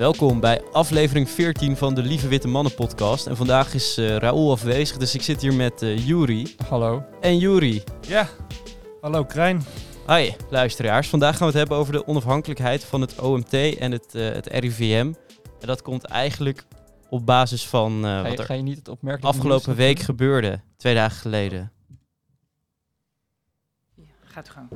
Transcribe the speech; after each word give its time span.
Welkom 0.00 0.40
bij 0.40 0.62
aflevering 0.72 1.28
14 1.28 1.76
van 1.76 1.94
de 1.94 2.02
Lieve 2.02 2.28
Witte 2.28 2.48
Mannen 2.48 2.74
podcast. 2.74 3.26
En 3.26 3.36
vandaag 3.36 3.74
is 3.74 3.98
uh, 3.98 4.16
Raoul 4.16 4.50
afwezig, 4.50 4.96
dus 4.96 5.14
ik 5.14 5.22
zit 5.22 5.40
hier 5.40 5.54
met 5.54 5.82
uh, 5.82 6.06
Juri. 6.06 6.54
Hallo. 6.68 7.04
En 7.20 7.38
Juri. 7.38 7.82
Ja, 8.00 8.28
hallo 9.00 9.24
Krijn. 9.24 9.62
Hi, 10.06 10.30
luisteraars. 10.50 11.08
Vandaag 11.08 11.30
gaan 11.30 11.46
we 11.46 11.46
het 11.46 11.54
hebben 11.54 11.76
over 11.76 11.92
de 11.92 12.06
onafhankelijkheid 12.06 12.84
van 12.84 13.00
het 13.00 13.18
OMT 13.18 13.52
en 13.52 13.92
het, 13.92 14.14
uh, 14.14 14.28
het 14.28 14.46
RIVM. 14.46 15.12
En 15.60 15.66
dat 15.66 15.82
komt 15.82 16.04
eigenlijk 16.04 16.64
op 17.08 17.26
basis 17.26 17.66
van 17.66 18.06
uh, 18.06 18.22
wat 18.22 18.38
er 18.38 18.44
ga 18.44 18.54
je 18.54 18.62
niet 18.62 18.86
het 18.86 19.24
afgelopen 19.24 19.74
week 19.74 19.98
gebeurde, 19.98 20.60
twee 20.76 20.94
dagen 20.94 21.20
geleden. 21.20 21.72
Ja, 23.94 24.04
gaat 24.24 24.48
u 24.48 24.50
gang. 24.50 24.68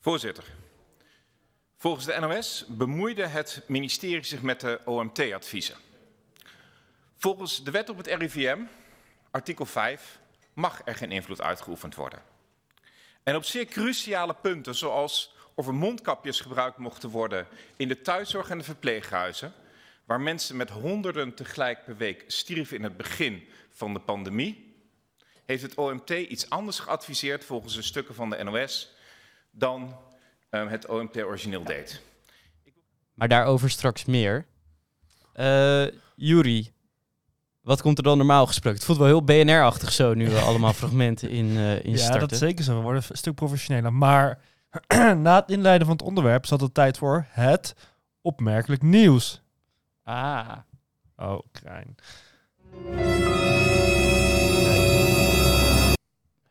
Voorzitter. 0.00 0.44
Volgens 1.86 2.06
de 2.06 2.20
NOS 2.20 2.64
bemoeide 2.68 3.26
het 3.26 3.62
ministerie 3.66 4.24
zich 4.24 4.42
met 4.42 4.60
de 4.60 4.80
OMT-adviezen. 4.84 5.76
Volgens 7.16 7.64
de 7.64 7.70
wet 7.70 7.88
op 7.88 7.96
het 7.96 8.06
RIVM, 8.06 8.58
artikel 9.30 9.66
5, 9.66 10.18
mag 10.52 10.82
er 10.84 10.94
geen 10.94 11.12
invloed 11.12 11.40
uitgeoefend 11.40 11.94
worden. 11.94 12.22
En 13.22 13.36
op 13.36 13.44
zeer 13.44 13.64
cruciale 13.64 14.34
punten, 14.34 14.74
zoals 14.74 15.34
of 15.54 15.66
er 15.66 15.74
mondkapjes 15.74 16.40
gebruikt 16.40 16.78
mochten 16.78 17.10
worden 17.10 17.46
in 17.76 17.88
de 17.88 18.02
thuiszorg 18.02 18.50
en 18.50 18.58
de 18.58 18.64
verpleeghuizen, 18.64 19.52
waar 20.04 20.20
mensen 20.20 20.56
met 20.56 20.70
honderden 20.70 21.34
tegelijk 21.34 21.84
per 21.84 21.96
week 21.96 22.24
stierven 22.26 22.76
in 22.76 22.82
het 22.82 22.96
begin 22.96 23.48
van 23.70 23.92
de 23.92 24.00
pandemie, 24.00 24.74
heeft 25.44 25.62
het 25.62 25.74
OMT 25.74 26.10
iets 26.10 26.50
anders 26.50 26.78
geadviseerd 26.78 27.44
volgens 27.44 27.74
de 27.74 27.82
stukken 27.82 28.14
van 28.14 28.30
de 28.30 28.44
NOS 28.44 28.94
dan 29.50 30.05
uh, 30.64 30.70
het 30.70 30.86
OMT 30.86 31.16
origineel 31.16 31.64
deed. 31.64 32.00
Maar 33.14 33.28
daarover 33.28 33.70
straks 33.70 34.04
meer. 34.04 34.46
Uh, 35.36 35.86
Juri, 36.14 36.72
wat 37.60 37.82
komt 37.82 37.98
er 37.98 38.04
dan 38.04 38.16
normaal 38.16 38.46
gesproken? 38.46 38.78
Het 38.78 38.86
voelt 38.86 38.98
wel 38.98 39.06
heel 39.06 39.24
BNR-achtig 39.24 39.92
zo 39.92 40.14
nu 40.14 40.28
we 40.28 40.38
allemaal 40.50 40.72
fragmenten 40.72 41.30
in, 41.30 41.46
uh, 41.46 41.84
in 41.84 41.90
ja, 41.90 41.96
starten. 41.96 42.20
dat 42.20 42.32
is 42.32 42.38
zeker 42.38 42.64
zo. 42.64 42.76
We 42.76 42.82
worden 42.82 43.02
een 43.08 43.16
stuk 43.16 43.34
professioneler. 43.34 43.92
Maar 43.92 44.38
na 45.16 45.34
het 45.40 45.50
inleiden 45.50 45.86
van 45.86 45.96
het 45.96 46.06
onderwerp 46.06 46.46
zat 46.46 46.60
het 46.60 46.74
tijd 46.74 46.98
voor 46.98 47.26
het 47.28 47.74
opmerkelijk 48.20 48.82
nieuws. 48.82 49.42
Ah. 50.04 50.52
Oh, 51.16 51.38
krijn. 51.52 51.96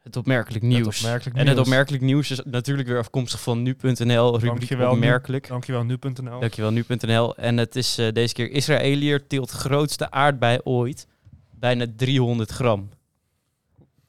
Het 0.06 0.16
opmerkelijk 0.16 0.64
nieuws. 0.64 0.96
Het 0.96 1.06
opmerkelijk 1.06 1.38
en 1.38 1.48
het 1.48 1.58
opmerkelijk 1.58 2.04
nieuws 2.04 2.32
is 2.32 2.42
natuurlijk 2.44 2.88
weer 2.88 2.98
afkomstig 2.98 3.42
van 3.42 3.62
nu.nl. 3.62 4.32
Rubriek 4.32 4.42
Dankjewel, 4.42 4.92
opmerkelijk. 4.92 5.44
Nu, 5.44 5.50
dankjewel 5.50 5.84
nu.nl. 5.84 6.40
Dankjewel 6.40 6.72
nu.nl. 6.72 7.36
En 7.36 7.58
het 7.58 7.76
is 7.76 8.00
uh, 8.00 8.12
deze 8.12 8.34
keer 8.34 8.52
Israëliër 8.52 9.28
tilt 9.28 9.52
grootste 9.52 10.12
aardbei 10.12 10.60
ooit. 10.64 11.08
Bijna 11.52 11.86
300 11.96 12.52
gram. 12.52 12.90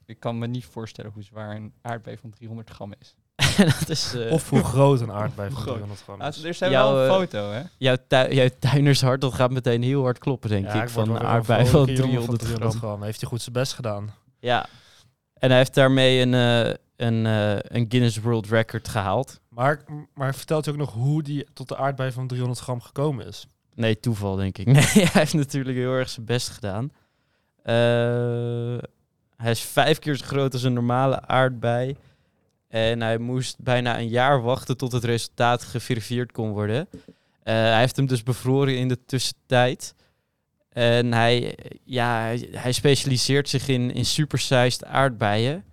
Ik 0.07 0.21
kan 0.21 0.39
me 0.39 0.47
niet 0.47 0.65
voorstellen 0.65 1.11
hoe 1.15 1.23
zwaar 1.23 1.57
een 1.57 1.73
aardbei 1.83 2.17
van 2.21 2.31
300 2.31 2.71
gram 2.71 2.95
is. 3.01 3.17
dat 3.79 3.89
is 3.89 4.15
uh, 4.15 4.33
of 4.33 4.51
hoe 4.51 4.65
groot 4.65 5.01
een 5.01 5.13
aardbei 5.13 5.51
van 5.55 5.63
300 5.63 6.03
gram 6.03 6.23
is. 6.23 6.45
er 6.45 6.55
zijn 6.55 6.71
wel 6.71 7.01
een 7.01 7.11
foto, 7.11 7.51
hè? 7.51 7.63
Jouw, 7.79 7.97
tu 8.09 8.35
jouw 8.35 8.49
tuinershart 8.59 9.21
dat 9.21 9.35
gaat 9.35 9.51
meteen 9.51 9.83
heel 9.83 10.03
hard 10.03 10.19
kloppen, 10.19 10.51
denk 10.51 10.65
ja, 10.65 10.83
ik. 10.83 10.89
Van 10.89 11.11
een 11.11 11.27
aardbei 11.27 11.67
van 11.67 11.87
300, 11.87 12.41
300 12.41 12.75
gram. 12.75 13.03
Heeft 13.03 13.21
hij 13.21 13.29
goed 13.29 13.43
zijn 13.43 13.55
best 13.55 13.73
gedaan. 13.73 14.15
Ja. 14.39 14.67
En 15.39 15.49
hij 15.49 15.59
heeft 15.59 15.75
daarmee 15.75 16.21
een, 16.21 16.33
uh, 16.33 16.75
een, 16.97 17.25
uh, 17.25 17.53
een 17.53 17.87
Guinness 17.89 18.19
World 18.19 18.47
Record 18.47 18.89
gehaald. 18.89 19.41
Maar, 19.49 19.81
maar 20.15 20.35
vertelt 20.35 20.67
u 20.67 20.71
ook 20.71 20.77
nog 20.77 20.93
hoe 20.93 21.23
die 21.23 21.47
tot 21.53 21.69
de 21.69 21.77
aardbei 21.77 22.13
van 22.13 22.27
300 22.27 22.61
gram 22.61 22.81
gekomen 22.81 23.27
is? 23.27 23.47
Nee, 23.75 24.01
toeval 24.01 24.37
denk 24.37 24.59
ik. 24.59 24.67
Nee, 24.73 24.83
hij 24.83 25.09
heeft 25.13 25.35
natuurlijk 25.35 25.77
heel 25.77 25.93
erg 25.93 26.09
zijn 26.09 26.27
best 26.27 26.49
gedaan. 26.49 26.85
Uh, 26.85 28.79
hij 29.37 29.51
is 29.51 29.61
vijf 29.61 29.99
keer 29.99 30.17
zo 30.17 30.27
groot 30.27 30.53
als 30.53 30.63
een 30.63 30.73
normale 30.73 31.27
aardbei. 31.27 31.97
En 32.69 33.01
hij 33.01 33.19
moest 33.19 33.57
bijna 33.59 33.99
een 33.99 34.09
jaar 34.09 34.43
wachten 34.43 34.77
tot 34.77 34.93
het 34.93 35.05
resultaat 35.05 35.63
geverifieerd 35.63 36.33
kon 36.33 36.51
worden. 36.51 36.89
Hij 37.43 37.79
heeft 37.79 37.97
hem 37.97 38.07
dus 38.07 38.23
bevroren 38.23 38.79
in 38.79 38.89
de 38.89 39.05
tussentijd. 39.05 39.95
En 40.77 41.13
hij, 41.13 41.59
ja, 41.85 42.21
hij, 42.21 42.49
hij 42.51 42.73
specialiseert 42.73 43.49
zich 43.49 43.69
in, 43.69 43.93
in 43.93 44.05
supersized 44.05 44.85
aardbeien. 44.85 45.65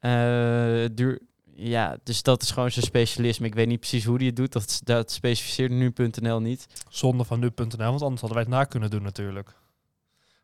Uh, 0.00 0.84
duur, 0.92 1.20
ja, 1.54 1.96
dus 2.02 2.22
dat 2.22 2.42
is 2.42 2.50
gewoon 2.50 2.70
zijn 2.70 2.84
specialisme. 2.84 3.46
Ik 3.46 3.54
weet 3.54 3.66
niet 3.66 3.80
precies 3.80 4.04
hoe 4.04 4.16
hij 4.16 4.26
het 4.26 4.36
doet. 4.36 4.52
Dat, 4.52 4.80
dat 4.84 5.10
specificeert 5.10 5.70
nu.nl 5.70 6.40
niet. 6.40 6.66
Zonde 6.88 7.24
van 7.24 7.40
nu.nl, 7.40 7.76
want 7.76 8.02
anders 8.02 8.20
hadden 8.20 8.38
wij 8.38 8.40
het 8.42 8.48
na 8.48 8.64
kunnen 8.64 8.90
doen 8.90 9.02
natuurlijk. 9.02 9.54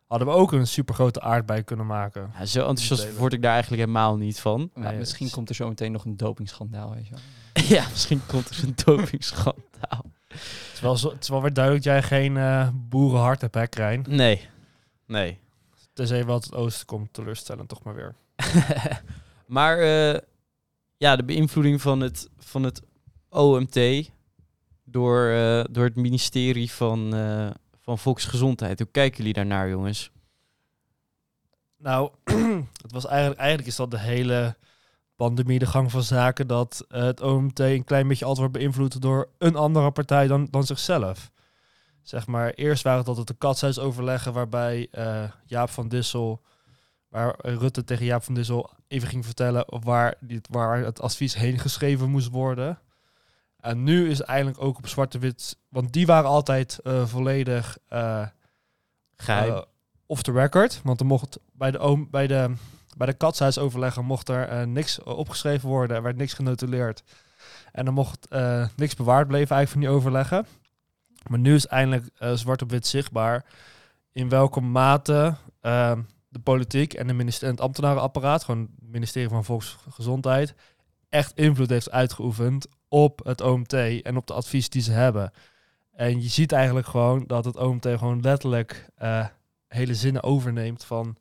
Hadden 0.07 0.29
we 0.29 0.35
ook 0.35 0.53
een 0.53 0.67
supergrote 0.67 1.21
aardbei 1.21 1.63
kunnen 1.63 1.87
maken. 1.87 2.31
Ja, 2.39 2.45
zo 2.45 2.69
enthousiast 2.69 3.17
word 3.17 3.33
ik 3.33 3.43
daar 3.43 3.53
eigenlijk 3.53 3.83
helemaal 3.83 4.17
niet 4.17 4.41
van. 4.41 4.71
Nee, 4.75 4.99
misschien 4.99 5.31
komt 5.31 5.49
er 5.49 5.55
zo 5.55 5.69
meteen 5.69 5.93
nog 5.93 6.05
een 6.05 6.17
dopingschandaal, 6.17 6.95
weet 6.95 7.07
je 7.09 7.15
wel. 7.15 7.65
ja, 7.79 7.89
misschien 7.91 8.21
komt 8.27 8.49
er 8.49 8.65
een 8.65 8.75
dopingschandaal. 8.85 10.17
Het 10.29 10.71
is, 10.75 10.81
wel 10.81 10.97
zo, 10.97 11.11
het 11.11 11.23
is 11.23 11.29
wel 11.29 11.43
weer 11.43 11.53
duidelijk 11.53 11.85
dat 11.85 11.93
jij 11.93 12.03
geen 12.03 12.37
uh, 12.37 12.69
boerenhart 12.75 13.41
hebt, 13.41 13.55
hè, 13.55 13.67
Krijn? 13.67 14.05
Nee, 14.09 14.49
nee. 15.07 15.39
Tenzij 15.93 16.25
wat 16.25 16.45
het 16.45 16.55
oosten 16.55 16.87
komt, 16.87 17.13
teleurstellend 17.13 17.69
toch 17.69 17.83
maar 17.83 17.95
weer. 17.95 18.15
maar 19.47 19.79
uh, 19.79 20.21
ja, 20.97 21.17
de 21.17 21.25
beïnvloeding 21.25 21.81
van 21.81 22.01
het, 22.01 22.29
van 22.39 22.63
het 22.63 22.83
OMT 23.29 24.11
door, 24.85 25.29
uh, 25.29 25.65
door 25.71 25.85
het 25.85 25.97
ministerie 25.97 26.71
van, 26.71 27.11
van 27.81 27.99
Volksgezondheid. 27.99 28.79
Hoe 28.79 28.89
kijken 28.91 29.17
jullie 29.17 29.33
daarnaar, 29.33 29.69
jongens? 29.69 30.11
Nou, 31.79 32.11
het 32.83 32.93
was 32.93 33.07
eigenlijk, 33.07 33.41
eigenlijk 33.41 33.69
is 33.69 33.77
dat 33.77 33.91
de 33.91 33.99
hele 33.99 34.57
pandemie 35.19 35.59
de 35.59 35.67
gang 35.67 35.91
van 35.91 36.03
zaken 36.03 36.47
dat 36.47 36.85
uh, 36.89 37.03
het 37.03 37.21
OMT 37.21 37.59
een 37.59 37.85
klein 37.85 38.09
beetje 38.09 38.25
altijd 38.25 38.47
wordt 38.47 38.59
beïnvloed 38.59 39.03
door 39.03 39.29
een 39.39 39.57
andere 39.57 39.91
partij 39.91 40.27
dan, 40.27 40.49
dan 40.51 40.65
zichzelf. 40.65 41.31
Zeg 42.03 42.27
maar, 42.27 42.51
eerst 42.51 42.83
waren 42.83 42.99
het 42.99 43.09
altijd 43.09 43.27
de 43.27 43.35
katshuisoverleggen 43.35 44.33
waarbij 44.33 44.89
uh, 44.93 45.25
Jaap 45.47 45.71
van 45.71 45.89
Dissel, 45.89 46.43
waar 47.09 47.35
Rutte 47.39 47.85
tegen 47.85 48.05
Jaap 48.05 48.23
van 48.23 48.35
Dissel 48.35 48.71
even 48.89 49.09
ging 49.09 49.25
vertellen 49.25 49.65
waar, 49.69 50.15
die, 50.21 50.41
waar 50.51 50.79
het 50.79 51.01
advies 51.01 51.35
heen 51.35 51.59
geschreven 51.59 52.11
moest 52.11 52.29
worden. 52.29 52.79
En 53.61 53.83
nu 53.83 54.11
is 54.11 54.19
het 54.19 54.27
eigenlijk 54.27 54.63
ook 54.63 54.79
op 54.79 54.89
zwarte-wit, 54.89 55.59
want 55.69 55.93
die 55.93 56.07
waren 56.07 56.31
altijd 56.31 56.79
uh, 56.83 57.07
volledig 57.07 57.79
geheim. 59.17 59.65
off 60.07 60.23
the 60.23 60.33
record. 60.33 60.81
Want 60.85 61.01
er 61.01 61.07
mocht 61.07 61.39
bij 61.53 61.71
de, 61.71 61.79
oom, 61.79 62.11
bij 62.11 62.27
de 62.27 62.55
bij 62.99 63.07
de 63.07 63.13
katshuisoverleggen 63.13 64.05
mocht 64.05 64.29
er 64.29 64.53
uh, 64.53 64.67
niks 64.67 65.03
opgeschreven 65.03 65.69
worden, 65.69 65.97
er 65.97 66.03
werd 66.03 66.17
niks 66.17 66.33
genotuleerd. 66.33 67.03
En 67.73 67.87
er 67.87 67.93
mocht 67.93 68.27
uh, 68.31 68.67
niks 68.77 68.95
bewaard 68.95 69.27
blijven 69.29 69.57
eigenlijk 69.57 69.71
van 69.71 69.81
die 69.81 70.03
overleggen. 70.03 70.47
Maar 71.29 71.39
nu 71.39 71.55
is 71.55 71.67
eindelijk 71.67 72.11
uh, 72.23 72.33
zwart 72.33 72.63
op 72.63 72.71
wit 72.71 72.87
zichtbaar 72.87 73.45
in 74.13 74.29
welke 74.29 74.61
mate 74.61 75.35
de 76.31 76.41
politiek 76.43 76.95
en, 76.95 77.07
de 77.07 77.15
en 77.15 77.51
het 77.51 77.61
ambtenarenapparaat, 77.61 78.45
gewoon 78.45 78.61
het 78.81 78.91
ministerie 78.91 79.29
van 79.29 79.45
Volksgezondheid, 79.45 80.55
echt 81.09 81.33
invloed 81.35 81.69
heeft 81.69 81.91
uitgeoefend 81.91 82.67
op 82.89 83.21
het 83.25 83.41
OMT 83.41 83.73
en 84.03 84.17
op 84.17 84.27
de 84.27 84.33
advies 84.33 84.69
die 84.69 84.83
ze 84.83 84.93
hebben. 84.93 85.33
En 85.93 86.23
je 86.23 86.29
ziet 86.29 86.53
eigenlijk 86.53 86.87
gewoon 86.87 87.25
dat 87.27 87.45
het 87.45 87.57
OMT 87.57 87.87
gewoon 87.87 88.21
letterlijk 88.21 88.91
hele 89.69 89.95
zinnen 89.95 90.23
overneemt 90.23 90.85
van 90.85 91.17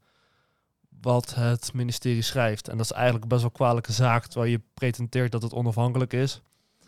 wat 1.01 1.35
het 1.35 1.73
ministerie 1.73 2.21
schrijft. 2.21 2.67
En 2.67 2.77
dat 2.77 2.85
is 2.85 2.91
eigenlijk 2.91 3.27
best 3.27 3.41
wel 3.41 3.51
kwalijke 3.51 3.91
zaak, 3.91 4.25
terwijl 4.25 4.51
je 4.51 4.61
pretenteert 4.73 5.31
dat 5.31 5.41
het 5.41 5.53
onafhankelijk 5.53 6.13
is. 6.13 6.41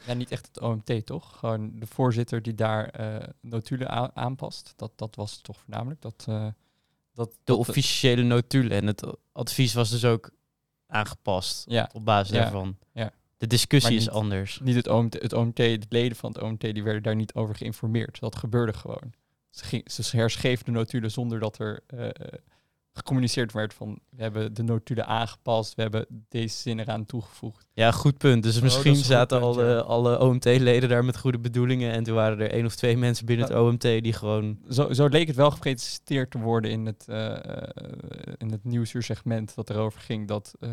Ja, 0.06 0.14
niet 0.14 0.32
echt 0.32 0.48
het 0.48 0.60
OMT, 0.60 1.06
toch? 1.06 1.38
Gewoon 1.38 1.72
de 1.80 1.88
voorzitter 1.88 2.42
die 2.42 2.56
daar 2.56 3.00
uh, 3.00 3.16
notulen 3.42 4.16
aanpast. 4.16 4.74
Dat, 4.76 4.92
dat 4.96 5.16
was 5.16 5.42
toch 5.42 5.58
voornamelijk. 5.58 6.02
Dat, 6.02 6.26
uh, 6.30 6.48
dat, 7.14 7.30
de 7.32 7.38
dat, 7.44 7.58
officiële 7.58 8.24
notulen. 8.24 8.72
En 8.72 8.88
het 8.88 9.04
advies 9.32 9.74
was 9.74 9.90
dus 9.90 10.06
ook 10.06 10.32
aangepast 10.88 11.64
ja. 11.70 11.90
op 11.94 12.06
basis 12.06 12.36
ja. 12.36 12.42
daarvan. 12.42 12.78
Ja. 12.94 13.12
De 13.38 13.48
discussie 13.48 13.92
niet, 13.92 14.02
is 14.02 14.10
anders. 14.10 14.60
Niet 14.64 14.76
het 14.76 14.88
OMT, 14.88 15.14
het 15.22 15.34
OMT, 15.34 15.56
de 15.56 15.86
leden 15.90 16.18
van 16.18 16.32
het 16.32 16.42
OMT, 16.42 16.62
die 16.62 16.84
werden 16.84 17.04
daar 17.04 17.16
niet 17.16 17.34
over 17.34 17.56
geïnformeerd. 17.56 18.20
Dat 18.20 18.36
gebeurde 18.36 18.74
gewoon. 18.74 19.14
Ze, 19.50 19.64
ging, 19.64 19.92
ze 19.92 20.18
herschreef 20.18 20.64
de 20.64 20.72
notulen 20.72 21.12
zonder 21.12 21.40
dat 21.40 21.60
er 21.60 21.84
uh, 21.94 22.10
gecommuniceerd 22.94 23.52
werd 23.54 23.74
van 23.74 24.00
we 24.10 24.22
hebben 24.22 24.54
de 24.54 24.64
notulen 24.64 25.06
aangepast, 25.08 25.76
we 25.76 25.82
hebben 25.82 26.06
deze 26.30 26.58
zin 26.58 26.80
eraan 26.80 27.06
toegevoegd. 27.06 27.68
Ja, 27.74 27.92
goed 27.92 28.18
punt. 28.18 28.44
Dus 28.44 28.58
Oh, 28.58 28.64
misschien 28.64 28.96
zaten 28.96 29.40
punt, 29.40 29.56
alle, 29.58 29.66
ja. 29.66 29.78
alle 29.80 30.20
OMT-leden 30.20 30.90
daar 30.90 31.06
met 31.06 31.18
goede 31.18 31.40
bedoelingen 31.40 31.92
en 31.92 32.04
toen 32.04 32.16
waren 32.16 32.40
er 32.40 32.52
één 32.52 32.66
of 32.66 32.76
twee 32.76 32.98
mensen 32.98 33.26
binnen 33.26 33.48
het 33.48 33.58
OMT 33.58 33.82
die 33.82 34.14
gewoon... 34.14 34.60
Zo, 34.70 34.94
zo 34.94 35.08
leek 35.08 35.28
het 35.28 35.36
wel 35.36 35.52
gepresenteerd 35.52 36.32
te 36.32 36.40
worden 36.40 36.72
in 36.72 36.86
het, 36.86 37.06
uh, 37.10 37.38
in 38.38 38.52
het 38.52 38.64
nieuwsuursegment 38.64 39.56
dat 39.56 39.70
erover 39.70 40.00
ging 40.02 40.28
dat 40.28 40.54
uh, 40.60 40.70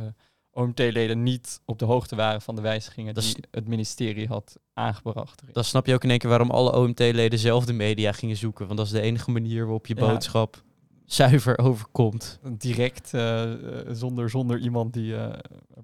OMT-leden 0.51 1.23
niet 1.23 1.61
op 1.65 1.79
de 1.79 1.85
hoogte 1.85 2.17
waren 2.17 2.41
van 2.41 2.55
de 2.55 2.63
wijzigingen 2.63 3.15
Dat 3.15 3.25
die 3.25 3.37
het 3.51 3.69
ministerie 3.69 4.27
had 4.27 4.57
aangebracht. 4.73 5.43
Dan 5.53 5.65
snap 5.65 5.87
je 5.87 5.95
ook 5.95 6.05
in 6.05 6.11
één 6.11 6.19
keer 6.19 6.29
waarom 6.31 6.51
alle 6.51 6.73
OMT-leden 6.77 7.39
zelf 7.39 7.65
de 7.65 7.73
media 7.73 8.13
gingen 8.13 8.37
zoeken. 8.37 8.67
Want 8.67 8.79
dat 8.79 8.87
is 8.87 8.93
de 8.93 9.01
enige 9.01 9.31
manier 9.31 9.63
waarop 9.63 9.87
je 9.87 9.95
Ja. 9.95 10.07
boodschap 10.07 10.65
zuiver 11.07 11.59
overkomt. 11.59 12.39
Direct, 12.43 13.15
eh, 13.15 13.53
eh, 13.53 13.87
zonder, 13.91 14.31
zonder 14.31 14.59
iemand 14.59 14.93
die 14.93 15.17
eh, 15.17 15.39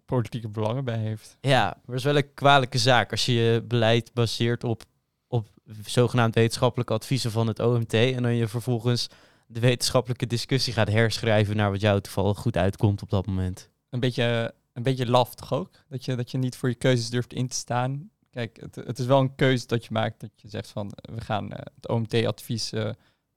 politieke 0.05 0.49
belangen 0.49 0.85
bij 0.85 0.99
heeft. 0.99 1.37
Ja, 1.41 1.65
maar 1.65 1.83
dat 1.87 1.95
is 1.95 2.05
wel 2.05 2.17
een 2.17 2.35
kwalijke 2.35 2.79
zaak 2.79 3.11
als 3.11 3.27
je 3.27 3.33
je 3.33 3.63
beleid 3.63 4.13
baseert 4.15 4.65
op, 4.65 4.83
op 5.29 5.49
zogenaamd 5.85 6.35
wetenschappelijke 6.35 6.93
adviezen 6.93 7.31
van 7.31 7.47
het 7.47 7.61
OMT. 7.61 7.95
En 7.95 8.23
dan 8.23 8.35
je 8.35 8.49
vervolgens 8.49 9.09
de 9.47 9.61
wetenschappelijke 9.61 10.27
discussie 10.27 10.73
gaat 10.73 10.89
herschrijven 10.89 11.57
naar 11.57 11.71
wat 11.71 11.81
jou 11.81 12.01
toevallig 12.01 12.39
goed 12.39 12.57
uitkomt 12.57 13.03
op 13.03 13.11
dat 13.11 13.27
moment. 13.27 13.71
Een 13.91 14.01
beetje, 14.01 14.55
een 14.73 14.83
beetje 14.83 15.11
laf 15.11 15.35
toch 15.35 15.53
ook? 15.53 15.71
Dat 15.89 16.05
je, 16.05 16.15
dat 16.15 16.31
je 16.31 16.39
niet 16.39 16.57
voor 16.57 16.69
je 16.69 16.75
keuzes 16.75 17.11
durft 17.11 17.33
in 17.33 17.49
te 17.49 17.57
staan. 17.57 18.11
Kijk, 18.31 18.61
het, 18.61 18.75
het 18.75 18.99
is 18.99 19.07
wel 19.07 19.21
een 19.21 19.35
keuze 19.35 19.67
dat 19.67 19.85
je 19.85 19.93
maakt. 19.93 20.21
Dat 20.21 20.31
je 20.35 20.49
zegt 20.49 20.71
van, 20.71 20.93
we 21.15 21.21
gaan 21.21 21.51
het 21.51 21.89
OMT-advies 21.89 22.73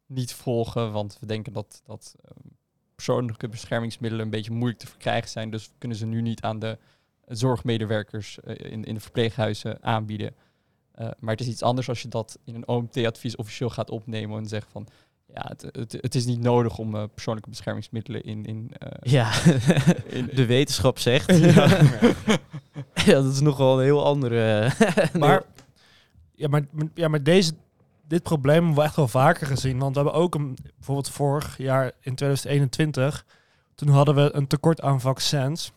niet 0.06 0.34
volgen. 0.34 0.92
Want 0.92 1.18
we 1.20 1.26
denken 1.26 1.54
dat, 1.54 1.82
dat 1.86 2.16
eh, 2.24 2.32
persoonlijke 2.96 3.48
beschermingsmiddelen 3.48 4.26
een 4.26 4.32
beetje 4.32 4.52
moeilijk 4.52 4.80
te 4.80 4.88
verkrijgen 4.88 5.30
zijn. 5.30 5.50
Dus 5.50 5.68
we 5.68 5.74
kunnen 5.78 5.98
ze 5.98 6.06
nu 6.06 6.22
niet 6.22 6.42
aan 6.42 6.60
de 6.60 6.78
zorgmedewerkers 7.28 8.40
eh, 8.40 8.72
in, 8.72 8.84
in 8.84 8.94
de 8.94 9.00
verpleeghuizen 9.00 9.84
aanbieden. 9.84 10.36
Eh, 10.96 11.10
maar 11.20 11.32
het 11.32 11.42
is 11.42 11.48
iets 11.48 11.62
anders 11.62 11.90
als 11.90 12.02
je 12.02 12.08
dat 12.08 12.40
in 12.44 12.56
een 12.56 12.68
OMT-advies 12.68 13.36
officieel 13.36 13.70
gaat 13.70 13.90
opnemen 13.90 14.38
en 14.38 14.48
zegt 14.48 14.68
van... 14.72 14.88
Ja, 15.34 15.46
het, 15.48 15.62
het, 15.62 15.92
het 15.92 16.16
is 16.16 16.26
niet 16.26 16.40
nodig 16.40 16.78
om 16.78 16.96
eh, 16.96 17.04
persoonlijke 17.14 17.50
beschermingsmiddelen 17.50 18.24
in, 18.24 18.46
in, 18.46 18.72
eh, 18.78 19.12
Ja, 19.12 19.32
in, 20.18 20.30
de 20.34 20.46
wetenschap 20.46 21.00
zegt. 21.00 21.38
Ja. 21.38 21.82
ja, 23.06 23.14
dat 23.22 23.34
is 23.34 23.40
nogal 23.40 23.78
een 23.78 23.84
heel 23.84 24.06
andere... 24.06 24.72
Maar, 25.20 25.44
ja, 26.36 26.48
maar, 26.48 26.66
ja, 26.94 27.08
maar 27.08 27.24
deze, 27.24 27.54
dit 28.08 28.24
probleem 28.24 28.56
hebben 28.56 28.76
we 28.76 28.82
echt 28.82 28.96
wel 28.96 29.08
vaker 29.08 29.48
gezien. 29.48 29.80
Want 29.80 29.96
we 29.96 30.02
hebben 30.02 30.22
ook 30.22 30.36
een, 30.36 30.58
bijvoorbeeld 30.76 31.10
vorig 31.10 31.58
jaar 31.58 31.86
in 31.86 32.16
2021, 32.16 33.26
toen 33.76 33.90
hadden 33.90 34.16
we 34.16 34.30
een 34.34 34.48
tekort 34.48 34.82
aan 34.82 35.02
vaccins. 35.02 35.72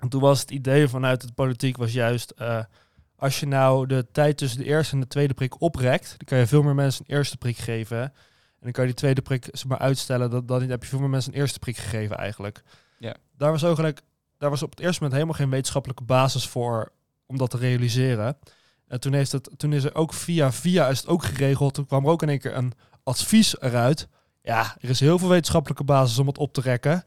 En 0.00 0.08
toen 0.08 0.20
was 0.20 0.40
het 0.40 0.50
idee 0.50 0.88
vanuit 0.88 1.22
het 1.22 1.34
politiek 1.34 1.76
was 1.76 1.92
juist, 1.92 2.30
eh, 2.30 2.64
als 3.16 3.40
je 3.40 3.46
nou 3.46 3.86
de 3.86 4.06
tijd 4.12 4.36
tussen 4.36 4.58
de 4.58 4.64
eerste 4.64 4.94
en 4.94 5.00
de 5.00 5.06
tweede 5.06 5.34
prik 5.34 5.60
oprekt, 5.60 6.08
dan 6.08 6.26
kan 6.26 6.38
je 6.38 6.46
veel 6.46 6.62
meer 6.62 6.74
mensen 6.74 7.04
een 7.06 7.16
eerste 7.16 7.36
prik 7.36 7.56
geven. 7.56 8.02
En 8.02 8.12
dan 8.66 8.72
kan 8.72 8.82
je 8.82 8.90
die 8.90 8.98
tweede 8.98 9.22
prik 9.22 9.48
zeg 9.52 9.66
maar 9.66 9.78
uitstellen, 9.78 10.30
dan, 10.30 10.46
dan 10.46 10.62
heb 10.62 10.82
je 10.82 10.88
veel 10.88 10.98
meer 10.98 11.10
mensen 11.10 11.32
een 11.32 11.38
eerste 11.38 11.58
prik 11.58 11.76
gegeven 11.76 12.16
eigenlijk. 12.16 12.62
Ja. 12.98 13.16
Daar 13.36 13.50
was 13.50 13.64
ook 13.64 13.76
gelijk, 13.76 14.00
daar 14.38 14.50
was 14.50 14.62
op 14.62 14.70
het 14.70 14.80
eerste 14.80 15.02
moment 15.02 15.12
helemaal 15.20 15.40
geen 15.40 15.50
wetenschappelijke 15.50 16.04
basis 16.04 16.48
voor 16.48 16.92
om 17.26 17.38
dat 17.38 17.50
te 17.50 17.56
realiseren. 17.56 18.36
En 18.90 19.00
toen, 19.00 19.12
heeft 19.12 19.32
het, 19.32 19.50
toen 19.56 19.72
is 19.72 19.84
er 19.84 19.94
ook 19.94 20.12
via 20.12 20.52
via 20.52 20.88
is 20.88 20.98
het 20.98 21.08
ook 21.08 21.24
geregeld. 21.24 21.74
Toen 21.74 21.86
kwam 21.86 22.04
er 22.04 22.10
ook 22.10 22.22
in 22.22 22.28
één 22.28 22.38
keer 22.38 22.56
een 22.56 22.72
advies 23.02 23.60
eruit. 23.60 24.08
Ja, 24.42 24.76
er 24.80 24.88
is 24.88 25.00
heel 25.00 25.18
veel 25.18 25.28
wetenschappelijke 25.28 25.84
basis 25.84 26.18
om 26.18 26.26
het 26.26 26.38
op 26.38 26.52
te 26.52 26.60
rekken. 26.60 27.04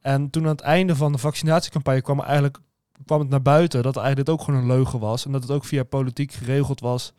En 0.00 0.30
toen 0.30 0.42
aan 0.42 0.48
het 0.48 0.60
einde 0.60 0.96
van 0.96 1.12
de 1.12 1.18
vaccinatiecampagne 1.18 2.02
kwam, 2.02 2.20
eigenlijk, 2.20 2.58
kwam 3.04 3.20
het 3.20 3.28
naar 3.28 3.42
buiten 3.42 3.82
dat 3.82 3.96
eigenlijk 3.96 4.26
dit 4.26 4.34
ook 4.34 4.44
gewoon 4.44 4.60
een 4.60 4.66
leugen 4.66 4.98
was. 4.98 5.24
En 5.24 5.32
dat 5.32 5.42
het 5.42 5.50
ook 5.50 5.64
via 5.64 5.84
politiek 5.84 6.32
geregeld 6.32 6.80
was. 6.80 7.12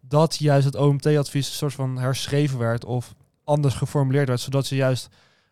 Dat 0.00 0.36
juist 0.36 0.64
het 0.64 0.76
OMT-advies 0.76 1.48
een 1.48 1.54
soort 1.54 1.74
van 1.74 1.98
herschreven 1.98 2.58
werd 2.58 2.84
of 2.84 3.14
anders 3.44 3.74
geformuleerd 3.74 4.28
werd. 4.28 4.40
Zodat 4.40 4.66
ze 4.66 4.76
juist 4.76 5.08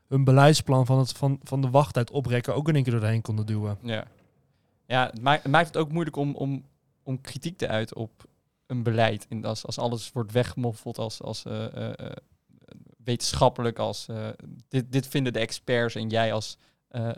hun 0.08 0.24
beleidsplan 0.24 0.86
van, 0.86 0.98
het, 0.98 1.12
van, 1.12 1.40
van 1.42 1.60
de 1.60 1.70
wachttijd 1.70 2.10
oprekken 2.10 2.54
ook 2.54 2.68
in 2.68 2.74
één 2.74 2.84
keer 2.84 2.92
doorheen 2.92 3.22
konden 3.22 3.46
duwen. 3.46 3.78
Ja, 3.82 4.04
ja 4.86 5.06
het, 5.06 5.20
maakt, 5.20 5.42
het 5.42 5.52
maakt 5.52 5.66
het 5.66 5.76
ook 5.76 5.92
moeilijk 5.92 6.16
om, 6.16 6.34
om, 6.34 6.64
om 7.02 7.20
kritiek 7.20 7.58
te 7.58 7.68
uiten 7.68 7.96
op 7.96 8.24
een 8.66 8.82
beleid. 8.82 9.26
En 9.28 9.44
als, 9.44 9.66
als 9.66 9.78
alles 9.78 10.12
wordt 10.12 10.32
weggemoffeld 10.32 10.98
als, 10.98 11.22
als 11.22 11.44
eh, 11.44 11.76
eh, 11.76 11.98
eh, 11.98 12.16
wetenschappelijk, 13.04 13.78
als 13.78 14.08
dit, 14.68 14.92
dit 14.92 15.06
vinden 15.06 15.32
de 15.32 15.38
experts 15.38 15.94
en 15.94 16.08
jij 16.08 16.32
als 16.32 16.58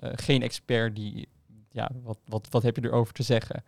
geen 0.01 0.43
expert, 0.43 0.97
die, 0.97 1.29
ja, 1.71 1.91
wat, 2.03 2.19
wat, 2.25 2.47
wat 2.51 2.63
heb 2.63 2.77
je 2.77 2.85
erover 2.85 3.15
te 3.15 3.23
zeggen? 3.23 3.65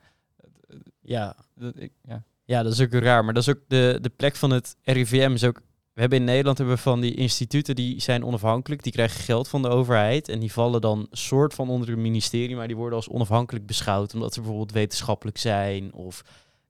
ja, 1.01 1.37
Dat, 1.55 1.81
ik, 1.81 1.93
ja. 2.03 2.25
Ja, 2.45 2.63
dat 2.63 2.73
is 2.73 2.81
ook 2.81 2.93
raar. 2.93 3.25
Maar 3.25 3.35
dat 3.35 3.43
is 3.43 3.55
ook 3.55 3.63
de, 3.69 3.99
de 4.01 4.09
plek 4.09 4.37
van 4.37 4.51
het 4.51 4.77
RIVM. 4.83 5.33
Is 5.33 5.45
ook, 5.45 5.63
we 5.97 6.03
hebben 6.03 6.19
in 6.19 6.25
Nederland 6.25 6.59
hebben 6.59 6.77
we 6.77 6.83
van 6.83 7.01
die 7.01 7.15
instituten 7.15 7.75
die 7.75 8.01
zijn 8.01 8.25
onafhankelijk. 8.25 8.83
Die 8.83 8.93
krijgen 8.93 9.21
geld 9.21 9.49
van 9.49 9.63
de 9.63 9.69
overheid. 9.69 10.29
En 10.29 10.39
die 10.39 10.53
vallen 10.53 10.81
dan 10.81 11.07
soort 11.11 11.55
van 11.55 11.69
onder 11.69 11.89
het 11.89 11.99
ministerie. 11.99 12.57
Maar 12.57 12.67
die 12.67 12.77
worden 12.77 12.97
als 12.99 13.09
onafhankelijk 13.09 13.67
beschouwd. 13.67 14.15
Omdat 14.15 14.35
ze 14.35 14.41
bijvoorbeeld 14.41 14.73
wetenschappelijk 14.73 15.39
zijn. 15.39 15.93
Of 15.93 16.23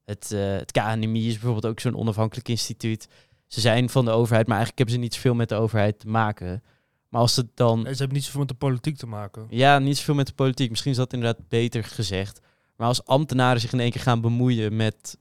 het, 0.05 0.33
eh, 0.33 0.53
het 0.57 0.73
KNMI 0.73 1.27
is 1.27 1.33
bijvoorbeeld 1.33 1.67
ook 1.67 1.81
zo'n 1.81 1.97
onafhankelijk 1.97 2.49
instituut. 2.49 3.09
Ze 3.47 3.61
zijn 3.61 3.89
van 3.89 4.05
de 4.05 4.11
overheid, 4.11 4.47
maar 4.47 4.57
eigenlijk 4.57 4.79
hebben 4.79 4.95
ze 4.95 5.01
niet 5.01 5.15
zoveel 5.15 5.35
met 5.35 5.49
de 5.49 5.55
overheid 5.55 5.99
te 5.99 6.09
maken. 6.09 6.63
Maar 7.09 7.21
als 7.21 7.37
het 7.37 7.49
dan 7.55 7.83
Nee, 7.83 7.93
ze 7.93 7.99
hebben 7.99 8.17
niet 8.17 8.25
zoveel 8.25 8.41
met 8.41 8.49
de 8.49 8.55
politiek 8.55 8.97
te 8.97 9.07
maken. 9.07 9.47
ja, 9.51 9.79
niet 9.79 9.97
zoveel 9.97 10.15
met 10.15 10.27
de 10.27 10.35
politiek. 10.35 10.71
Misschien 10.71 10.91
is 10.91 10.97
dat 10.97 11.13
inderdaad 11.13 11.49
beter 11.49 11.85
gezegd. 11.85 12.41
Maar 12.77 12.87
als 12.87 13.05
ambtenaren 13.05 13.61
zich 13.61 13.73
in 13.73 13.81
één 13.81 13.91
keer 13.91 14.01
gaan 14.01 14.21
bemoeien 14.21 14.77
met, 14.77 15.19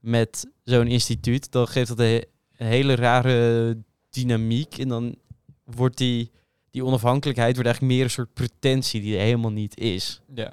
met 0.00 0.50
zo'n 0.64 0.86
instituut, 0.86 1.52
dan 1.52 1.68
geeft 1.68 1.88
dat 1.88 1.98
een, 1.98 2.24
een 2.60 2.66
hele 2.66 2.94
rare 2.94 3.76
dynamiek. 4.10 4.78
En 4.78 4.88
dan 4.88 5.16
wordt 5.64 5.96
die, 5.96 6.30
die 6.70 6.84
onafhankelijkheid 6.84 7.54
wordt 7.54 7.68
eigenlijk 7.68 7.96
meer 7.96 8.04
een 8.04 8.10
soort 8.10 8.34
pretentie 8.34 9.00
die 9.00 9.16
er 9.16 9.22
helemaal 9.22 9.52
niet 9.52 9.78
is. 9.78 10.20
Ja, 10.34 10.52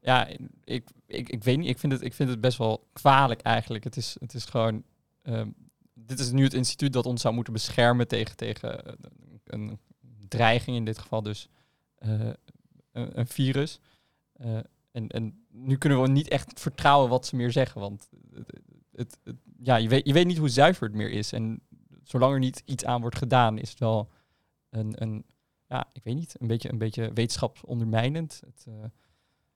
ja 0.00 0.28
ik, 0.64 0.88
ik, 1.06 1.28
ik 1.28 1.44
weet 1.44 1.58
niet. 1.58 1.68
Ik 1.68 1.78
vind, 1.78 1.92
het, 1.92 2.02
ik 2.02 2.14
vind 2.14 2.28
het 2.28 2.40
best 2.40 2.58
wel 2.58 2.86
kwalijk 2.92 3.40
eigenlijk. 3.40 3.84
Het 3.84 3.96
is, 3.96 4.16
het 4.20 4.34
is 4.34 4.44
gewoon. 4.44 4.84
ehm, 5.22 5.48
dit 5.94 6.18
is 6.18 6.30
nu 6.30 6.42
het 6.42 6.54
instituut 6.54 6.92
dat 6.92 7.06
ons 7.06 7.20
zou 7.20 7.34
moeten 7.34 7.52
beschermen 7.52 8.08
tegen, 8.08 8.36
tegen 8.36 8.84
eh, 8.86 8.92
een 9.44 9.78
dreiging, 10.28 10.76
in 10.76 10.84
dit 10.84 10.98
geval 10.98 11.22
dus 11.22 11.48
eh, 11.94 12.30
een, 12.92 13.18
een 13.18 13.26
virus. 13.26 13.80
Eh, 14.32 14.58
en, 14.90 15.08
en 15.08 15.44
nu 15.50 15.76
kunnen 15.76 16.02
we 16.02 16.08
niet 16.08 16.28
echt 16.28 16.60
vertrouwen 16.60 17.08
wat 17.08 17.26
ze 17.26 17.36
meer 17.36 17.52
zeggen. 17.52 17.80
Want 17.80 18.08
het, 18.96 19.18
ja, 19.62 19.76
je, 19.76 19.88
weet, 19.88 20.06
je 20.06 20.12
weet 20.12 20.26
niet 20.26 20.38
hoe 20.38 20.48
zuiver 20.48 20.86
het 20.86 20.96
meer 20.96 21.10
is. 21.10 21.32
En 21.32 21.60
zolang 22.02 22.32
er 22.32 22.38
niet 22.38 22.62
iets 22.64 22.84
aan 22.84 23.00
wordt 23.00 23.18
gedaan, 23.18 23.58
is 23.58 23.70
het 23.70 23.78
wel 23.78 24.10
een, 24.70 25.02
een 25.02 25.24
ja, 25.68 25.86
ik 25.92 26.04
weet 26.04 26.14
niet, 26.14 26.34
een 26.38 26.46
beetje, 26.46 26.70
een 26.70 26.78
beetje 26.78 27.10
wetenschapsondermijnend. 27.14 28.40
Het, 28.44 28.64
eh, 28.68 28.74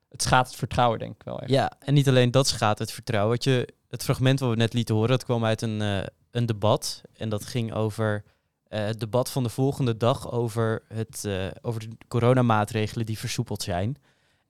het 0.09 0.23
schaadt 0.23 0.49
het 0.49 0.57
vertrouwen, 0.57 0.99
denk 0.99 1.15
ik 1.15 1.23
wel 1.23 1.41
echt. 1.41 1.51
Ja, 1.51 1.73
en 1.79 1.95
niet 1.95 2.09
alleen 2.09 2.31
dat 2.31 2.47
schaadt 2.47 2.79
het 2.79 2.93
vertrouwen. 2.93 3.37
Je, 3.41 3.69
het 3.89 4.03
fragment 4.03 4.41
wat 4.41 4.51
we 4.51 4.57
net 4.57 4.73
lieten 4.73 4.95
horen, 4.95 5.11
dat 5.11 5.25
kwam 5.25 5.45
uit 5.45 5.63
een, 5.63 5.83
eh, 5.83 6.07
een 6.31 6.47
debat. 6.47 7.03
En 7.17 7.29
dat 7.29 7.45
ging 7.45 7.73
over 7.73 8.25
eh, 8.65 8.85
het 8.85 9.01
debat 9.01 9.31
van 9.31 9.43
de 9.43 9.49
volgende 9.49 9.97
dag 9.97 10.31
over, 10.31 10.83
het, 10.89 11.29
over 11.63 11.81
de 11.81 11.97
coronamaatregelen 12.09 13.07
die 13.07 13.19
versoepeld 13.19 13.63
zijn. 13.63 13.97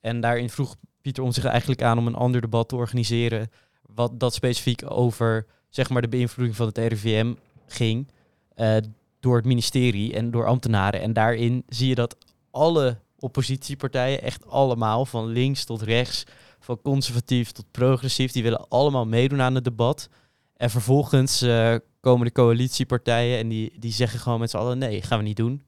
En 0.00 0.20
daarin 0.20 0.50
vroeg 0.50 0.76
Pieter 1.00 1.24
om 1.24 1.32
zich 1.32 1.44
eigenlijk 1.44 1.82
aan 1.82 1.98
om 1.98 2.06
een 2.06 2.14
ander 2.14 2.40
debat 2.40 2.68
te 2.68 2.76
organiseren. 2.76 3.50
Wat 3.94 4.20
dat 4.20 4.34
specifiek 4.34 4.90
over 4.90 5.46
zeg 5.68 5.88
maar, 5.90 6.02
de 6.02 6.08
beïnvloeding 6.08 6.56
van 6.56 6.66
het 6.66 6.78
RIVM 6.78 7.34
ging. 7.66 8.08
eh, 8.54 8.76
door 9.20 9.36
het 9.36 9.44
ministerie 9.44 10.14
en 10.14 10.30
door 10.30 10.46
ambtenaren. 10.46 11.00
En 11.00 11.12
daarin 11.12 11.64
zie 11.68 11.88
je 11.88 11.94
dat 11.94 12.16
alle 12.50 12.98
oppositiepartijen, 13.18 14.22
echt 14.22 14.46
allemaal, 14.46 15.06
van 15.06 15.26
links 15.26 15.64
tot 15.64 15.82
rechts, 15.82 16.24
van 16.60 16.80
conservatief 16.82 17.52
tot 17.52 17.70
progressief, 17.70 18.32
die 18.32 18.42
willen 18.42 18.68
allemaal 18.68 19.06
meedoen 19.06 19.40
aan 19.40 19.54
het 19.54 19.64
debat. 19.64 20.08
En 20.56 20.70
vervolgens 20.70 21.42
eh, 21.42 21.74
komen 22.00 22.26
de 22.26 22.32
coalitiepartijen 22.32 23.38
en 23.38 23.48
die, 23.48 23.72
die 23.78 23.92
zeggen 23.92 24.20
gewoon 24.20 24.40
met 24.40 24.50
z'n 24.50 24.56
allen, 24.56 24.78
nee, 24.78 25.02
gaan 25.02 25.18
we 25.18 25.24
niet 25.24 25.36
doen. 25.36 25.62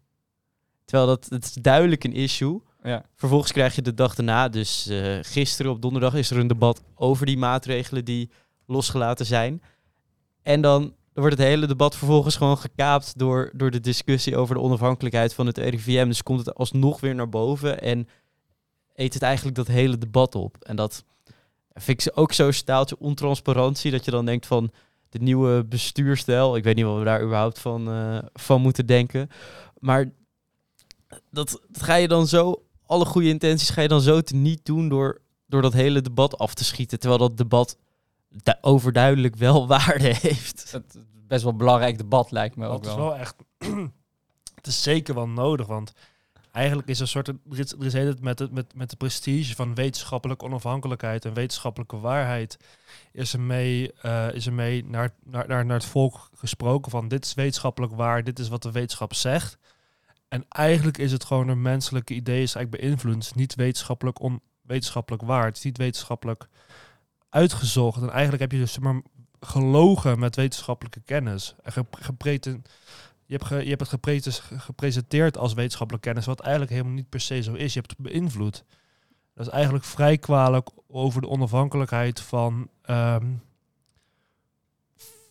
Terwijl 0.84 1.08
dat 1.08 1.26
het 1.28 1.44
is 1.44 1.52
duidelijk 1.52 2.04
een 2.04 2.12
issue. 2.12 2.60
Ja, 2.82 3.04
Vervolgens 3.16 3.52
krijg 3.52 3.74
je 3.74 3.82
de 3.82 3.94
dag 3.94 4.14
daarna, 4.14 4.48
dus 4.48 4.86
eh, 4.86 5.18
gisteren 5.22 5.72
op 5.72 5.82
donderdag, 5.82 6.14
is 6.14 6.30
er 6.30 6.38
een 6.38 6.46
debat 6.46 6.82
over 6.94 7.26
die 7.26 7.38
maatregelen 7.38 8.04
die 8.04 8.30
losgelaten 8.66 9.26
zijn. 9.26 9.62
En 10.42 10.60
dan 10.60 10.94
wordt 11.12 11.38
het 11.38 11.46
hele 11.46 11.66
debat 11.66 11.96
vervolgens 11.96 12.36
gewoon 12.36 12.58
gekaapt 12.58 13.18
door, 13.18 13.50
door 13.54 13.70
de 13.70 13.80
discussie 13.80 14.36
over 14.36 14.54
de 14.54 14.60
onafhankelijkheid 14.60 15.34
van 15.34 15.46
het 15.46 15.58
RIVM. 15.58 16.06
Dus 16.06 16.22
komt 16.22 16.46
het 16.46 16.54
alsnog 16.54 17.00
weer 17.00 17.14
naar 17.14 17.28
boven 17.28 17.80
en 17.80 18.08
eet 18.94 19.14
het 19.14 19.22
eigenlijk 19.22 19.56
dat 19.56 19.66
hele 19.66 19.98
debat 19.98 20.34
op. 20.34 20.56
En 20.60 20.76
dat 20.76 21.04
vind 21.74 22.06
ik 22.06 22.18
ook 22.18 22.32
zo'n 22.32 22.52
staaltje 22.52 22.98
ontransparantie, 22.98 23.90
dat 23.90 24.04
je 24.04 24.10
dan 24.10 24.24
denkt 24.24 24.46
van 24.46 24.70
de 25.08 25.18
nieuwe 25.18 25.64
bestuurstijl. 25.64 26.56
Ik 26.56 26.64
weet 26.64 26.76
niet 26.76 26.84
wat 26.84 26.98
we 26.98 27.04
daar 27.04 27.22
überhaupt 27.22 27.58
van, 27.58 27.88
eh, 27.88 28.18
van 28.32 28.60
moeten 28.60 28.86
denken. 28.86 29.30
Maar 29.78 30.10
dat, 31.30 31.60
dat 31.68 31.82
ga 31.82 31.94
je 31.94 32.08
dan 32.08 32.26
zo, 32.26 32.62
alle 32.90 33.04
goede 33.04 33.28
intenties 33.28 33.70
ga 33.70 33.80
je 33.80 33.88
dan 33.88 34.00
zo 34.00 34.20
te 34.20 34.34
niet 34.36 34.64
doen 34.64 34.88
door, 34.88 35.20
door 35.46 35.62
dat 35.62 35.72
hele 35.72 36.00
debat 36.00 36.38
af 36.38 36.54
te 36.54 36.64
schieten. 36.64 36.98
Terwijl 36.98 37.20
dat 37.20 37.36
debat 37.36 37.76
du- 38.28 38.54
overduidelijk 38.60 39.36
wel 39.36 39.66
waarde 39.76 40.14
heeft. 40.20 40.72
het 40.72 40.94
is 40.94 41.00
best 41.26 41.42
wel 41.42 41.52
een 41.52 41.58
belangrijk 41.58 41.98
debat 41.98 42.30
lijkt 42.30 42.56
me 42.56 42.66
ook 42.66 42.82
Dat 42.82 42.90
is 42.92 42.96
wel. 42.98 43.08
wel 43.08 43.16
echt. 43.16 43.34
het 44.54 44.66
is 44.66 44.82
zeker 44.82 45.14
wel 45.14 45.28
nodig, 45.28 45.66
want 45.66 45.92
eigenlijk 46.50 46.88
is 46.88 46.96
er 46.96 47.02
een 47.02 47.08
soort, 47.08 47.28
er 47.28 47.38
is, 47.50 47.72
er 47.72 47.84
is 47.84 47.92
heel 47.92 48.06
het 48.06 48.20
met, 48.20 48.38
het, 48.38 48.50
met, 48.50 48.74
met 48.74 48.90
de 48.90 48.96
prestige 48.96 49.54
van 49.54 49.74
wetenschappelijke 49.74 50.44
onafhankelijkheid 50.44 51.24
en 51.24 51.34
wetenschappelijke 51.34 51.98
waarheid, 51.98 52.56
is 53.12 53.32
er 53.32 53.40
mee, 53.40 53.92
eh, 53.92 54.34
is 54.34 54.46
er 54.46 54.52
mee 54.52 54.84
naar, 54.84 55.14
naar, 55.24 55.48
naar, 55.48 55.66
naar 55.66 55.76
het 55.76 55.84
volk 55.84 56.30
gesproken 56.34 56.90
van 56.90 57.08
dit 57.08 57.24
is 57.24 57.34
wetenschappelijk 57.34 57.92
waar, 57.92 58.24
dit 58.24 58.38
is 58.38 58.48
wat 58.48 58.62
de 58.62 58.70
wetenschap 58.72 59.14
zegt. 59.14 59.58
En 60.30 60.44
eigenlijk 60.48 60.98
is 60.98 61.12
het 61.12 61.24
gewoon 61.24 61.48
een 61.48 61.62
menselijke 61.62 62.14
idee, 62.14 62.42
is 62.42 62.54
eigenlijk 62.54 62.84
beïnvloed. 62.84 63.34
Niet 63.34 63.54
wetenschappelijk, 63.54 64.20
onwetenschappelijk 64.20 65.22
waar, 65.22 65.44
het 65.44 65.56
is 65.56 65.62
niet 65.62 65.78
wetenschappelijk 65.78 66.48
uitgezocht. 67.28 68.02
En 68.02 68.10
eigenlijk 68.10 68.40
heb 68.42 68.52
je 68.52 68.58
dus 68.58 68.78
maar 68.78 69.02
gelogen 69.40 70.18
met 70.18 70.36
wetenschappelijke 70.36 71.00
kennis. 71.00 71.54
En 71.62 71.72
gepre- 71.72 72.02
gepreten, 72.02 72.62
je, 73.26 73.36
hebt 73.36 73.64
je 73.64 73.76
hebt 73.76 73.90
het 73.90 74.42
gepresenteerd 74.56 75.38
als 75.38 75.52
wetenschappelijke 75.52 76.08
kennis, 76.08 76.26
wat 76.26 76.40
eigenlijk 76.40 76.72
helemaal 76.72 76.94
niet 76.94 77.08
per 77.08 77.20
se 77.20 77.42
zo 77.42 77.52
is. 77.52 77.72
Je 77.72 77.80
hebt 77.80 77.94
het 77.96 78.06
beïnvloed. 78.06 78.64
Dat 79.34 79.46
is 79.46 79.52
eigenlijk 79.52 79.84
vrij 79.84 80.18
kwalijk 80.18 80.68
over 80.86 81.20
de 81.20 81.28
onafhankelijkheid 81.28 82.20
van, 82.20 82.68
ehm, 82.82 83.26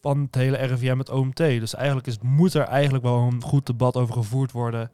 van 0.01 0.21
het 0.21 0.35
hele 0.35 0.57
RIVM 0.57 0.97
met 0.97 1.09
OMT. 1.09 1.37
Dus 1.37 1.75
eigenlijk 1.75 2.07
is, 2.07 2.17
moet 2.21 2.53
er 2.53 2.63
eigenlijk 2.63 3.03
wel 3.03 3.17
een 3.17 3.41
goed 3.41 3.65
debat 3.65 3.95
over 3.95 4.13
gevoerd 4.13 4.51
worden. 4.51 4.91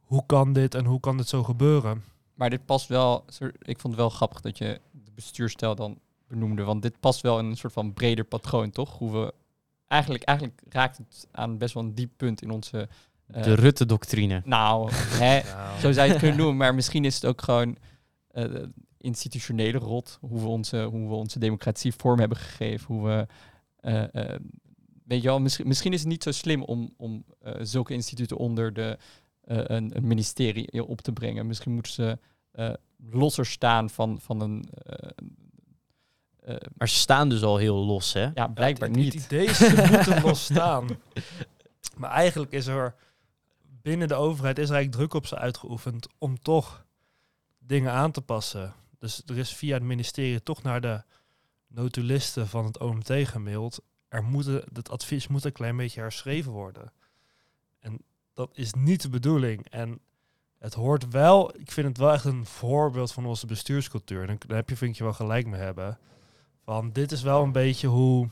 Hoe 0.00 0.22
kan 0.26 0.52
dit 0.52 0.74
en 0.74 0.84
hoe 0.84 1.00
kan 1.00 1.16
dit 1.16 1.28
zo 1.28 1.42
gebeuren? 1.42 2.04
Maar 2.34 2.50
dit 2.50 2.64
past 2.64 2.88
wel. 2.88 3.24
Ik 3.58 3.78
vond 3.80 3.92
het 3.94 4.02
wel 4.02 4.08
grappig 4.10 4.40
dat 4.40 4.58
je 4.58 4.80
de 4.92 5.10
bestuurstijl 5.14 5.74
dan 5.74 5.98
benoemde. 6.28 6.62
Want 6.64 6.82
dit 6.82 7.00
past 7.00 7.20
wel 7.20 7.38
in 7.38 7.44
een 7.44 7.56
soort 7.56 7.72
van 7.72 7.92
breder 7.92 8.24
patroon, 8.24 8.70
toch? 8.70 8.98
Hoe 8.98 9.12
we. 9.12 9.34
Eigenlijk, 9.86 10.22
eigenlijk 10.24 10.60
raakt 10.68 10.96
het 10.96 11.26
aan 11.32 11.58
best 11.58 11.74
wel 11.74 11.82
een 11.82 11.94
diep 11.94 12.10
punt 12.16 12.42
in 12.42 12.50
onze. 12.50 12.88
eh, 13.26 13.42
De 13.42 13.54
Rutte-doctrine. 13.54 14.42
nou, 14.44 14.90
hè, 14.92 15.40
zo 15.82 15.92
zou 15.92 16.06
je 16.06 16.12
het 16.12 16.20
kunnen 16.20 16.36
noemen. 16.36 16.56
Maar 16.56 16.74
misschien 16.74 17.04
is 17.04 17.14
het 17.14 17.26
ook 17.26 17.42
gewoon 17.42 17.76
eh, 18.30 18.44
institutionele 18.98 19.78
rot. 19.78 20.18
Hoe 20.20 20.40
we, 20.40 20.46
onze, 20.48 20.82
hoe 20.82 21.08
we 21.08 21.14
onze 21.14 21.38
democratie 21.38 21.92
vorm 21.96 22.18
hebben 22.18 22.38
gegeven. 22.38 22.86
Hoe 22.94 23.06
we. 23.06 23.26
Eh, 23.80 24.14
eh, 24.14 24.40
weet 25.04 25.22
je 25.22 25.28
wel, 25.28 25.40
misschien, 25.40 25.66
misschien 25.68 25.92
is 25.92 26.00
het 26.00 26.08
niet 26.08 26.22
zo 26.22 26.30
slim 26.30 26.62
om, 26.62 26.94
om 26.96 27.24
eh, 27.40 27.54
zulke 27.60 27.92
instituten 27.94 28.36
onder 28.36 28.72
de, 28.72 28.98
eh, 29.40 29.58
een, 29.64 29.96
een 29.96 30.06
ministerie 30.06 30.84
op 30.86 31.00
te 31.00 31.12
brengen. 31.12 31.46
Misschien 31.46 31.72
moeten 31.72 31.92
ze 31.92 32.18
eh, 32.52 32.72
losser 33.10 33.46
staan 33.46 33.90
van, 33.90 34.20
van 34.20 34.40
een. 34.40 34.64
eh, 34.72 35.08
eh, 36.40 36.56
Maar 36.76 36.88
ze 36.88 36.94
staan 36.96 37.28
dus 37.28 37.42
al 37.42 37.56
heel 37.56 37.76
los, 37.76 38.12
hè? 38.12 38.30
ja, 38.34 38.46
blijkbaar 38.48 38.88
het, 38.88 38.96
niet. 38.96 39.12
Het 39.14 39.24
idee 39.24 39.46
is, 39.46 39.56
ze 39.58 39.86
moeten 39.92 40.20
los 40.22 40.44
staan. 40.44 40.88
Maar 41.96 42.10
eigenlijk 42.10 42.52
is 42.52 42.66
er 42.66 42.94
binnen 43.82 44.08
de 44.08 44.14
overheid 44.14 44.58
is 44.58 44.68
er 44.68 44.74
eigenlijk 44.74 45.02
druk 45.10 45.22
op 45.22 45.26
ze 45.28 45.36
uitgeoefend 45.36 46.06
om 46.18 46.38
toch 46.38 46.86
dingen 47.58 47.92
aan 47.92 48.10
te 48.10 48.20
passen. 48.20 48.74
Dus 48.98 49.22
er 49.26 49.38
is 49.38 49.52
via 49.54 49.74
het 49.74 49.82
ministerie 49.82 50.42
toch 50.42 50.62
naar 50.62 50.80
de 50.80 51.02
notulisten 51.70 52.48
van 52.48 52.64
het 52.64 52.78
OMT 52.78 53.12
gemaild. 53.12 53.82
Er 54.08 54.24
moeten, 54.24 54.64
het 54.72 54.90
advies 54.90 55.28
moet 55.28 55.44
een 55.44 55.52
klein 55.52 55.76
beetje 55.76 56.00
herschreven 56.00 56.52
worden. 56.52 56.92
En 57.78 58.04
dat 58.34 58.50
is 58.52 58.72
niet 58.72 59.02
de 59.02 59.08
bedoeling. 59.08 59.68
En 59.68 60.00
het 60.58 60.74
hoort 60.74 61.08
wel, 61.08 61.56
ik 61.58 61.70
vind 61.70 61.86
het 61.86 61.98
wel 61.98 62.12
echt 62.12 62.24
een 62.24 62.46
voorbeeld 62.46 63.12
van 63.12 63.26
onze 63.26 63.46
bestuurscultuur. 63.46 64.28
En 64.28 64.38
daar 64.46 64.56
heb 64.56 64.68
je, 64.68 64.76
vind 64.76 64.96
je 64.96 65.04
wel 65.04 65.12
gelijk 65.12 65.46
mee 65.46 65.60
hebben. 65.60 65.98
Van 66.64 66.92
dit 66.92 67.12
is 67.12 67.22
wel 67.22 67.42
een 67.42 67.52
beetje 67.52 67.86
hoe, 67.86 68.28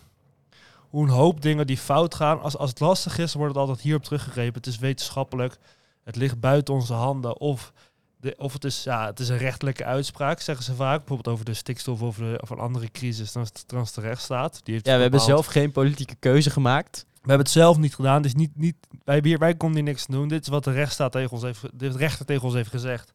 hoe 0.89 1.03
een 1.03 1.13
hoop 1.13 1.41
dingen 1.41 1.67
die 1.67 1.77
fout 1.77 2.15
gaan. 2.15 2.41
Als, 2.41 2.57
als 2.57 2.71
het 2.71 2.81
lastig 2.81 3.19
is, 3.19 3.35
wordt 3.35 3.55
het 3.55 3.61
altijd 3.61 3.81
hierop 3.81 4.03
teruggegrepen. 4.03 4.55
Het 4.55 4.67
is 4.67 4.79
wetenschappelijk, 4.79 5.59
het 6.03 6.17
ligt 6.17 6.41
buiten 6.41 6.75
onze 6.75 6.95
handen. 6.95 7.41
Of, 7.41 7.73
de, 8.21 8.35
of 8.37 8.53
het, 8.53 8.65
is, 8.65 8.83
ja, 8.83 9.07
het 9.07 9.21
is 9.21 9.29
een 9.29 9.39
rechtelijke 9.39 9.85
uitspraak, 9.85 10.41
zeggen 10.41 10.65
ze 10.65 10.75
vaak. 10.75 10.99
Bijvoorbeeld 10.99 11.35
over 11.35 11.45
de 11.45 11.55
stikstof 11.55 12.03
of, 12.03 12.17
de, 12.17 12.39
of 12.43 12.51
een 12.51 12.59
andere 12.59 12.91
crisis, 12.91 13.33
dan 13.33 13.43
is 13.43 13.49
het 13.49 13.69
trans 13.69 13.93
de 13.93 14.01
rechtsstaat. 14.01 14.61
Die 14.65 14.75
heeft 14.75 14.87
Ja, 14.87 14.95
we 14.97 15.03
hebben 15.03 15.21
zelf 15.21 15.47
geen 15.47 15.73
politieke 15.73 16.15
keuze 16.15 16.51
gemaakt. 16.51 17.07
we 17.13 17.19
hebben 17.19 17.39
het 17.39 17.51
zelf 17.51 17.79
niet 17.79 17.95
gedaan. 17.95 18.23
Dus 18.23 18.35
niet, 18.35 18.57
niet, 18.57 18.77
wij, 19.05 19.21
hier, 19.23 19.39
wij 19.39 19.55
konden 19.55 19.77
hier 19.77 19.89
niks 19.89 20.07
doen. 20.07 20.29
Dit 20.29 20.43
is 20.43 20.49
wat 20.49 20.65
de 20.65 20.73
rechtsstaat 20.73 21.13
tegen 21.13 21.31
ons 21.31 21.43
heeft, 21.43 21.63
de 21.73 21.89
rechter 21.89 22.27
tegen 22.27 22.45
ons 22.45 22.55
heeft 22.55 22.71
gezegd. 22.71 23.13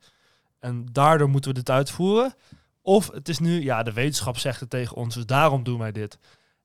En 0.60 0.86
daardoor 0.92 1.30
moeten 1.30 1.52
we 1.52 1.58
dit 1.58 1.70
uitvoeren. 1.70 2.36
Of 2.82 3.12
het 3.12 3.30
is 3.30 3.40
nu, 3.40 3.64
ja, 3.64 3.84
de 3.84 3.94
wetenschap 3.94 4.38
zegt 4.38 4.60
het 4.60 4.70
tegen 4.70 4.96
ons, 4.96 5.16
dus 5.16 5.26
daarom 5.26 5.64
doen 5.64 5.80
wij 5.80 5.92
dit. 5.92 6.18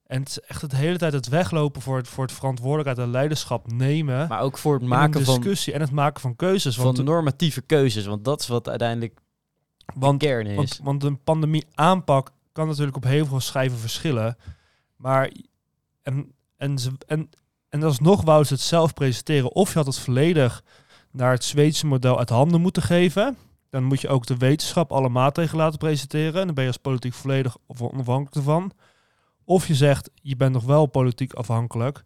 En 0.09 0.19
het 0.19 0.29
is 0.29 0.39
echt 0.39 0.61
het 0.61 0.75
hele 0.75 0.97
tijd 0.97 1.13
het 1.13 1.27
weglopen 1.27 1.81
voor 1.81 1.97
het, 1.97 2.07
voor 2.07 2.23
het 2.23 2.33
verantwoordelijkheid 2.33 3.07
en 3.07 3.11
leiderschap 3.11 3.71
nemen. 3.71 4.27
Maar 4.27 4.41
ook 4.41 4.57
voor 4.57 4.73
het 4.73 4.83
maken 4.83 5.25
van, 5.25 5.35
discussie 5.35 5.73
en 5.73 5.81
het 5.81 5.91
maken 5.91 6.21
van 6.21 6.35
keuzes. 6.35 6.75
van 6.75 6.85
Want, 6.85 7.03
normatieve 7.03 7.61
keuzes. 7.61 8.05
Want 8.05 8.25
dat 8.25 8.41
is 8.41 8.47
wat 8.47 8.69
uiteindelijk 8.69 9.19
want, 9.95 10.19
de 10.19 10.25
kern 10.25 10.47
is. 10.47 10.55
want, 10.55 10.79
want 10.83 11.03
een 11.03 11.23
pandemie 11.23 11.65
aanpak 11.73 12.31
kan 12.51 12.67
natuurlijk 12.67 12.95
op 12.95 13.03
heel 13.03 13.25
veel 13.25 13.39
schijven 13.39 13.77
verschillen. 13.77 14.37
Maar 14.95 15.31
en, 16.01 16.33
en, 16.57 16.77
en, 17.07 17.29
en 17.69 17.83
alsnog 17.83 18.21
wou 18.21 18.43
ze 18.43 18.53
het 18.53 18.61
zelf 18.61 18.93
presenteren. 18.93 19.51
Of 19.51 19.71
je 19.71 19.77
had 19.77 19.87
het 19.87 19.99
volledig 19.99 20.63
naar 21.11 21.31
het 21.31 21.43
Zweedse 21.43 21.85
model 21.85 22.17
uit 22.17 22.29
handen 22.29 22.61
moeten 22.61 22.83
geven. 22.83 23.37
Dan 23.69 23.83
moet 23.83 24.01
je 24.01 24.09
ook 24.09 24.25
de 24.25 24.37
wetenschap 24.37 24.91
alle 24.91 25.09
maatregelen 25.09 25.63
laten 25.63 25.79
presenteren. 25.79 26.39
En 26.39 26.45
dan 26.45 26.55
ben 26.55 26.63
je 26.63 26.69
als 26.69 26.81
politiek 26.81 27.13
volledig 27.13 27.57
onafhankelijk 27.67 28.35
ervan. 28.35 28.71
Of 29.49 29.67
je 29.67 29.75
zegt, 29.75 30.09
je 30.13 30.35
bent 30.35 30.53
nog 30.53 30.63
wel 30.63 30.85
politiek 30.85 31.33
afhankelijk. 31.33 32.03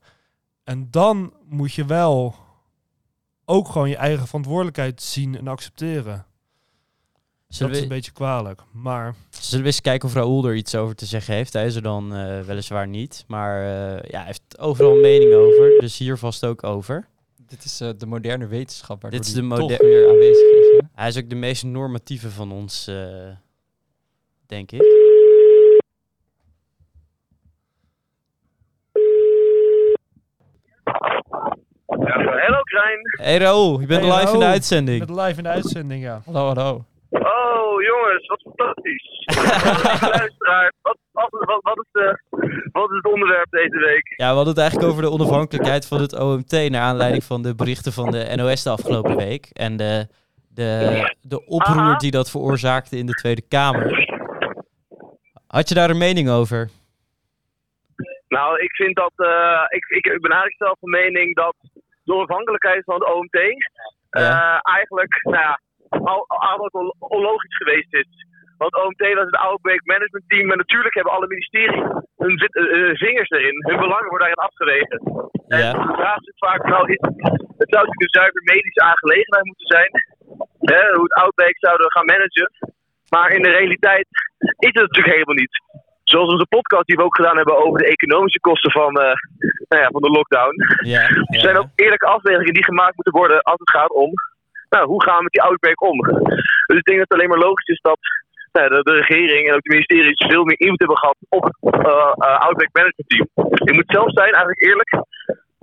En 0.64 0.88
dan 0.92 1.34
moet 1.46 1.74
je 1.74 1.86
wel 1.86 2.36
ook 3.46 3.68
gewoon 3.68 3.90
je 3.90 3.96
eigen 3.96 4.26
verantwoordelijkheid 4.28 5.02
zien 5.02 5.38
en 5.38 5.48
accepteren. 5.48 6.26
zullen, 7.48 7.72
dat 7.72 7.82
is 7.82 7.88
een 7.88 7.96
beetje 7.96 8.12
kwalijk. 8.12 8.62
Maar 8.72 9.16
zullen 9.30 9.60
we 9.62 9.66
eens 9.72 9.82
kijken 9.82 10.08
of 10.08 10.14
Raoul 10.16 10.46
er 10.46 10.56
iets 10.56 10.76
over 10.76 10.96
te 10.96 11.06
zeggen 11.06 11.34
heeft? 11.34 11.54
Hij 11.54 11.66
is 11.66 11.76
er 11.76 11.82
dan 11.82 12.16
eh, 12.16 12.42
weliswaar 12.42 12.88
niet. 12.88 13.24
Maar 13.28 13.62
eh, 13.62 14.10
ja, 14.10 14.18
hij 14.18 14.26
heeft 14.26 14.60
overal 14.60 14.96
een 14.96 15.02
mening 15.02 15.34
over. 15.34 15.80
Dus 15.80 15.98
hier 15.98 16.18
vast 16.18 16.46
ook 16.46 16.64
over. 16.64 17.08
Dit 17.48 17.64
is 17.64 17.82
eh, 17.82 17.90
de 17.98 18.06
moderne 18.06 18.48
wetenschap 18.48 19.02
waardoor 19.02 19.20
Dit 19.20 19.30
is 19.30 19.36
de 19.36 19.48
toch 19.48 19.60
moder- 19.60 19.86
weer 19.86 20.10
aanwezig 20.10 20.52
is. 20.52 20.66
Hè? 20.72 20.88
Hij 20.94 21.08
is 21.08 21.18
ook 21.18 21.30
de 21.30 21.36
meest 21.36 21.64
normatieve 21.64 22.30
van 22.32 22.52
ons, 22.52 22.88
eh, 22.88 23.28
denk 24.46 24.72
ik. 24.72 25.03
Hallo 30.84 32.62
Krijn. 32.64 33.00
Hey 33.22 33.38
Raoul, 33.38 33.80
je 33.80 33.86
bent 33.88 34.06
Hey, 34.06 34.20
live 34.20 34.34
in 34.34 34.40
de 34.40 34.46
uitzending. 34.46 35.00
met 35.00 35.10
live 35.10 35.38
in 35.38 35.44
de 35.44 35.50
uitzending, 35.50 36.04
ja. 36.04 36.22
Hallo, 36.26 36.46
hallo. 36.46 36.86
Oh 37.10 37.82
jongens, 37.82 38.28
wat 38.28 38.42
fantastisch. 38.42 39.22
Luisteraar, 40.20 40.74
wat, 40.82 40.98
wat, 41.12 41.28
wat, 41.30 41.60
wat, 41.62 41.78
is 41.78 41.92
de, 41.92 42.20
wat 42.72 42.90
is 42.90 42.96
het 42.96 43.14
onderwerp 43.14 43.50
deze 43.50 43.78
week? 43.78 44.14
Ja, 44.18 44.30
we 44.30 44.36
hadden 44.36 44.54
het 44.54 44.58
eigenlijk 44.58 44.92
over 44.92 45.02
de 45.04 45.12
onafhankelijkheid 45.12 45.88
van 45.88 46.02
het 46.02 46.20
OMT... 46.20 46.52
naar 46.70 46.82
aanleiding 46.82 47.24
van 47.24 47.42
de 47.42 47.56
berichten 47.56 47.94
van 47.94 48.12
de 48.12 48.34
NOS 48.36 48.64
de 48.64 48.70
afgelopen 48.70 49.16
week. 49.16 49.50
En 49.54 49.78
de, 49.78 50.08
de, 50.48 51.14
de 51.22 51.46
oproer 51.46 51.78
Aha. 51.78 51.96
die 51.96 52.12
dat 52.12 52.30
veroorzaakte 52.30 52.98
in 52.98 53.06
de 53.06 53.14
Tweede 53.14 53.42
Kamer. 53.42 54.12
Had 55.48 55.70
je 55.70 55.76
daar 55.76 55.90
een 55.90 55.98
mening 55.98 56.30
over? 56.30 56.70
Nou, 58.38 58.60
ik 58.60 58.76
vind 58.76 58.96
dat, 58.96 59.14
eh, 59.16 59.64
ik, 59.78 59.86
ik, 60.00 60.06
ik 60.18 60.22
ben 60.26 60.32
eigenlijk 60.32 60.64
zelf 60.66 60.78
van 60.80 60.90
mening 60.90 61.36
dat 61.36 61.56
de 62.04 62.14
onafhankelijkheid 62.14 62.84
van 62.84 62.96
het 62.96 63.14
OMT 63.14 63.38
eh, 63.40 63.52
Ja. 64.10 64.60
eigenlijk, 64.78 65.14
nou 65.24 65.44
ja, 65.48 65.60
al, 65.90 66.26
al, 66.28 66.70
al 66.72 66.96
onlogisch 67.00 67.56
geweest 67.56 67.94
is. 67.94 68.10
Want 68.58 68.76
OMT 68.84 69.14
was 69.14 69.26
het 69.32 69.44
Outbreak 69.48 69.86
Management 69.86 70.26
Team 70.28 70.52
en 70.52 70.58
natuurlijk 70.58 70.94
hebben 70.94 71.14
alle 71.14 71.28
ministeries 71.28 71.84
hun 72.18 72.38
eh, 72.38 72.96
vingers 73.06 73.30
erin. 73.30 73.58
Hun 73.70 73.80
belangen 73.86 74.10
worden 74.10 74.28
daarin 74.28 74.48
afgewegen. 74.50 74.98
En 75.48 75.88
de 75.88 76.02
vraag 76.02 76.22
is 76.32 76.44
vaak, 76.48 76.64
nou, 76.74 76.84
is, 76.94 77.02
het 77.62 77.70
zou 77.74 77.82
natuurlijk 77.84 78.08
een 78.08 78.20
zuiver 78.20 78.42
medische 78.44 78.84
aangelegenheid 78.92 79.46
moeten 79.46 79.68
zijn. 79.76 79.92
Hè, 80.72 80.82
hoe 80.96 81.04
het 81.04 81.14
Outbreak 81.22 81.58
zouden 81.58 81.92
gaan 81.92 82.06
managen. 82.06 82.50
Maar 83.10 83.30
in 83.32 83.42
de 83.42 83.50
realiteit 83.60 84.08
is 84.68 84.74
het 84.80 84.86
natuurlijk 84.88 85.14
helemaal 85.14 85.42
niet. 85.44 85.56
Zoals 86.14 86.34
onze 86.34 86.54
podcast 86.56 86.88
die 86.88 86.96
we 86.96 87.04
ook 87.04 87.16
gedaan 87.16 87.40
hebben 87.42 87.58
over 87.64 87.80
de 87.80 87.92
economische 87.96 88.40
kosten 88.40 88.72
van, 88.72 88.96
eh, 88.96 89.16
nou 89.70 89.82
ja, 89.84 89.90
van 89.96 90.02
de 90.02 90.16
lockdown. 90.18 90.56
Ja. 90.94 91.02
Er 91.36 91.46
zijn 91.48 91.58
ook 91.58 91.70
eerlijke 91.76 92.06
afwegingen 92.06 92.54
die 92.54 92.64
gemaakt 92.64 92.96
moeten 92.96 93.20
worden 93.22 93.42
als 93.42 93.60
het 93.60 93.72
gaat 93.78 93.94
om 93.94 94.12
nou, 94.74 94.86
hoe 94.88 95.04
gaan 95.04 95.18
we 95.18 95.24
met 95.24 95.32
die 95.32 95.42
outbreak 95.42 95.82
om. 95.82 95.98
Dus 96.68 96.78
ik 96.78 96.88
denk 96.88 96.98
dat 97.00 97.10
het 97.10 97.14
alleen 97.14 97.30
maar 97.30 97.48
logisch 97.48 97.68
is 97.76 97.82
dat 97.82 98.00
nou, 98.52 98.70
de, 98.70 98.80
de 98.84 98.96
regering 99.02 99.48
en 99.48 99.56
ook 99.56 99.62
de 99.62 99.74
ministeries 99.76 100.26
veel 100.28 100.44
meer 100.44 100.60
invloed 100.60 100.80
hebben 100.80 100.98
gehad 100.98 101.18
op 101.30 101.44
het 101.44 101.86
eh, 101.86 102.46
outbreak 102.46 102.74
management 102.74 103.10
team. 103.10 103.28
Ik 103.70 103.74
moet 103.74 103.96
zelf 103.98 104.12
zijn, 104.12 104.34
eigenlijk 104.34 104.62
eerlijk. 104.62 104.92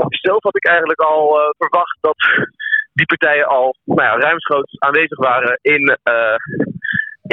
Zelf 0.09 0.43
had 0.43 0.57
ik 0.57 0.67
eigenlijk 0.67 1.01
al 1.01 1.55
verwacht 1.59 1.99
dat 2.01 2.19
die 2.93 3.07
partijen 3.07 3.47
al 3.47 3.75
nou 3.85 4.03
ja, 4.03 4.19
ruimschoots 4.19 4.79
aanwezig 4.79 5.19
waren 5.19 5.59
in, 5.63 5.99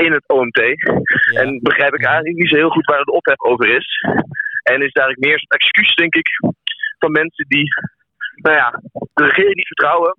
in 0.05 0.11
het 0.11 0.27
OMT. 0.27 0.61
Ja. 0.61 1.41
En 1.41 1.59
begrijp 1.61 1.93
ik 1.93 2.05
eigenlijk 2.05 2.37
niet 2.37 2.49
zo 2.49 2.55
heel 2.55 2.69
goed 2.69 2.85
waar 2.85 3.03
de 3.03 3.11
ophef 3.11 3.41
over 3.41 3.67
is. 3.79 3.87
En 4.71 4.81
is 4.81 4.91
het 4.93 4.97
eigenlijk 4.97 5.25
meer 5.27 5.39
een 5.39 5.57
excuus, 5.59 5.95
denk 5.95 6.15
ik, 6.15 6.27
van 6.99 7.11
mensen 7.11 7.45
die 7.47 7.67
nou 8.35 8.55
ja, 8.55 8.81
de 9.13 9.23
regering 9.23 9.55
niet 9.55 9.67
vertrouwen. 9.67 10.15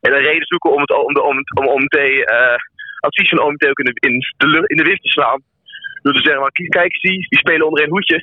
En 0.00 0.10
dan 0.10 0.20
reden 0.20 0.46
zoeken 0.46 0.72
om 0.72 0.80
het, 0.80 0.90
om 0.90 1.14
de, 1.14 1.22
om 1.22 1.36
het, 1.36 1.58
om 1.58 1.66
OMT, 1.68 1.96
eh, 1.96 2.56
advies 3.00 3.28
van 3.28 3.42
OMT 3.42 3.66
ook 3.68 3.78
in 3.78 3.84
de, 3.84 4.08
in, 4.08 4.18
de, 4.36 4.62
in 4.66 4.76
de 4.76 4.82
wind 4.82 5.02
te 5.02 5.08
slaan. 5.08 5.42
Door 6.02 6.12
te 6.12 6.22
zeggen, 6.22 6.40
maar 6.40 6.50
kijk, 6.68 6.96
zie, 6.96 7.26
die 7.28 7.38
spelen 7.38 7.66
onder 7.66 7.82
één 7.82 7.90
hoedje. 7.90 8.20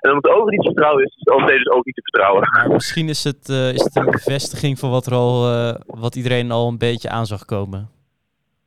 En 0.00 0.10
omdat 0.10 0.22
de 0.22 0.38
ogen 0.38 0.50
niet 0.50 0.60
te 0.60 0.72
vertrouwen 0.72 1.04
is, 1.04 1.14
is 1.16 1.22
de 1.22 1.34
OMT 1.34 1.48
dus 1.48 1.68
ook 1.68 1.84
niet 1.84 1.94
te 1.94 2.02
vertrouwen. 2.02 2.50
Maar 2.50 2.70
misschien 2.70 3.08
is 3.08 3.24
het, 3.24 3.48
eh, 3.48 3.72
is 3.72 3.84
het 3.84 3.96
een 3.96 4.10
bevestiging 4.10 4.78
van 4.78 4.90
wat, 4.90 5.06
er 5.06 5.12
al, 5.12 5.50
eh, 5.50 5.74
wat 5.86 6.16
iedereen 6.16 6.50
al 6.50 6.68
een 6.68 6.78
beetje 6.78 7.08
aan 7.08 7.26
zag 7.26 7.44
komen. 7.44 7.88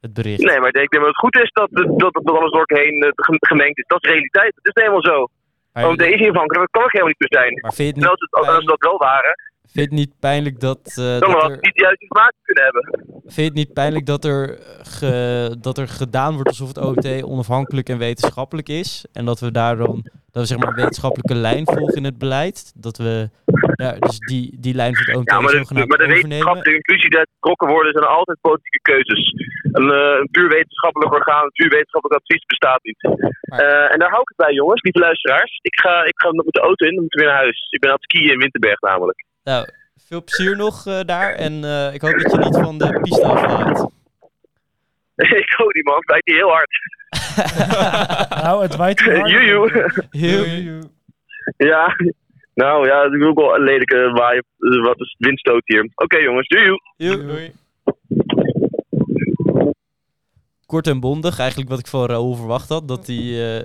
Het 0.07 0.13
bericht. 0.21 0.43
Nee, 0.49 0.59
maar 0.59 0.67
ik 0.67 0.73
denk 0.79 0.91
dat 0.91 1.05
het 1.05 1.23
goed 1.25 1.35
is 1.43 1.51
dat, 1.59 1.67
dat, 1.71 1.99
dat, 1.99 2.13
dat 2.13 2.35
alles 2.37 2.51
door 2.51 2.63
heen 2.65 2.95
eh, 3.01 3.09
gem- 3.15 3.45
gemengd 3.51 3.77
is. 3.77 3.87
Dat 3.87 4.03
is 4.03 4.09
realiteit. 4.09 4.51
Dat 4.55 4.75
is 4.75 4.81
helemaal 4.83 5.03
zo. 5.13 5.27
Maar, 5.73 5.83
is 5.89 6.19
niet 6.19 6.29
afhankelijk, 6.35 6.65
dat 6.65 6.71
kan 6.71 6.83
ook 6.83 6.91
helemaal 6.91 7.13
niet 7.15 7.25
meer 7.25 7.41
zijn. 7.41 7.59
maar 7.61 7.73
vind 7.73 7.95
je 7.95 8.01
het 8.01 8.11
als, 8.31 8.57
het, 8.57 8.67
dat 8.67 8.81
wel 8.89 8.97
waren, 8.97 9.35
vind 9.61 9.73
je 9.73 9.81
het 9.81 9.91
niet 9.91 10.19
pijnlijk 10.19 10.59
dat, 10.59 10.79
dan 10.95 11.19
dat 11.19 11.31
had 11.31 11.43
er... 11.43 11.57
niet 11.61 11.75
de 11.75 11.81
juiste 11.81 12.01
informatie 12.03 12.39
kunnen 12.43 12.63
hebben. 12.63 12.83
Vind 13.21 13.35
je 13.35 13.43
het 13.43 13.53
niet 13.53 13.73
pijnlijk 13.73 14.05
dat 14.05 14.25
er, 14.25 14.59
ge- 14.81 15.55
dat 15.61 15.77
er 15.77 15.87
gedaan 15.87 16.33
wordt 16.33 16.49
alsof 16.49 16.67
het 16.67 16.77
OMT 16.77 17.23
onafhankelijk 17.23 17.89
en 17.89 17.97
wetenschappelijk 17.97 18.69
is? 18.69 19.05
En 19.13 19.25
dat 19.25 19.39
we 19.39 19.51
daarom 19.51 20.01
dat 20.31 20.41
we 20.41 20.45
zeg 20.45 20.57
maar 20.57 20.67
een 20.67 20.75
wetenschappelijke 20.83 21.35
lijn 21.35 21.65
volgen 21.65 21.95
in 21.95 22.03
het 22.03 22.17
beleid? 22.17 22.71
Dat 22.75 22.97
we 22.97 23.29
ja, 23.83 23.91
dus 24.05 24.17
die, 24.31 24.45
die 24.65 24.73
lijn 24.81 24.95
van 24.95 25.05
het 25.07 25.17
OMT 25.17 25.29
Ja, 25.31 25.39
maar 25.39 25.51
de, 25.51 25.57
zogenaamd 25.57 25.87
maar 25.89 25.97
de 25.97 26.03
overnemen? 26.03 26.29
wetenschappelijke 26.29 26.81
conclusie 26.81 27.09
die 27.09 27.19
getrokken 27.19 27.67
worden 27.75 27.91
zijn 27.97 28.05
altijd 28.17 28.37
politieke 28.41 28.81
keuzes. 28.89 29.23
Een, 29.77 29.89
eh, 29.91 30.17
een 30.21 30.29
puur 30.31 30.49
wetenschappelijk 30.57 31.13
orgaan, 31.13 31.43
een 31.43 31.57
puur 31.59 31.69
wetenschappelijk 31.69 32.19
advies 32.21 32.45
bestaat 32.45 32.83
niet. 32.83 33.01
Maar- 33.03 33.59
Eh, 33.59 33.91
en 33.93 33.99
daar 33.99 34.09
hou 34.13 34.21
ik 34.21 34.27
het 34.33 34.37
bij, 34.45 34.53
jongens, 34.53 34.81
lieve 34.81 34.99
luisteraars. 34.99 35.59
Ik 35.61 35.75
ga, 35.79 36.03
ik 36.11 36.19
ga 36.21 36.31
met 36.31 36.45
de 36.57 36.59
auto 36.69 36.85
in, 36.85 36.93
dan 36.93 37.03
moet 37.03 37.13
ik 37.13 37.19
weer 37.19 37.29
naar 37.29 37.43
huis. 37.45 37.67
Ik 37.69 37.79
ben 37.79 37.89
aan 37.89 37.95
het 38.01 38.03
skiën 38.09 38.31
in 38.31 38.39
Winterberg 38.43 38.79
namelijk. 38.81 39.19
Nou, 39.43 39.67
veel 40.07 40.23
plezier 40.23 40.55
nog 40.55 40.85
eh, 40.85 40.99
daar 41.13 41.31
en 41.33 41.53
eh, 41.63 41.93
ik 41.93 42.01
hoop 42.01 42.11
dat 42.19 42.31
je 42.31 42.37
niet 42.37 42.57
van 42.67 42.77
de 42.77 42.99
piste 43.01 43.25
afwaait. 43.25 43.79
ik 45.43 45.53
hoor 45.57 45.73
die 45.73 45.83
man, 45.83 45.95
het 45.95 46.09
lijkt 46.09 46.27
hier 46.27 46.37
heel 46.37 46.49
hard. 46.57 46.71
Nou, 48.43 48.61
het 48.61 48.75
waait 48.75 49.01
hier 49.01 49.17
hard. 49.19 49.29
Joejoe. 49.31 49.69
Heel, 50.09 50.43
ja, 51.57 51.95
nou 52.57 52.87
ja, 52.87 53.03
het 53.03 53.13
is 53.13 53.23
ook 53.27 53.39
wel 53.39 53.55
een 53.55 53.63
lelijke 53.63 54.09
waai. 54.13 54.37
eh, 54.37 54.81
Wat 54.83 54.99
is 54.99 55.15
windstoot 55.17 55.61
hier. 55.65 55.89
Oké 55.95 56.17
jongens, 56.17 56.47
joejoe. 56.47 56.81
heel, 56.97 57.17
kort 60.65 60.87
en 60.87 60.99
bondig, 60.99 61.39
eigenlijk 61.39 61.69
wat 61.69 61.79
ik 61.79 61.87
van 61.87 62.05
Raoul 62.05 62.33
verwacht 62.35 62.69
had. 62.69 62.87
Dat 62.87 63.07
hij 63.07 63.15
eh, 63.17 63.63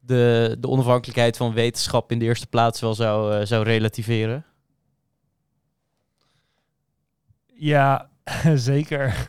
de, 0.00 0.56
de 0.60 0.68
onafhankelijkheid 0.68 1.36
van 1.36 1.54
wetenschap 1.54 2.10
in 2.10 2.18
de 2.18 2.24
eerste 2.24 2.46
plaats 2.46 2.80
wel 2.80 2.94
zou, 2.94 3.34
eh, 3.34 3.44
zou 3.46 3.64
relativeren. 3.64 4.44
Ja, 7.54 8.10
zeker. 8.54 9.28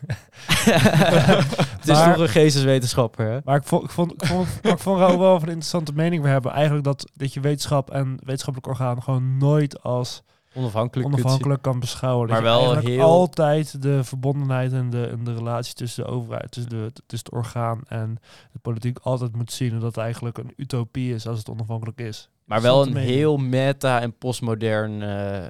Het 0.54 1.88
is 1.88 1.98
toch 1.98 2.16
een 2.18 2.28
geesteswetenschapper, 2.28 3.26
hè? 3.30 3.38
Maar 3.44 3.56
ik 3.56 3.64
vond, 3.64 3.84
ik 3.84 3.90
vond, 3.90 4.12
ik 4.12 4.24
vond, 4.26 4.48
ik 4.62 4.78
vond 4.78 4.98
Raoul 4.98 5.18
wel 5.18 5.34
een 5.34 5.40
interessante 5.40 5.92
mening 5.92 6.22
we 6.22 6.28
hebben. 6.28 6.52
Eigenlijk 6.52 6.84
dat, 6.84 7.10
dat 7.14 7.34
je 7.34 7.40
wetenschap 7.40 7.90
en 7.90 8.16
wetenschappelijk 8.24 8.66
orgaan 8.66 9.02
gewoon 9.02 9.36
nooit 9.38 9.82
als 9.82 10.22
Onafhankelijk. 10.54 11.08
onafhankelijk 11.08 11.62
kan 11.62 11.80
beschouwen. 11.80 12.28
Maar 12.28 12.36
je 12.38 12.42
wel 12.44 12.76
heel- 12.76 13.00
altijd 13.02 13.82
de 13.82 14.04
verbondenheid 14.04 14.72
en 14.72 14.90
de, 14.90 15.06
en 15.06 15.24
de 15.24 15.34
relatie 15.34 15.74
tussen 15.74 16.04
de 16.04 16.10
overheid, 16.10 16.50
tussen, 16.50 16.70
de, 16.70 16.92
tussen 17.06 17.28
het 17.28 17.38
orgaan 17.44 17.80
en 17.88 18.18
de 18.52 18.58
politiek 18.58 18.98
altijd 18.98 19.36
moet 19.36 19.52
zien. 19.52 19.70
En 19.72 19.78
dat 19.78 19.94
het 19.94 20.04
eigenlijk 20.04 20.38
een 20.38 20.52
utopie 20.56 21.14
is 21.14 21.26
als 21.26 21.38
het 21.38 21.48
onafhankelijk 21.50 22.00
is. 22.00 22.28
Maar 22.44 22.62
wel 22.62 22.82
een 22.86 22.96
heel 22.96 23.36
meta 23.36 24.00
en 24.00 24.18
postmodern 24.18 25.02
eh, 25.02 25.48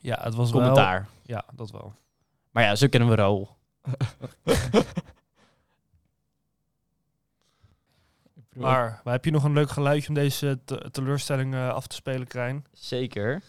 Ja, 0.00 0.18
het 0.22 0.34
was 0.34 0.50
wel... 0.50 0.60
commentaar. 0.60 1.06
Ja, 1.22 1.44
dat 1.54 1.70
wel. 1.70 1.92
Maar 2.50 2.62
ja, 2.62 2.74
zo 2.74 2.86
kennen 2.88 3.08
we 3.08 3.14
Raoul. 3.14 3.56
Maar, 8.56 9.00
maar 9.04 9.12
heb 9.14 9.24
je 9.24 9.30
nog 9.30 9.44
een 9.44 9.52
leuk 9.52 9.70
geluidje 9.70 10.08
om 10.08 10.14
deze 10.14 10.58
te- 10.64 10.88
teleurstelling 10.90 11.54
eh, 11.54 11.68
af 11.68 11.86
te 11.86 11.94
spelen, 11.94 12.26
Krijn? 12.26 12.64
Zeker. 12.72 13.42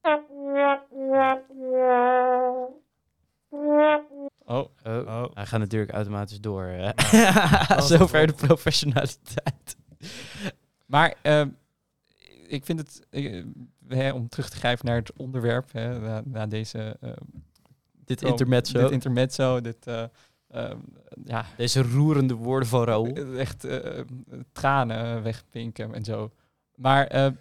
Oh, 0.00 0.22
Oh, 4.46 4.68
Oh. 4.86 5.24
hij 5.34 5.46
gaat 5.46 5.60
natuurlijk 5.60 5.92
automatisch 5.92 6.40
door. 6.40 6.64
hè. 6.64 6.90
Zover 7.82 8.26
de 8.26 8.32
professionaliteit. 8.32 9.76
maar 10.86 11.14
ehm, 11.22 11.48
ik 12.46 12.64
vind 12.64 12.78
het, 12.78 13.06
eh, 13.10 13.44
hè, 13.88 14.12
om 14.12 14.28
terug 14.28 14.48
te 14.50 14.56
grijpen 14.56 14.86
naar 14.86 14.96
het 14.96 15.12
onderwerp, 15.16 15.72
hè, 15.72 15.98
na, 15.98 16.22
na 16.24 16.46
deze 16.46 16.96
eh, 17.00 17.10
Dit 18.04 18.22
Oh, 18.22 18.28
intermezzo. 18.28 18.80
dit 18.80 18.90
intermezzo, 18.90 19.60
dit, 19.60 19.86
eh, 19.86 20.04
ehm, 20.48 20.78
ja, 21.24 21.46
Deze 21.56 21.82
roerende 21.82 22.34
woorden 22.34 22.68
van 22.68 22.84
Raoul. 22.84 23.14
eh, 23.14 23.40
echt 23.40 23.64
eh, 23.64 24.00
tranen 24.52 25.22
wegpinken 25.22 25.94
en 25.94 26.04
zo. 26.04 26.30
Maar 26.74 27.32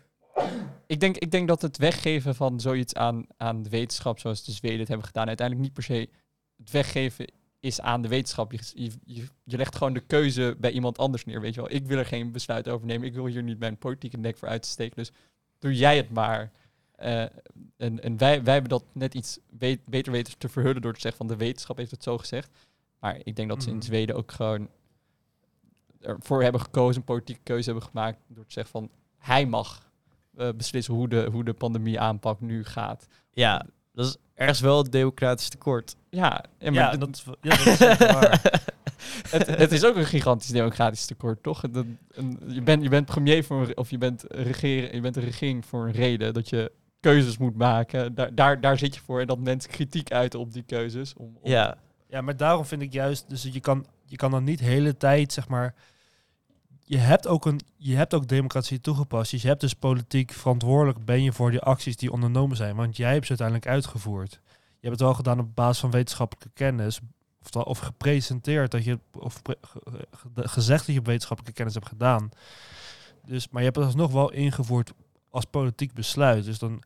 ik, 0.88 1.00
denk, 1.00 1.18
ik 1.18 1.32
denk 1.32 1.48
dat 1.48 1.62
het 1.62 1.78
weggeven 1.78 2.36
van 2.36 2.60
zoiets 2.60 2.94
aan, 2.94 3.26
aan 3.38 3.64
de 3.64 3.70
wetenschap, 3.70 4.20
zoals 4.20 4.44
de 4.46 4.52
Zweden 4.52 4.80
het 4.80 4.88
hebben 4.88 5.08
gedaan, 5.08 5.28
uiteindelijk 5.28 5.68
niet 5.68 5.76
per 5.76 5.84
se 5.84 6.10
het 6.58 6.72
weggeven 6.72 7.26
is 7.60 7.82
aan 7.82 8.02
de 8.02 8.08
wetenschap. 8.08 8.52
Je, 8.52 8.60
je, 9.06 9.26
je, 9.44 9.58
legt 9.58 9.76
gewoon 9.76 9.94
de 9.94 10.00
keuze 10.00 10.56
bij 10.60 10.72
iemand 10.72 10.98
anders 10.98 11.26
neer, 11.26 11.42
weet 11.42 11.54
je 11.54 11.62
wel. 11.62 11.72
Ik 11.72 11.86
wil 11.86 11.98
er 11.98 12.06
geen 12.06 12.32
besluit 12.32 12.70
over 12.70 12.88
nemen. 12.88 13.08
Ik 13.08 13.14
wil 13.14 13.26
hier 13.26 13.44
niet 13.44 13.60
mijn 13.60 13.78
politieke 13.78 14.18
nek 14.18 14.38
voor 14.38 14.48
uit 14.48 14.62
te 14.62 14.70
steken. 14.70 14.96
Dus 14.96 15.12
doe 15.60 15.76
jij 15.76 15.98
het 15.98 16.10
maar. 16.10 16.52
Eh, 16.96 17.22
en 17.78 18.04
en 18.04 18.18
wij, 18.18 18.44
wij 18.44 18.54
hebben 18.54 18.70
dat 18.72 18.84
net 18.92 19.14
iets 19.14 19.40
weet- 19.60 19.86
beter 19.86 20.12
weten 20.12 20.38
te 20.38 20.50
verhullen 20.50 20.82
door 20.82 20.94
te 20.94 21.00
zeggen 21.00 21.18
van 21.28 21.38
de 21.38 21.44
wetenschap 21.46 21.78
heeft 21.78 21.92
het 21.92 22.04
zo 22.04 22.18
gezegd. 22.18 22.50
Maar 23.00 23.20
ik 23.24 23.36
denk 23.36 23.50
dat 23.50 23.64
ze 23.64 23.70
in 23.70 23.76
Mhm. 23.76 23.86
Zweden 23.86 24.16
ook 24.16 24.32
gewoon 24.32 24.70
ervoor 26.02 26.44
hebben 26.44 26.62
gekozen, 26.62 26.96
een 26.98 27.04
politieke 27.04 27.42
keuze 27.44 27.70
hebben 27.70 27.90
gemaakt 27.90 28.18
door 28.28 28.46
te 28.46 28.54
zeggen 28.54 28.72
van 28.72 28.90
hij 29.18 29.46
mag 29.46 29.92
eh, 30.38 30.50
beslissen 30.56 30.94
hoe 30.94 31.08
de, 31.08 31.28
hoe 31.32 31.44
de 31.44 31.54
pandemie 31.54 32.00
aanpak 32.00 32.40
nu 32.42 32.64
gaat. 32.66 33.08
Ja, 33.34 33.66
dat 33.94 34.06
is 34.06 34.16
ergens 34.34 34.60
wel 34.60 34.78
het 34.78 34.92
democratisch 34.92 35.50
tekort. 35.50 35.96
Ja, 36.10 36.44
ja, 36.58 36.72
maar 36.72 36.80
Ja, 36.92 36.98
dat, 36.98 37.10
is 37.16 37.24
wel- 37.24 37.36
ja, 37.42 37.50
dat 37.58 37.66
is 37.66 37.78
zeker 37.78 38.14
waar. 38.14 38.42
het, 39.30 39.48
het 39.48 39.72
is 39.72 39.86
ook 39.86 39.96
een 39.96 40.06
gigantisch 40.06 40.48
democratisch 40.50 41.06
tekort, 41.06 41.44
toch? 41.44 41.62
Dat, 41.72 41.86
een, 42.12 42.40
je, 42.48 42.62
bent, 42.62 42.84
je 42.84 42.90
bent 42.90 43.06
premier 43.06 43.44
voor 43.44 43.62
een, 43.68 43.78
of 43.78 43.90
je 43.90 43.98
bent, 43.98 44.24
regeren, 44.30 44.96
je 44.96 45.02
bent 45.02 45.16
een 45.16 45.24
regering 45.24 45.66
voor 45.66 45.86
een 45.86 45.92
reden 45.94 46.34
dat 46.34 46.50
je 46.50 46.72
keuzes 47.04 47.38
moet 47.38 47.56
maken. 47.58 48.16
Daar, 48.16 48.36
daar, 48.36 48.62
daar 48.62 48.78
zit 48.78 48.96
je 48.96 49.02
voor 49.02 49.20
en 49.22 49.28
dat 49.28 49.40
mensen 49.40 49.72
kritiek 49.72 50.12
uiten 50.12 50.40
op 50.40 50.54
die 50.54 50.64
keuzes. 50.64 51.14
Om, 51.14 51.38
om- 51.42 51.50
Ja, 51.52 51.78
Ja, 52.08 52.22
maar 52.22 52.38
daarom 52.38 52.66
vind 52.66 52.82
ik 52.82 52.94
juist, 52.94 53.30
dus 53.30 53.44
je 53.44 53.60
kan, 53.60 53.86
je 54.06 54.16
kan 54.16 54.32
dan 54.32 54.44
niet 54.44 54.60
de 54.60 54.66
hele 54.66 54.98
tijd, 54.98 55.34
zeg 55.34 55.48
maar, 55.48 55.74
je 56.86 56.98
hebt 56.98 57.28
ook 57.28 57.46
een, 57.46 57.60
je 57.78 57.96
hebt 57.96 58.14
ook 58.14 58.28
democratie 58.28 58.82
toegepast. 58.82 59.32
Dus 59.32 59.42
je 59.42 59.48
hebt 59.48 59.62
dus 59.62 59.74
politiek 59.74 60.32
verantwoordelijk 60.32 61.06
ben 61.06 61.24
je 61.24 61.32
voor 61.34 61.52
die 61.52 61.60
acties 61.60 61.96
die 61.98 62.12
ondernomen 62.12 62.58
zijn, 62.58 62.76
want 62.76 62.98
jij 62.98 63.12
hebt 63.14 63.24
ze 63.24 63.30
uiteindelijk 63.30 63.68
uitgevoerd. 63.68 64.32
Je 64.80 64.90
hebt 64.90 64.92
het 64.92 65.02
wel 65.02 65.14
gedaan 65.14 65.40
op 65.40 65.56
basis 65.56 65.80
van 65.80 65.92
wetenschappelijke 65.92 66.50
kennis, 66.54 67.00
of, 67.42 67.64
of 67.66 67.80
gepresenteerd 67.80 68.72
dat 68.72 68.84
je, 68.84 69.00
of 69.20 69.42
pre- 69.42 69.58
gezegd 70.36 70.86
dat 70.86 70.96
je 70.96 71.02
wetenschappelijke 71.02 71.56
kennis 71.58 71.74
hebt 71.76 71.88
gedaan. 71.88 72.30
Dus, 73.26 73.50
maar 73.50 73.60
je 73.62 73.66
hebt 73.68 73.78
het 73.80 73.86
alsnog 73.86 74.12
wel 74.12 74.32
ingevoerd 74.32 74.94
als 75.34 75.46
politiek 75.46 75.94
besluit. 75.94 76.46
Dus 76.46 76.60
dan 76.60 76.84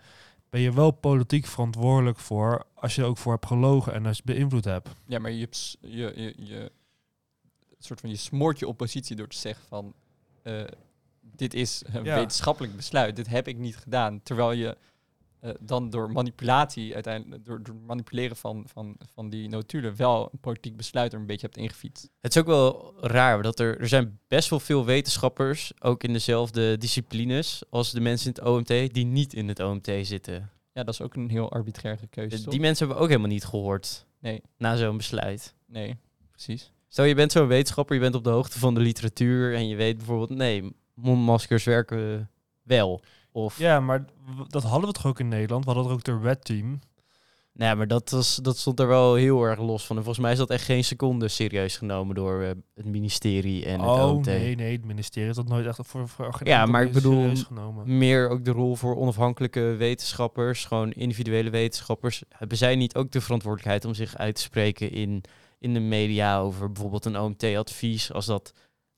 ben 0.50 0.62
je 0.62 0.74
wel 0.74 0.92
politiek 0.92 1.46
verantwoordelijk 1.46 2.20
voor 2.20 2.66
als 2.74 2.96
je 2.96 3.02
er 3.02 3.08
ook 3.08 3.18
voor 3.18 3.32
hebt 3.32 3.46
gelogen 3.46 3.94
en 3.94 4.06
als 4.06 4.18
je 4.18 4.24
beïnvloed 4.26 4.66
hebt. 4.66 4.90
Ja, 5.06 5.20
maar 5.20 5.32
je, 5.32 5.48
je, 5.82 6.12
je, 6.16 6.34
je, 6.38 6.72
soort 7.80 8.00
van, 8.00 8.10
je 8.10 8.16
smoort 8.16 8.60
je 8.60 8.68
oppositie 8.68 9.16
door 9.16 9.28
te 9.28 9.38
zeggen 9.38 9.66
van... 9.68 9.94
eh, 10.44 10.64
dit 11.22 11.54
is 11.54 11.84
een 11.86 12.04
Ja. 12.04 12.16
wetenschappelijk 12.16 12.76
besluit, 12.76 13.16
dit 13.16 13.28
heb 13.28 13.48
ik 13.48 13.58
niet 13.58 13.78
gedaan. 13.78 14.22
Terwijl 14.24 14.52
je 14.52 14.78
eh, 15.40 15.52
dan 15.60 15.90
door 15.90 16.12
manipulatie, 16.12 16.94
uiteindelijk 16.94 17.46
door, 17.46 17.64
door 17.64 17.76
manipuleren 17.76 18.36
van, 18.36 18.66
van, 18.68 18.98
van 19.14 19.30
die 19.30 19.50
notulen... 19.50 19.96
wel 19.96 20.30
een 20.32 20.40
politiek 20.40 20.78
besluit 20.78 21.14
er 21.14 21.20
een 21.20 21.26
beetje 21.26 21.46
hebt 21.46 21.58
ingefietst. 21.58 22.10
het 22.22 22.36
is 22.36 22.42
ook 22.42 22.48
wel 22.48 22.94
raar 23.00 23.42
dat 23.42 23.60
er, 23.60 23.80
er 23.80 23.88
zijn 23.88 24.20
best 24.28 24.50
wel 24.50 24.60
veel 24.60 24.86
wetenschappers, 24.86 25.72
ook 25.80 26.04
in 26.04 26.14
dezelfde 26.14 26.78
disciplines 26.78 27.64
als 27.70 27.92
de 27.92 28.02
mensen 28.02 28.34
in 28.34 28.34
het 28.36 28.52
OMT, 28.52 28.94
die 28.94 29.06
niet 29.06 29.34
in 29.34 29.48
het 29.48 29.60
OMT 29.60 29.92
zitten. 30.02 30.50
Ja, 30.74 30.84
dat 30.84 30.94
is 30.94 31.02
ook 31.02 31.16
een 31.16 31.30
heel 31.30 31.52
arbitraire 31.52 32.08
keuze, 32.08 32.50
die 32.50 32.60
mensen 32.60 32.78
hebben 32.78 32.96
we 32.96 33.04
ook 33.04 33.10
helemaal 33.10 33.32
niet 33.32 33.46
gehoord 33.46 34.06
Nee, 34.20 34.42
na 34.58 34.76
zo'n 34.76 34.98
besluit. 34.98 35.56
nee, 35.66 35.98
precies. 36.32 36.72
Stel, 36.88 37.06
je 37.06 37.16
bent 37.16 37.32
zo'n 37.32 37.48
wetenschapper, 37.48 37.96
je 37.96 38.02
bent 38.02 38.16
op 38.16 38.24
de 38.24 38.30
hoogte 38.30 38.60
van 38.60 38.74
de 38.74 38.80
literatuur 38.80 39.56
en 39.56 39.68
je 39.68 39.76
weet 39.76 39.98
bijvoorbeeld, 39.98 40.30
nee, 40.30 40.72
mondmaskers 40.94 41.64
werken 41.64 42.30
wel. 42.64 43.02
Of 43.38 43.60
Ja, 43.60 43.80
maar 43.80 44.06
dat 44.48 44.64
hadden 44.64 44.88
we 44.88 44.96
toch 44.96 45.06
ook 45.06 45.20
in 45.20 45.28
Nederland? 45.28 45.66
We 45.66 45.72
hadden 45.72 45.90
er 45.90 45.98
ook 45.98 46.04
de 46.04 46.20
Red 46.22 46.46
Team. 46.46 46.80
Nee, 47.54 47.76
maar 47.76 47.88
dat, 47.88 48.10
was, 48.10 48.36
dat 48.36 48.58
stond 48.58 48.80
er 48.80 48.88
wel 48.88 49.16
heel 49.16 49.44
erg 49.44 49.60
los 49.60 49.86
van. 49.86 49.96
En 49.96 50.04
volgens 50.04 50.24
mij 50.24 50.34
is 50.34 50.38
dat 50.40 50.50
echt 50.50 50.64
geen 50.64 50.84
seconde 50.84 51.28
serieus 51.28 51.78
genomen 51.78 52.16
door 52.16 52.42
eh, 52.42 52.50
het 52.76 52.86
ministerie 52.86 53.66
en 53.66 53.80
het 53.80 53.90
oh 53.90 54.10
OMT. 54.10 54.26
nee, 54.26 54.56
nee, 54.56 54.72
het 54.72 54.86
ministerie 54.86 55.30
is 55.30 55.36
dat 55.36 55.48
nooit 55.48 55.66
echt 55.66 55.80
voor, 55.84 56.08
voor 56.08 56.40
Ja, 56.44 56.66
maar 56.66 56.84
ik 56.84 56.92
bedoel. 56.92 57.32
Meer 57.86 58.30
ook 58.30 58.46
de 58.46 58.52
rol 58.52 58.76
voor 58.76 58.96
onafhankelijke 58.96 59.62
wetenschappers, 59.62 60.66
gewoon 60.66 60.92
individuele 60.92 61.50
wetenschappers. 61.50 62.24
Hebben 62.30 62.58
zij 62.58 62.76
niet 62.76 62.96
ook 62.96 63.12
de 63.12 63.22
verantwoordelijkheid 63.22 63.86
om 63.86 63.94
zich 63.94 64.18
uit 64.18 64.36
te 64.36 64.42
spreken 64.42 64.92
in, 64.92 65.24
in 65.60 65.74
de 65.74 65.80
media 65.80 66.40
over 66.40 66.72
bijvoorbeeld 66.72 67.06
een 67.06 67.20
OMT-advies, 67.20 68.14
als 68.14 68.26
dat 68.26 68.54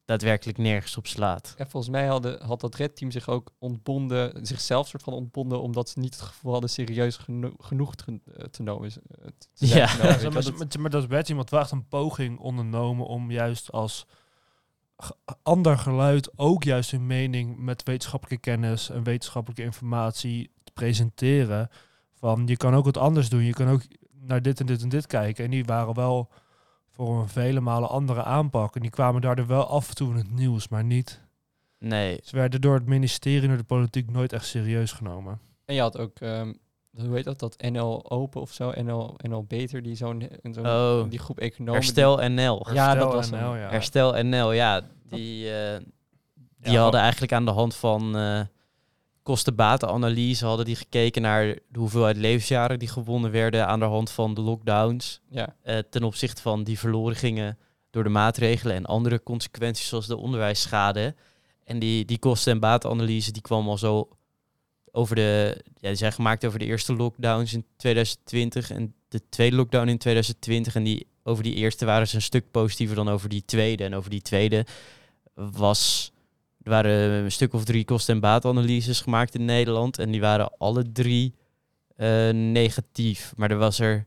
daadwerkelijk 0.10 0.58
nergens 0.58 0.98
op 0.98 1.08
slaat? 1.08 1.54
Ja, 1.58 1.68
volgens 1.68 1.92
mij 1.92 2.08
hadden, 2.08 2.42
had 2.46 2.62
dat 2.62 2.76
Red 2.76 2.96
Team 2.96 3.12
zich 3.12 3.30
ook 3.30 3.52
ontbonden, 3.60 4.46
zichzelf 4.46 4.88
soort 4.88 5.04
van 5.04 5.14
ontbonden, 5.14 5.62
omdat 5.62 5.90
ze 5.90 6.00
niet 6.00 6.14
het 6.14 6.22
gevoel 6.24 6.52
hadden 6.52 6.70
serieus 6.70 7.18
geno- 7.18 7.54
genoeg 7.60 7.96
te, 7.96 8.20
eh, 8.36 8.46
te 8.46 8.64
nemen. 8.64 8.84
eh, 8.92 9.28
te 9.54 9.68
Ja. 9.68 9.88
genomen. 9.88 10.34
Maar, 10.34 10.44
dat- 10.44 10.58
maar, 10.58 10.68
maar 10.80 10.90
dat 10.90 11.06
werd 11.06 11.30
iemand 11.30 11.50
wel 11.50 11.60
echt 11.60 11.72
een 11.72 11.88
poging 11.88 12.40
ondernomen 12.40 13.06
om 13.06 13.32
juist 13.32 13.72
als 13.72 14.06
ander 15.44 15.78
geluid 15.78 16.38
ook 16.38 16.64
juist 16.64 16.92
hun 16.92 17.06
mening 17.08 17.58
met 17.58 17.84
wetenschappelijke 17.84 18.50
kennis 18.50 18.90
en 18.90 19.04
wetenschappelijke 19.04 19.64
informatie 19.64 20.52
te 20.64 20.72
presenteren. 20.72 21.70
Van 22.14 22.44
je 22.48 22.58
kan 22.58 22.76
ook 22.76 22.86
wat 22.86 22.98
anders 22.98 23.30
doen, 23.30 23.44
je 23.44 23.54
kan 23.54 23.70
ook 23.70 23.82
naar 24.22 24.42
dit 24.42 24.60
en 24.60 24.66
dit 24.66 24.82
en 24.82 24.90
dit 24.90 25.08
kijken. 25.08 25.44
En 25.46 25.52
die 25.52 25.66
waren 25.66 25.94
wel 25.94 26.30
voor 27.00 27.22
een 27.22 27.30
vele 27.30 27.60
malen 27.60 27.90
andere 27.90 28.24
aanpak. 28.24 28.76
En 28.76 28.82
die 28.82 28.90
kwamen 28.90 29.22
daardoor 29.22 29.48
wel 29.48 29.68
af 29.68 29.90
en 29.90 29.96
toe 29.96 30.10
in 30.12 30.16
het 30.18 30.32
nieuws, 30.32 30.68
maar 30.68 30.84
niet. 30.84 31.22
Nee, 31.78 32.20
Ze 32.24 32.36
werden 32.36 32.62
door 32.62 32.74
het 32.74 32.86
ministerie 32.86 33.42
en 33.42 33.48
door 33.48 33.58
de 33.58 33.64
politiek 33.64 34.12
nooit 34.12 34.34
echt 34.34 34.46
serieus 34.46 34.92
genomen. 34.92 35.40
En 35.66 35.76
je 35.76 35.82
had 35.82 35.98
ook, 35.98 36.20
ehm, 36.20 36.54
hoe 36.98 37.16
heet 37.16 37.24
dat, 37.24 37.40
dat 37.40 37.62
NL 37.62 38.12
Open 38.12 38.42
of 38.42 38.52
zo, 38.52 38.72
NL, 38.82 39.16
NL 39.18 39.44
Beter, 39.44 39.82
die 39.82 39.96
zo'n 39.96 40.30
zo'n- 40.52 40.66
Oh. 40.68 41.10
die 41.10 41.20
groep 41.20 41.40
economen. 41.40 41.74
Herstel 41.74 42.18
NL. 42.30 42.66
Ja, 42.74 42.86
Herstel 42.86 42.96
dat 43.06 43.14
was 43.14 43.30
NL, 43.30 43.56
ja. 43.56 43.70
Herstel 43.70 44.24
NL, 44.24 44.52
ja. 44.52 44.82
Die, 45.08 45.52
eh, 45.58 45.78
die 46.58 46.72
Ja, 46.72 46.82
hadden 46.82 47.00
eigenlijk 47.02 47.34
aan 47.34 47.46
de 47.46 47.52
hand 47.52 47.76
van 47.76 48.16
eh 48.18 48.42
kosten-batenanalyse 49.30 50.46
hadden 50.46 50.66
die 50.66 50.76
gekeken 50.76 51.22
naar 51.22 51.46
de 51.46 51.80
hoeveelheid 51.80 52.18
levensjaren 52.18 52.80
die 52.80 52.88
gewonnen 52.88 53.32
werden 53.32 53.68
aan 53.68 53.80
de 53.80 53.86
hand 53.86 54.12
van 54.12 54.34
de 54.34 54.42
lockdowns. 54.42 55.22
ja, 55.30 55.56
eh, 55.62 55.78
ten 55.90 56.04
opzichte 56.04 56.42
van 56.42 56.64
die 56.64 56.80
verloren 56.80 57.16
gingen 57.16 57.58
door 57.90 58.04
de 58.04 58.10
maatregelen 58.10 58.76
en 58.76 58.86
andere 58.86 59.24
consequenties 59.24 59.88
zoals 59.88 60.08
de 60.08 60.18
onderwijsschade. 60.18 61.16
En 61.64 61.80
die, 61.80 62.06
die 62.06 62.20
kosten- 62.20 62.52
en 62.52 62.60
batenanalyse 62.60 63.32
die 63.32 63.42
kwam 63.42 63.70
al 63.70 63.78
zo 63.78 64.10
over 64.92 65.16
de, 65.16 65.62
ja, 65.80 65.88
die 65.88 65.98
zijn 65.98 66.14
gemaakt 66.14 66.46
over 66.46 66.60
de 66.60 66.66
eerste 66.66 66.96
lockdowns 66.96 67.54
in 67.54 67.66
2020 67.78 68.72
en 68.72 68.94
de 69.08 69.22
tweede 69.30 69.56
lockdown 69.56 69.88
in 69.88 69.98
2020. 69.98 70.76
En 70.76 70.84
die, 70.84 71.08
over 71.24 71.44
die 71.44 71.54
eerste 71.54 71.86
waren 71.86 72.08
ze 72.08 72.16
een 72.16 72.22
stuk 72.22 72.52
positiever 72.52 72.96
dan 72.96 73.10
over 73.10 73.30
die 73.30 73.44
tweede. 73.46 73.84
En 73.84 73.96
over 73.96 74.10
die 74.10 74.22
tweede 74.22 74.66
was, 75.34 76.12
er 76.62 76.70
waren 76.70 77.12
een 77.12 77.32
stuk 77.32 77.54
of 77.54 77.64
drie 77.64 77.86
kosten- 77.86 78.14
en 78.14 78.20
batenanalyses 78.20 79.02
gemaakt 79.02 79.36
in 79.36 79.46
Nederland. 79.46 80.00
En 80.00 80.12
die 80.12 80.22
waren 80.22 80.58
alle 80.58 80.92
drie 80.92 81.36
eh, 81.96 82.30
negatief. 82.30 83.34
Maar 83.36 83.52
er 83.52 83.58
was 83.58 83.80
er, 83.80 84.06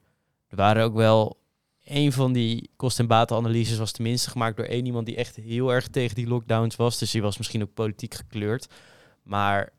er 0.48 0.56
waren 0.56 0.84
ook 0.84 0.94
wel 0.94 1.40
een 1.84 2.12
van 2.12 2.32
die 2.32 2.70
kosten- 2.76 3.02
en 3.02 3.08
batenanalyses 3.08 3.78
was 3.78 3.92
tenminste 3.92 4.30
gemaakt 4.30 4.56
door 4.56 4.66
één 4.66 4.86
iemand 4.86 5.06
die 5.06 5.16
echt 5.16 5.36
heel 5.36 5.72
erg 5.72 5.88
tegen 5.88 6.14
die 6.14 6.28
lockdowns 6.28 6.76
was. 6.76 6.98
Dus 6.98 7.10
die 7.10 7.22
was 7.22 7.38
misschien 7.38 7.62
ook 7.62 7.74
politiek 7.74 8.14
gekleurd. 8.14 8.66
Maar 9.22 9.72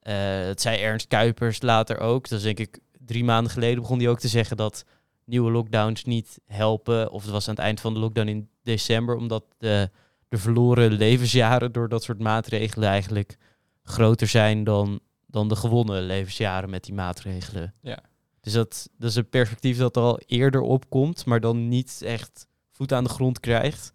eh 0.00 0.14
het 0.46 0.60
zei 0.60 0.78
Ernst 0.78 1.06
Kuipers 1.06 1.62
later 1.62 1.98
ook. 1.98 2.28
Dat 2.28 2.38
is 2.38 2.44
denk 2.44 2.58
ik 2.58 2.78
drie 3.06 3.24
maanden 3.24 3.52
geleden 3.52 3.80
begon 3.80 3.98
hij 3.98 4.08
ook 4.08 4.20
te 4.20 4.28
zeggen 4.28 4.56
dat 4.56 4.84
nieuwe 5.24 5.50
lockdowns 5.50 6.04
niet 6.04 6.38
helpen. 6.46 7.10
Of 7.10 7.22
het 7.22 7.30
was 7.30 7.48
aan 7.48 7.54
het 7.54 7.64
eind 7.64 7.80
van 7.80 7.94
de 7.94 8.00
lockdown 8.00 8.28
in 8.28 8.48
december, 8.62 9.16
omdat 9.16 9.44
de, 9.58 9.90
de 10.28 10.38
verloren 10.38 10.92
levensjaren 10.92 11.72
door 11.72 11.88
dat 11.88 12.02
soort 12.02 12.18
maatregelen 12.18 12.88
eigenlijk 12.88 13.36
groter 13.82 14.28
zijn 14.28 14.64
dan, 14.64 15.00
dan 15.26 15.48
de 15.48 15.56
gewonnen 15.56 16.02
levensjaren 16.02 16.70
met 16.70 16.84
die 16.84 16.94
maatregelen. 16.94 17.74
Ja. 17.80 17.98
Dus 18.40 18.52
dat, 18.52 18.88
dat 18.98 19.10
is 19.10 19.16
een 19.16 19.28
perspectief 19.28 19.78
dat 19.78 19.96
er 19.96 20.02
al 20.02 20.20
eerder 20.26 20.60
opkomt, 20.60 21.24
maar 21.24 21.40
dan 21.40 21.68
niet 21.68 22.02
echt 22.04 22.46
voet 22.70 22.92
aan 22.92 23.04
de 23.04 23.10
grond 23.10 23.40
krijgt. 23.40 23.92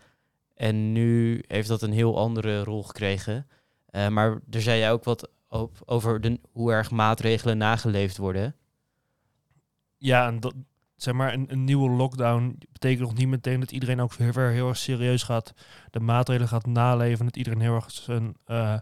En 0.54 0.92
nu 0.92 1.44
heeft 1.48 1.68
dat 1.68 1.82
een 1.82 1.92
heel 1.92 2.18
andere 2.18 2.64
rol 2.64 2.84
gekregen. 2.84 3.48
Eh, 3.86 4.08
maar 4.08 4.40
er 4.50 4.62
zei 4.62 4.80
jij 4.80 4.92
ook 4.92 5.04
wat 5.04 5.30
op, 5.50 5.78
over 5.86 6.22
de, 6.22 6.40
hoe 6.52 6.72
erg 6.72 6.92
maatregelen 6.92 7.58
nageleefd 7.58 8.18
worden. 8.18 8.56
Ja, 9.98 10.28
en 10.28 10.40
dat, 10.40 10.54
zeg 11.04 11.14
maar, 11.14 11.34
een, 11.34 11.52
een 11.52 11.64
nieuwe 11.64 11.90
lockdown 11.90 12.58
betekent 12.72 13.02
nog 13.02 13.14
niet 13.14 13.28
meteen 13.28 13.60
dat 13.60 13.72
iedereen 13.72 14.02
ook 14.02 14.14
weer 14.14 14.50
heel 14.50 14.68
erg 14.68 14.78
serieus 14.78 15.24
gaat 15.24 15.54
de 15.92 16.00
maatregelen 16.00 16.50
gaat 16.50 16.66
naleven. 16.66 17.26
Dat 17.26 17.38
iedereen 17.38 17.62
heel 17.62 17.76
erg 17.76 17.92
zijn 17.92 18.36
eh, 18.46 18.76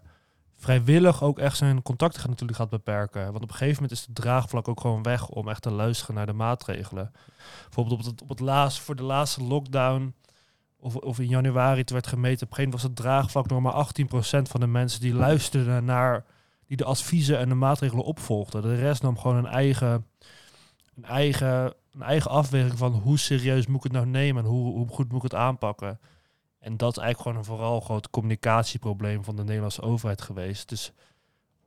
vrijwillig 0.55 1.23
ook 1.23 1.39
echt 1.39 1.57
zijn 1.57 1.81
contacten 1.81 2.19
gaat, 2.19 2.29
natuurlijk 2.29 2.57
gaat 2.57 2.69
beperken. 2.69 3.23
Want 3.23 3.43
op 3.43 3.49
een 3.49 3.55
gegeven 3.55 3.81
moment 3.81 3.91
is 3.91 4.05
de 4.05 4.13
draagvlak 4.13 4.67
ook 4.67 4.81
gewoon 4.81 5.03
weg 5.03 5.29
om 5.29 5.49
echt 5.49 5.61
te 5.61 5.71
luisteren 5.71 6.15
naar 6.15 6.25
de 6.25 6.33
maatregelen. 6.33 7.11
Bijvoorbeeld 7.63 7.99
op 7.99 8.05
het, 8.05 8.21
op 8.21 8.29
het 8.29 8.39
laatst, 8.39 8.79
voor 8.79 8.95
de 8.95 9.03
laatste 9.03 9.43
lockdown, 9.43 10.13
of, 10.79 10.95
of 10.95 11.19
in 11.19 11.27
januari, 11.27 11.83
toen 11.83 11.95
werd 11.95 12.07
gemeten, 12.07 12.47
op 12.47 12.49
een 12.49 12.55
gegeven 12.55 12.63
moment 12.63 12.81
was 12.81 12.91
het 12.91 12.95
draagvlak 12.95 13.47
nog 13.47 13.61
maar 13.61 13.87
18% 14.39 14.49
van 14.49 14.59
de 14.59 14.67
mensen 14.67 15.01
die 15.01 15.13
luisterden 15.13 15.85
naar, 15.85 16.25
die 16.67 16.77
de 16.77 16.85
adviezen 16.85 17.37
en 17.37 17.49
de 17.49 17.55
maatregelen 17.55 18.05
opvolgden. 18.05 18.61
De 18.61 18.75
rest 18.75 19.01
nam 19.01 19.17
gewoon 19.17 19.37
een 19.37 19.45
eigen 19.45 20.05
een 21.03 21.09
eigen, 21.09 21.73
een 21.93 22.01
eigen 22.01 22.31
afweging 22.31 22.77
van 22.77 22.91
hoe 22.93 23.17
serieus 23.17 23.67
moet 23.67 23.77
ik 23.77 23.83
het 23.83 23.91
nou 23.91 24.05
nemen 24.05 24.43
en 24.43 24.49
hoe, 24.49 24.73
hoe 24.73 24.87
goed 24.87 25.09
moet 25.09 25.23
ik 25.23 25.31
het 25.31 25.39
aanpakken. 25.39 25.99
En 26.59 26.77
dat 26.77 26.91
is 26.91 27.03
eigenlijk 27.03 27.21
gewoon 27.21 27.37
een 27.37 27.57
vooral 27.57 27.79
groot 27.79 28.09
communicatieprobleem 28.09 29.23
van 29.23 29.35
de 29.35 29.43
Nederlandse 29.43 29.81
overheid 29.81 30.21
geweest. 30.21 30.69
Dus 30.69 30.91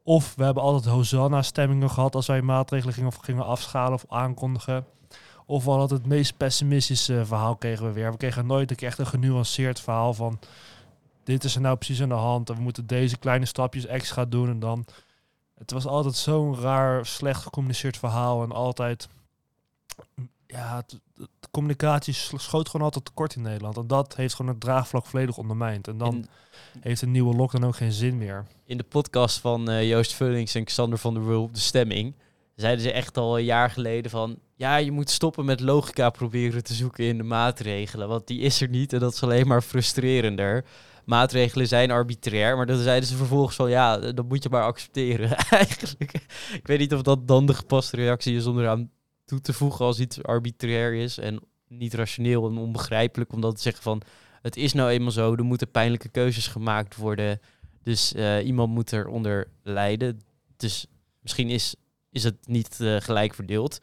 of 0.03 0.35
we 0.35 0.45
hebben 0.45 0.63
altijd 0.63 0.95
Hosanna-stemmingen 0.95 1.91
gehad 1.91 2.15
als 2.15 2.27
wij 2.27 2.43
maatregelen 2.43 2.95
gingen, 2.95 3.09
of 3.09 3.17
gingen 3.17 3.45
afschalen 3.45 3.93
of 3.93 4.05
aankondigen. 4.09 4.87
Of 5.47 5.65
we 5.65 5.71
hadden 5.71 5.99
het 5.99 6.07
meest 6.07 6.37
pessimistische 6.37 7.27
verhaal 7.27 7.57
kregen 7.57 7.87
we 7.87 7.93
weer. 7.93 8.11
We 8.11 8.17
kregen 8.17 8.47
nooit 8.47 8.71
een 8.71 8.77
echt 8.77 8.99
een 8.99 9.07
genuanceerd 9.07 9.81
verhaal 9.81 10.15
van 10.15 10.39
dit 11.25 11.45
is 11.45 11.55
er 11.55 11.61
nou 11.61 11.77
precies 11.77 12.03
aan 12.03 12.09
de 12.09 12.15
hand 12.15 12.51
en 12.51 12.57
we 12.57 12.63
moeten 12.63 12.87
deze 12.87 13.19
kleine 13.19 13.47
stapjes 13.47 13.87
extra 13.87 14.25
doen 14.25 14.49
en 14.49 14.59
dan... 14.59 14.87
Het 15.55 15.71
was 15.71 15.87
altijd 15.87 16.15
zo'n 16.15 16.61
raar, 16.61 17.07
slecht 17.07 17.43
gecommuniceerd 17.43 17.97
verhaal 17.97 18.43
en 18.43 18.53
altijd 18.53 19.09
ja, 20.47 20.77
het, 20.77 20.91
het- 20.93 21.01
de 21.41 21.49
communicatie 21.51 22.15
schoot 22.37 22.69
gewoon 22.69 22.87
altijd 22.87 23.05
tekort 23.05 23.35
in 23.37 23.43
Nederland. 23.43 23.77
En 23.77 23.87
dat 23.87 24.17
heeft 24.17 24.35
gewoon 24.35 24.51
het 24.51 24.61
draagvlak 24.61 25.07
volledig 25.07 25.37
ondermijnd. 25.39 25.89
En 25.89 25.99
dan 25.99 26.15
In, 26.15 26.27
heeft 26.81 27.03
een 27.03 27.11
nieuwe 27.11 27.35
lockdown 27.37 27.65
ook 27.65 27.77
geen 27.77 27.93
zin 27.93 28.19
meer. 28.19 28.47
in 28.65 28.77
de 28.77 28.83
podcast 28.85 29.39
van 29.39 29.71
eh, 29.71 29.89
Joost 29.89 30.15
Vullings 30.15 30.55
en 30.55 30.65
Xander 30.65 30.99
van 30.99 31.15
der 31.15 31.27
Wulp, 31.27 31.55
De 31.55 31.61
Stemming, 31.61 32.15
zeiden 32.57 32.83
ze 32.85 32.93
echt 32.93 33.17
al 33.19 33.39
een 33.39 33.45
jaar 33.45 33.71
geleden 33.71 34.11
van... 34.11 34.39
Ja, 34.57 34.77
je 34.77 34.91
moet 34.93 35.11
stoppen 35.11 35.45
met 35.45 35.61
logica 35.61 36.11
proberen 36.11 36.65
te 36.65 36.75
zoeken 36.75 37.05
in 37.05 37.17
de 37.17 37.23
maatregelen. 37.23 38.09
Want 38.09 38.27
die 38.27 38.41
is 38.41 38.61
er 38.61 38.69
niet 38.69 38.93
en 38.93 39.01
dat 39.01 39.13
is 39.15 39.23
alleen 39.23 39.47
maar 39.47 39.63
frustrerender. 39.63 40.65
Maatregelen 41.05 41.69
zijn 41.69 41.91
arbitrair, 41.91 42.57
maar 42.57 42.67
dan 42.67 42.79
zeiden 42.79 43.09
ze 43.09 43.17
vervolgens 43.17 43.57
van... 43.57 43.71
Ja, 43.71 43.97
dat 43.99 44.29
moet 44.29 44.43
je 44.43 44.49
maar 44.49 44.63
accepteren. 44.65 45.37
Eigenlijk, 45.51 46.13
ik 46.53 46.67
weet 46.67 46.79
niet 46.79 46.95
of 46.95 47.03
dat 47.03 47.29
dan 47.29 47.47
de 47.47 47.55
gepaste 47.55 47.97
reactie 47.97 48.37
is 48.37 48.47
om 48.47 48.59
eraan 48.59 48.91
toe 49.33 49.41
te 49.41 49.53
voegen 49.53 49.85
als 49.85 50.01
iets 50.01 50.23
arbitrair 50.23 50.95
is 50.95 51.19
en 51.19 51.41
niet 51.69 51.95
rationeel 51.95 52.49
en 52.49 52.57
onbegrijpelijk. 52.57 53.33
Om 53.33 53.41
dat 53.41 53.55
te 53.57 53.63
zeggen 53.63 53.83
van, 53.83 54.03
het 54.43 54.57
is 54.57 54.73
nou 54.73 54.91
eenmaal 54.91 55.11
zo, 55.11 55.35
er 55.35 55.45
moeten 55.45 55.71
pijnlijke 55.71 56.09
keuzes 56.09 56.47
gemaakt 56.47 56.97
worden. 56.97 57.41
Dus 57.83 58.15
eh, 58.15 58.47
iemand 58.47 58.73
moet 58.73 58.93
eronder 58.93 59.49
lijden. 59.63 60.21
Dus 60.57 60.87
misschien 61.21 61.51
is, 61.51 61.75
is 62.11 62.25
het 62.25 62.37
niet 62.47 62.81
eh, 62.81 62.97
gelijk 63.01 63.35
verdeeld. 63.35 63.81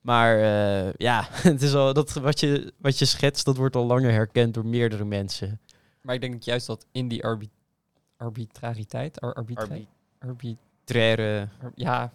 Maar 0.00 0.36
eh, 0.38 0.92
ja, 0.96 1.26
het 1.50 1.62
is 1.62 1.74
al, 1.74 1.92
dat, 1.94 2.12
wat, 2.12 2.40
je, 2.40 2.72
wat 2.78 2.98
je 2.98 3.04
schetst, 3.04 3.44
dat 3.44 3.56
wordt 3.56 3.76
al 3.76 3.86
langer 3.86 4.12
herkend 4.12 4.54
door 4.54 4.66
meerdere 4.66 5.04
mensen. 5.04 5.60
Maar 6.00 6.14
ik 6.14 6.20
denk 6.20 6.42
juist 6.42 6.66
dat 6.66 6.86
in 6.92 7.08
die 7.08 7.24
arbi 7.24 7.48
arbitrariteit, 8.16 9.20
ar 9.20 9.34
arbitra 9.34 9.64
arbi 9.64 9.86
Arbitraire 10.18 11.48
ar- 11.62 11.72
ja, 11.74 12.12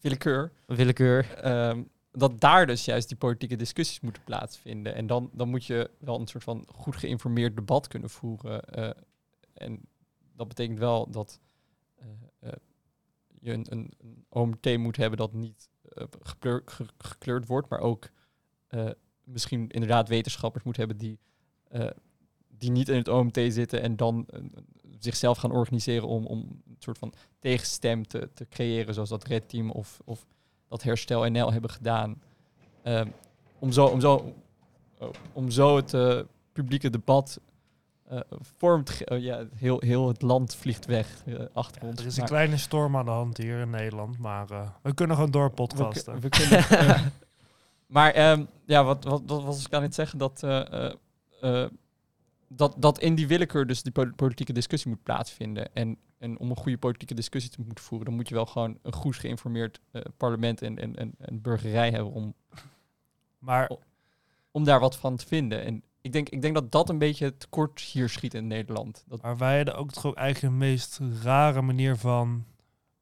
willekeur, 0.00 0.50
willekeur. 0.66 1.34
ehm, 1.34 1.82
dat 2.18 2.40
daar 2.40 2.66
dus 2.66 2.84
juist 2.84 3.08
die 3.08 3.16
politieke 3.16 3.56
discussies 3.56 4.00
moeten 4.00 4.24
plaatsvinden. 4.24 4.94
En 4.94 5.06
dan, 5.06 5.30
dan 5.32 5.48
moet 5.48 5.64
je 5.64 5.90
wel 5.98 6.20
een 6.20 6.26
soort 6.26 6.44
van 6.44 6.66
goed 6.74 6.96
geïnformeerd 6.96 7.56
debat 7.56 7.88
kunnen 7.88 8.10
voeren. 8.10 8.62
eh, 8.64 8.90
en 9.54 9.80
dat 10.34 10.48
betekent 10.48 10.78
wel 10.78 11.10
dat 11.10 11.40
eh, 11.94 12.06
eh, 12.38 12.52
je 13.40 13.52
een, 13.52 13.66
een, 13.68 13.92
OMT 14.28 14.76
moet 14.78 14.96
hebben 14.96 15.18
dat 15.18 15.32
niet 15.32 15.68
gekleur- 16.22 16.62
ge- 16.64 16.86
gekleurd 16.98 17.46
wordt, 17.46 17.68
maar 17.68 17.80
ook 17.80 18.10
misschien 19.24 19.68
inderdaad 19.68 20.08
wetenschappers 20.08 20.64
moet 20.64 20.76
hebben 20.76 20.96
die, 20.96 21.18
die 22.48 22.70
niet 22.70 22.88
in 22.88 22.96
het 22.96 23.08
OMT 23.08 23.38
zitten 23.48 23.82
en 23.82 23.96
dan 23.96 24.26
zichzelf 24.98 25.38
gaan 25.38 25.52
organiseren 25.52 26.08
om, 26.08 26.26
om 26.26 26.38
een 26.38 26.76
soort 26.78 26.98
van 26.98 27.12
tegenstem 27.38 28.06
te, 28.06 28.30
te 28.34 28.48
creëren, 28.48 28.94
zoals 28.94 29.08
dat 29.08 29.24
Red 29.24 29.48
Team 29.48 29.70
of, 29.70 30.00
of 30.04 30.26
dat 30.68 30.82
Herstel 30.82 31.30
NL 31.30 31.52
hebben 31.52 31.70
gedaan. 31.70 32.22
ehm, 32.82 33.08
om, 33.58 33.72
zo, 33.72 33.86
om, 33.86 34.00
zo, 34.00 34.34
om 35.32 35.50
zo 35.50 35.76
het 35.76 35.94
eh, 35.94 36.18
publieke 36.52 36.90
debat 36.90 37.40
eh 38.08 38.20
vorm 38.58 38.84
te 38.84 38.92
ge- 38.92 39.06
oh, 39.12 39.18
ja, 39.20 39.44
heel, 39.54 39.80
heel 39.80 40.08
het 40.08 40.22
land 40.22 40.54
vliegt 40.54 40.86
weg 40.86 41.22
eh, 41.26 41.34
achter 41.52 41.82
Ja, 41.82 41.88
ons. 41.88 42.00
er 42.00 42.06
is 42.06 42.14
een 42.14 42.20
Maar 42.20 42.28
kleine 42.30 42.56
storm 42.56 42.96
aan 42.96 43.04
de 43.04 43.10
hand 43.10 43.36
hier 43.36 43.58
in 43.60 43.70
Nederland, 43.70 44.18
maar 44.18 44.50
eh, 44.50 44.68
we 44.82 44.94
kunnen 44.94 45.16
gewoon 45.16 45.30
door 45.30 45.50
podcasten. 45.50 46.20
we 46.20 46.28
kunnen... 46.28 46.58
eh, 46.58 47.02
maar 47.96 48.10
ehm, 48.12 48.44
ja, 48.66 48.84
wat, 48.84 49.04
wat, 49.04 49.22
wat 49.26 49.42
was 49.44 49.64
ik 49.66 49.72
aan 49.74 49.82
het 49.82 49.94
zeggen? 49.94 50.18
Dat, 50.18 50.42
eh, 50.42 50.72
eh, 50.84 50.92
eh, 51.40 51.70
dat, 52.48 52.74
dat 52.78 52.98
in 52.98 53.14
die 53.14 53.26
willekeur 53.26 53.66
dus 53.66 53.82
die 53.82 53.92
po- 53.92 54.12
politieke 54.16 54.52
discussie 54.52 54.90
moet 54.90 55.02
plaatsvinden. 55.02 55.74
En, 55.74 55.98
en 56.18 56.38
om 56.38 56.50
een 56.50 56.56
goede 56.56 56.78
politieke 56.78 57.14
discussie 57.14 57.50
te 57.50 57.60
moeten 57.66 57.84
voeren, 57.84 58.06
dan 58.06 58.16
moet 58.16 58.28
je 58.28 58.34
wel 58.34 58.46
gewoon 58.46 58.78
een 58.82 58.92
goed 58.92 59.16
geïnformeerd 59.16 59.80
eh, 59.90 60.02
parlement 60.16 60.62
en, 60.62 60.78
en, 60.78 60.96
en, 60.96 61.14
en 61.18 61.40
burgerij 61.40 61.90
hebben 61.90 62.12
om, 62.12 62.34
maar 63.38 63.70
om 64.50 64.64
daar 64.64 64.80
wat 64.80 64.96
van 64.96 65.16
te 65.16 65.26
vinden. 65.26 65.64
En 65.64 65.82
ik 66.00 66.12
denk, 66.12 66.28
ik 66.28 66.42
denk 66.42 66.54
dat 66.54 66.72
dat 66.72 66.88
een 66.88 66.98
beetje 66.98 67.36
tekort 67.36 67.80
hier 67.80 68.08
schiet 68.08 68.34
in 68.34 68.46
Nederland. 68.46 69.04
Dat, 69.08 69.22
Maar 69.22 69.36
wij 69.36 69.56
hadden 69.56 69.76
ook 69.76 69.92
toch 69.92 70.06
ook 70.06 70.16
eigenlijk 70.16 70.54
de 70.54 70.58
meest 70.58 71.00
rare 71.22 71.62
manier 71.62 71.96
van, 71.96 72.44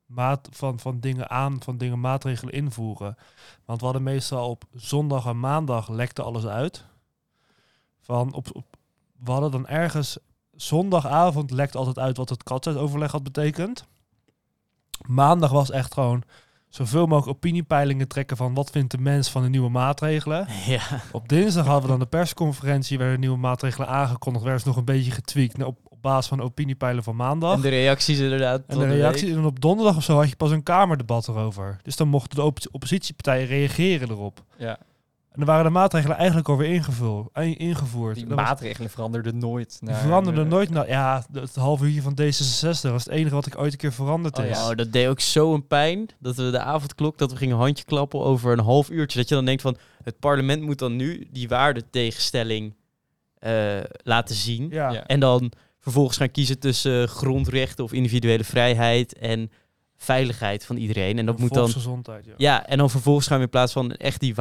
maat, 0.06 0.48
van, 0.50 0.78
van 0.78 1.00
dingen 1.00 1.30
aan, 1.30 1.62
van 1.62 1.78
dingen 1.78 2.00
maatregelen 2.00 2.54
invoeren. 2.54 3.16
Want 3.64 3.78
we 3.78 3.84
hadden 3.84 4.02
meestal 4.02 4.50
op 4.50 4.64
zondag 4.74 5.26
en 5.26 5.40
maandag 5.40 5.88
lekte 5.88 6.22
alles 6.22 6.46
uit. 6.46 6.84
Van 8.00 8.32
op, 8.32 8.48
op, 8.52 8.76
we 9.18 9.30
hadden 9.30 9.50
dan 9.50 9.66
ergens 9.66 10.18
zondagavond 10.52 11.50
lekt 11.50 11.76
altijd 11.76 11.98
uit 11.98 12.16
wat 12.16 12.28
het 12.28 12.42
katshuisoverleg 12.42 13.12
had 13.12 13.22
betekend. 13.22 13.84
Maandag 15.06 15.50
was 15.50 15.70
echt 15.70 15.92
gewoon 15.94 16.22
zoveel 16.68 17.06
mogelijk 17.06 17.36
opiniepeilingen 17.36 18.08
trekken 18.08 18.36
van 18.36 18.54
wat 18.54 18.70
vindt 18.70 18.90
de 18.90 18.98
mens 18.98 19.30
van 19.30 19.42
de 19.42 19.48
nieuwe 19.48 19.68
maatregelen. 19.70 20.46
Ja. 20.66 20.80
Op 21.12 21.28
dinsdag 21.28 21.64
hadden 21.64 21.82
we 21.82 21.88
dan 21.88 21.98
de 21.98 22.06
persconferentie, 22.06 22.98
werden 22.98 23.20
nieuwe 23.20 23.36
maatregelen 23.36 23.88
aangekondigd, 23.88 24.44
werden 24.44 24.62
ze 24.62 24.68
nog 24.68 24.76
een 24.76 24.84
beetje 24.84 25.10
getweakt 25.10 25.62
op, 25.64 25.78
op 25.84 26.02
basis 26.02 26.26
van 26.26 26.38
de 26.38 26.44
opiniepeilen 26.44 27.02
van 27.04 27.16
maandag. 27.16 27.54
En 27.54 27.60
de 27.60 27.68
reacties 27.68 28.18
inderdaad. 28.18 28.62
En 28.66 28.78
de 28.78 28.86
week. 28.86 28.96
reactie, 28.96 29.32
en 29.34 29.44
op 29.44 29.60
donderdag 29.60 29.96
of 29.96 30.02
zo 30.02 30.16
had 30.16 30.28
je 30.28 30.36
pas 30.36 30.50
een 30.50 30.62
kamerdebat 30.62 31.28
erover. 31.28 31.76
Dus 31.82 31.96
dan 31.96 32.08
mochten 32.08 32.36
de 32.36 32.42
oppo- 32.42 32.68
oppositiepartijen 32.72 33.46
reageren 33.46 34.10
erop. 34.10 34.44
ja, 34.56 34.78
En 35.34 35.40
dan 35.40 35.48
waren 35.48 35.64
de 35.64 35.70
maatregelen 35.78 36.16
eigenlijk 36.16 36.48
alweer 36.48 36.72
ingevuld, 36.72 37.28
eh, 37.32 37.58
ingevoerd. 37.60 38.14
die 38.14 38.26
maatregelen 38.26 38.90
veranderden 38.90 39.38
nooit. 39.38 39.76
die 39.80 39.88
naar- 39.88 40.00
veranderden 40.00 40.48
nooit. 40.48 40.70
Nou 40.70 40.86
ja, 40.88 41.24
het 41.32 41.54
half 41.54 41.82
uurtje 41.82 42.02
van 42.02 42.14
D66 42.20 42.90
was 42.90 43.04
het 43.04 43.08
enige 43.12 43.34
wat 43.34 43.46
ik 43.46 43.58
ooit 43.58 43.72
een 43.72 43.78
keer 43.78 43.92
veranderd 43.92 44.38
Oh 44.38 44.44
is. 44.44 44.56
ja. 44.56 44.70
Oh, 44.70 44.76
dat 44.76 44.92
deed 44.92 45.08
ook 45.08 45.20
zo'n 45.20 45.66
pijn. 45.66 46.08
Dat 46.18 46.36
we 46.36 46.50
de 46.50 46.58
avondklok, 46.58 47.18
dat 47.18 47.30
we 47.30 47.36
gingen 47.36 47.56
handje 47.56 47.84
klappen 47.84 48.20
over 48.20 48.52
een 48.52 48.58
half 48.64 48.90
uurtje. 48.90 49.18
Dat 49.18 49.28
je 49.28 49.34
dan 49.34 49.44
denkt 49.44 49.62
van, 49.62 49.76
het 50.02 50.18
parlement 50.18 50.62
moet 50.62 50.78
dan 50.78 50.96
nu 50.96 51.28
die 51.32 51.48
waardetegenstelling 51.48 52.74
eh 53.38 53.76
laten 54.02 54.34
zien. 54.34 54.68
Ja. 54.70 54.90
Ja. 54.92 55.06
En 55.06 55.20
dan 55.20 55.52
vervolgens 55.80 56.16
gaan 56.16 56.30
kiezen 56.30 56.58
tussen 56.58 57.08
grondrechten 57.08 57.84
of 57.84 57.92
individuele 57.92 58.44
vrijheid 58.44 59.18
en 59.18 59.50
veiligheid 59.96 60.64
van 60.66 60.76
iedereen. 60.76 61.18
En 61.18 61.26
dat 61.26 61.38
moet 61.38 61.48
dan... 61.52 61.58
Volksgezondheid, 61.58 62.24
ja. 62.24 62.32
Ja, 62.36 62.66
en 62.66 62.78
dan 62.78 62.90
vervolgens 62.90 63.26
gaan 63.26 63.38
we 63.38 63.44
in 63.44 63.50
plaats 63.50 63.72
van 63.72 63.92
echt 63.92 64.20
die 64.20 64.34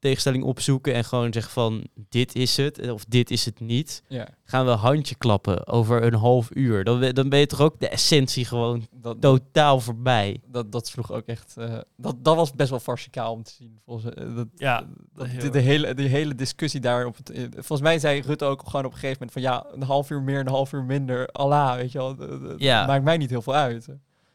waardetegenstelling 0.00 0.44
opzoeken 0.44 0.94
en 0.94 1.04
gewoon 1.04 1.32
zeggen 1.32 1.52
van, 1.52 1.86
dit 2.08 2.34
is 2.34 2.56
het 2.56 2.90
of 2.90 3.04
dit 3.04 3.30
is 3.30 3.44
het 3.44 3.60
niet. 3.60 4.02
Ja, 4.08 4.28
Gaan 4.44 4.64
we 4.66 4.70
handje 4.70 5.14
klappen 5.14 5.66
over 5.66 6.02
een 6.02 6.14
half 6.14 6.48
uur. 6.54 6.84
Dan, 6.84 7.00
ben- 7.00 7.14
dan 7.14 7.28
ben 7.28 7.38
je 7.38 7.46
toch 7.46 7.60
ook 7.60 7.80
de 7.80 7.88
essentie 7.88 8.44
gewoon 8.44 8.86
dat, 8.96 9.20
totaal 9.20 9.80
voorbij. 9.80 10.40
dat, 10.46 10.72
dat 10.72 10.86
sloeg 10.86 11.12
ook 11.12 11.26
echt. 11.26 11.56
eh, 11.56 11.78
dat, 11.96 12.16
dat 12.24 12.36
was 12.36 12.52
best 12.52 12.70
wel 12.70 12.80
farcicaal 12.80 13.32
om 13.32 13.42
te 13.42 13.52
zien. 13.52 13.78
Volgens, 13.84 14.14
eh, 14.14 14.34
dat, 14.36 14.46
Ja, 14.56 14.86
dat, 15.14 15.28
de, 15.40 15.48
de 15.50 15.58
hele, 15.60 15.94
de 15.94 16.02
hele 16.02 16.34
discussie 16.34 16.80
daar 16.80 17.06
op 17.06 17.16
het. 17.16 17.30
eh, 17.30 17.42
volgens 17.52 17.80
mij 17.80 17.98
zei 17.98 18.20
Rutte 18.20 18.44
ook 18.44 18.62
gewoon 18.64 18.84
op 18.84 18.92
een 18.92 18.98
gegeven 18.98 19.16
moment 19.26 19.32
van 19.32 19.42
ja, 19.42 19.66
een 19.74 19.82
half 19.82 20.10
uur 20.10 20.22
meer, 20.22 20.40
een 20.40 20.48
half 20.48 20.72
uur 20.72 20.84
minder. 20.84 21.26
Allah, 21.28 21.74
weet 21.76 21.92
je 21.92 21.98
wel. 21.98 22.16
Ja. 22.58 22.86
Maakt 22.86 23.04
mij 23.04 23.16
niet 23.16 23.30
heel 23.30 23.42
veel 23.42 23.54
uit. 23.54 23.88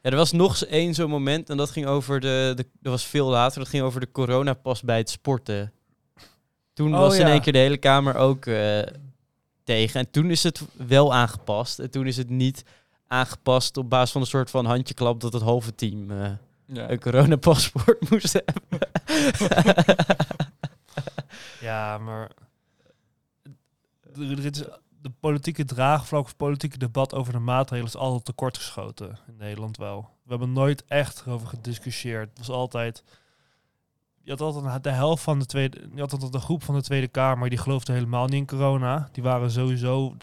Ja, 0.06 0.12
er 0.12 0.18
was 0.18 0.32
nog 0.32 0.50
eens 0.50 0.66
één 0.66 0.94
zo'n 0.94 1.10
moment 1.10 1.50
en 1.50 1.58
dat 1.58 1.70
ging 1.70 1.86
over 1.86 2.20
de, 2.20 2.54
de... 2.56 2.66
Dat 2.80 2.92
was 2.92 3.04
veel 3.06 3.28
later, 3.28 3.60
dat 3.60 3.70
ging 3.70 3.84
over 3.84 4.00
de 4.00 4.12
coronapas 4.12 4.82
bij 4.82 4.98
het 4.98 5.10
sporten. 5.10 5.72
Toen 6.74 6.94
Oh, 6.94 7.00
was 7.00 7.18
in 7.18 7.26
één 7.28 7.42
keer 7.42 7.54
de 7.54 7.60
hele 7.60 7.78
Kamer 7.78 8.16
ook 8.16 8.46
eh, 8.46 8.80
tegen. 9.64 10.00
En 10.00 10.12
toen 10.12 10.32
is 10.32 10.44
het 10.44 10.62
wel 10.88 11.14
aangepast. 11.14 11.80
En 11.80 11.90
toen 11.92 12.08
is 12.08 12.18
het 12.18 12.30
niet 12.30 12.64
aangepast 13.08 13.78
op 13.78 13.90
basis 13.90 14.12
van 14.12 14.22
een 14.22 14.28
soort 14.28 14.50
van 14.50 14.66
handjeklap 14.66 15.22
dat 15.22 15.34
het 15.34 15.42
halve 15.42 15.76
team 15.76 16.12
eh, 16.12 16.32
Ja. 16.66 16.90
een 16.90 17.00
coronapaspoort 17.00 18.00
moest 18.10 18.34
hebben. 18.34 18.90
Ja, 21.62 21.98
maar 21.98 22.32
er, 24.16 24.32
er 24.32 24.46
is 24.46 24.62
de 25.06 25.12
politieke 25.20 25.66
draagvlak 25.66 26.24
of 26.24 26.36
politieke 26.36 26.78
debat 26.78 27.14
over 27.14 27.34
de 27.34 27.40
maatregelen 27.40 27.94
is 27.94 28.00
altijd 28.00 28.26
tekortgeschoten 28.26 29.20
in 29.28 29.36
Nederland 29.38 29.78
wel. 29.78 30.10
We 30.24 30.30
hebben 30.30 30.54
nooit 30.54 30.86
echt 30.86 31.24
erover 31.26 31.48
gediscussieerd. 31.48 32.30
Het 32.30 32.38
was 32.38 32.50
altijd 32.50 33.04
je 34.24 34.32
had 34.32 34.42
altijd 34.42 34.84
de 34.84 34.90
helft 34.90 35.24
van 35.24 35.40
de 35.40 35.46
tweede, 35.46 35.90
je 35.94 36.00
had 36.00 36.12
altijd 36.12 36.34
een 36.34 36.42
groep 36.42 36.64
van 36.64 36.76
de 36.76 36.82
Tweede 36.82 37.08
Kamer 37.08 37.50
die 37.50 37.58
geloofde 37.58 37.94
helemaal 37.94 38.26
niet 38.26 38.34
in 38.34 38.46
corona. 38.46 39.10
Die 39.12 39.24
waren 39.24 39.52
sowieso 39.52 40.16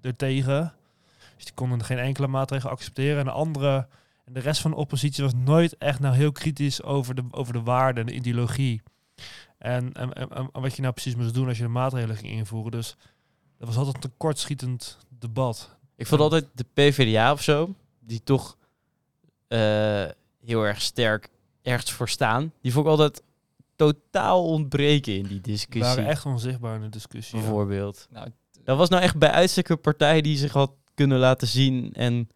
er 0.00 0.16
tegen. 0.16 0.72
Dus 1.36 1.44
die 1.44 1.54
konden 1.54 1.84
geen 1.84 1.98
enkele 1.98 2.26
maatregel 2.26 2.70
accepteren. 2.70 3.18
En 3.18 3.24
de 3.24 3.30
andere 3.30 3.88
en 4.24 4.32
de 4.32 4.40
rest 4.40 4.60
van 4.60 4.70
de 4.70 4.76
oppositie 4.76 5.24
was 5.24 5.34
nooit 5.34 5.76
echt 5.76 6.00
nou 6.00 6.14
heel 6.14 6.32
kritisch 6.32 6.82
over 6.82 7.14
de, 7.14 7.22
over 7.30 7.52
de 7.52 7.62
waarden 7.62 8.06
en 8.06 8.12
de 8.12 8.18
ideologie. 8.18 8.82
En, 9.58 9.92
en, 9.92 10.12
en, 10.12 10.28
en 10.30 10.60
wat 10.60 10.76
je 10.76 10.82
nou 10.82 10.92
precies 10.92 11.14
moest 11.14 11.34
doen 11.34 11.48
als 11.48 11.56
je 11.56 11.62
de 11.62 11.68
maatregelen 11.68 12.16
ging 12.16 12.32
invoeren. 12.32 12.70
Dus 12.70 12.96
dat 13.58 13.68
was 13.68 13.76
altijd 13.76 13.94
een 14.04 14.10
tekortschietend 14.10 14.98
debat. 15.18 15.76
Ik 15.96 16.06
vond 16.06 16.20
altijd 16.20 16.46
de 16.54 16.64
PvdA 16.74 17.32
of 17.32 17.42
zo, 17.42 17.74
die 18.00 18.22
toch 18.22 18.56
eh, 19.48 20.04
heel 20.44 20.62
erg 20.62 20.80
sterk 20.82 21.28
ergens 21.62 21.92
voor 21.92 22.08
staan. 22.08 22.52
Die 22.60 22.72
vond 22.72 22.84
ik 22.84 22.90
altijd 22.90 23.22
totaal 23.76 24.44
ontbreken 24.44 25.12
in 25.16 25.22
die 25.22 25.40
Die 25.40 25.52
discussie. 25.52 25.94
waren 25.94 26.06
echt 26.06 26.24
onzichtbaar 26.26 26.74
in 26.74 26.80
de 26.80 26.88
discussie. 26.88 27.36
ja. 27.38 27.42
bijvoorbeeld. 27.44 28.06
Nou, 28.10 28.28
Dat 28.64 28.76
was 28.78 28.88
nou 28.88 29.02
echt 29.02 29.16
bij 29.18 29.30
uitstek 29.30 29.68
een 29.68 29.80
partij 29.80 30.20
die 30.20 30.36
zich 30.36 30.52
had 30.52 30.70
kunnen 30.94 31.18
laten 31.18 31.48
zien 31.48 31.92
en 31.92 32.28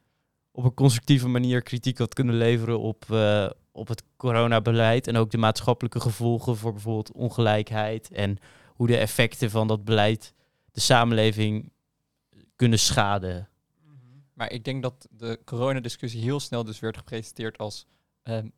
op 0.52 0.64
een 0.64 0.74
constructieve 0.74 1.28
manier 1.28 1.62
kritiek 1.62 1.98
had 1.98 2.14
kunnen 2.14 2.35
leveren 2.35 2.80
op, 2.80 3.04
eh, 3.11 3.50
op 3.72 3.88
het 3.88 4.02
coronabeleid 4.16 5.06
en 5.06 5.16
ook 5.16 5.30
de 5.30 5.38
maatschappelijke 5.38 6.00
gevolgen 6.00 6.56
voor 6.56 6.72
bijvoorbeeld 6.72 7.12
ongelijkheid 7.12 8.11
en 8.11 8.38
hoe 8.66 8.87
de 8.87 8.96
effecten 8.96 9.50
van 9.50 9.66
dat 9.68 9.85
beleid 9.85 10.33
de 10.72 10.80
samenleving 10.80 11.72
kunnen 12.56 12.78
schaden. 12.78 13.48
Maar 14.33 14.52
ik 14.52 14.64
denk 14.64 14.83
dat 14.83 15.09
de 15.11 15.40
coronadiscussie 15.44 16.22
heel 16.22 16.40
snel 16.40 16.64
dus 16.64 16.80
werd 16.80 16.96
gepresenteerd 16.96 17.59
als 17.59 17.87
ehm, 18.22 18.48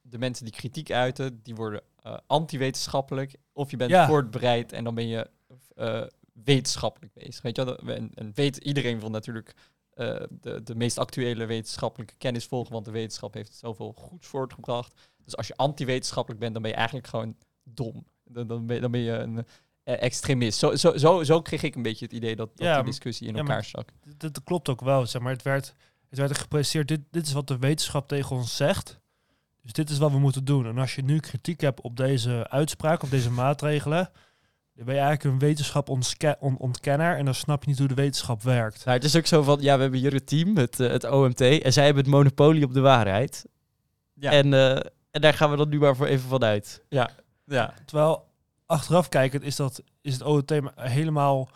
de 0.00 0.18
mensen 0.18 0.44
die 0.44 0.54
kritiek 0.54 0.90
uiten, 0.90 1.42
die 1.42 1.54
worden 1.54 1.82
eh, 2.02 2.16
anti-wetenschappelijk. 2.26 3.34
Of 3.52 3.70
je 3.70 3.76
bent 3.76 3.90
Ja. 3.90 4.06
voortbereid 4.06 4.72
en 4.72 4.84
dan 4.84 4.94
ben 4.94 5.06
je 5.06 5.30
eh, 5.74 6.02
wetenschappelijk 6.44 7.12
bezig. 7.12 7.42
Weet 7.42 7.56
je 7.56 7.64
wel? 7.64 7.76
En, 7.76 8.10
en 8.14 8.32
weet, 8.34 8.56
iedereen 8.56 9.00
wil 9.00 9.10
natuurlijk 9.10 9.54
eh, 9.94 10.22
de, 10.30 10.62
de 10.62 10.74
meest 10.74 10.98
actuele 10.98 11.46
wetenschappelijke 11.46 12.14
kennis 12.18 12.44
volgen, 12.44 12.72
want 12.72 12.84
de 12.84 12.90
wetenschap 12.90 13.34
heeft 13.34 13.54
zoveel 13.54 13.92
goeds 13.92 14.26
voortgebracht. 14.26 15.00
Dus 15.24 15.36
als 15.36 15.46
je 15.46 15.56
anti-wetenschappelijk 15.56 16.40
bent, 16.40 16.52
dan 16.52 16.62
ben 16.62 16.70
je 16.70 16.76
eigenlijk 16.76 17.06
gewoon 17.06 17.36
dom. 17.62 18.06
Dan, 18.24 18.46
dan, 18.46 18.66
ben, 18.66 18.80
dan 18.80 18.90
ben 18.90 19.00
je 19.00 19.12
een 19.12 19.46
extremist. 19.84 20.58
Zo, 20.58 20.74
zo, 20.76 20.96
zo, 20.96 21.22
zo 21.22 21.42
kreeg 21.42 21.62
ik 21.62 21.74
een 21.74 21.82
beetje 21.82 22.04
het 22.04 22.14
idee 22.14 22.36
dat, 22.36 22.50
dat 22.54 22.66
Ja, 22.66 22.76
die 22.76 22.84
discussie 22.84 23.26
in 23.26 23.34
ja, 23.34 23.40
elkaar 23.40 23.64
stak. 23.64 23.88
Dat, 24.04 24.34
dat 24.34 24.44
klopt 24.44 24.68
ook 24.68 24.80
wel, 24.80 25.06
zeg 25.06 25.22
maar. 25.22 25.32
Het 25.32 25.42
werd, 25.42 25.74
het 26.08 26.18
werd 26.18 26.38
gepresenteerd, 26.38 26.88
dit, 26.88 27.00
dit 27.10 27.26
is 27.26 27.32
wat 27.32 27.48
de 27.48 27.58
wetenschap 27.58 28.08
tegen 28.08 28.36
ons 28.36 28.56
zegt. 28.56 29.00
Dus 29.62 29.72
dit 29.72 29.90
is 29.90 29.98
wat 29.98 30.10
we 30.10 30.18
moeten 30.18 30.44
doen. 30.44 30.66
En 30.66 30.78
als 30.78 30.94
je 30.94 31.02
nu 31.02 31.18
kritiek 31.18 31.60
hebt 31.60 31.80
op 31.80 31.96
deze 31.96 32.46
uitspraak, 32.48 33.02
op 33.02 33.10
deze 33.10 33.30
maatregelen, 33.30 34.10
dan 34.74 34.84
ben 34.84 34.94
je 34.94 35.00
eigenlijk 35.00 35.34
een 35.34 35.48
wetenschap 35.48 35.88
on- 35.88 36.58
ontkenner 36.58 37.16
en 37.16 37.24
dan 37.24 37.34
snap 37.34 37.62
je 37.62 37.68
niet 37.68 37.78
hoe 37.78 37.88
de 37.88 37.94
wetenschap 37.94 38.42
werkt. 38.42 38.84
Nou, 38.84 38.96
het 38.96 39.06
is 39.06 39.16
ook 39.16 39.26
zo 39.26 39.42
van, 39.42 39.60
ja, 39.60 39.74
we 39.76 39.82
hebben 39.82 40.00
hier 40.00 40.12
het 40.12 40.26
team, 40.26 40.56
het, 40.56 40.80
eh, 40.80 40.90
het 40.90 41.04
OMT, 41.10 41.40
en 41.40 41.72
zij 41.72 41.84
hebben 41.84 42.02
het 42.02 42.12
monopolie 42.12 42.64
op 42.64 42.72
de 42.74 42.80
waarheid. 42.80 43.46
Ja. 44.14 44.30
En, 44.30 44.54
eh, 44.54 44.70
en 45.10 45.20
daar 45.20 45.34
gaan 45.34 45.50
we 45.50 45.56
dan 45.56 45.68
nu 45.68 45.78
maar 45.78 45.96
voor 45.96 46.06
even 46.06 46.28
van 46.28 46.44
uit. 46.44 46.82
Ja. 46.88 47.10
Terwijl 47.84 48.30
achteraf 48.72 49.08
kijkend 49.08 49.42
is, 49.42 49.56
dat, 49.56 49.82
is 50.00 50.18
het 50.18 50.60
maar 50.60 50.72
helemaal, 50.76 51.48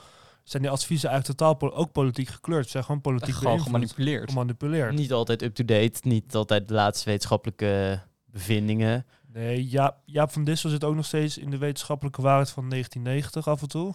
zijn 0.44 0.62
die 0.62 0.70
adviezen 0.70 1.08
eigenlijk 1.10 1.38
totaal 1.38 1.72
ook 1.74 1.92
politiek 1.92 2.28
gekleurd. 2.28 2.64
Ze 2.64 2.70
zijn 2.70 2.84
gewoon 2.84 3.00
politiek 3.00 3.34
Gewoon 3.34 3.44
beïnvloed, 3.52 3.72
gemanipuleerd. 3.72 4.30
gemanipuleerd. 4.30 4.94
Niet 4.94 5.12
altijd 5.12 5.42
up-to-date, 5.42 6.00
niet 6.02 6.34
altijd 6.34 6.68
de 6.68 6.74
laatste 6.74 7.10
wetenschappelijke 7.10 8.00
bevindingen. 8.24 9.06
Nee, 9.32 9.66
Jaap, 9.66 9.96
Jaap 10.04 10.30
van 10.32 10.44
Dissel 10.44 10.70
zit 10.70 10.84
ook 10.84 10.94
nog 10.94 11.04
steeds 11.06 11.38
in 11.38 11.50
de 11.50 11.58
wetenschappelijke 11.58 12.22
waarheid 12.22 12.50
van 12.50 12.68
1990 12.68 13.48
af 13.52 13.62
en 13.62 13.68
toe. 13.68 13.94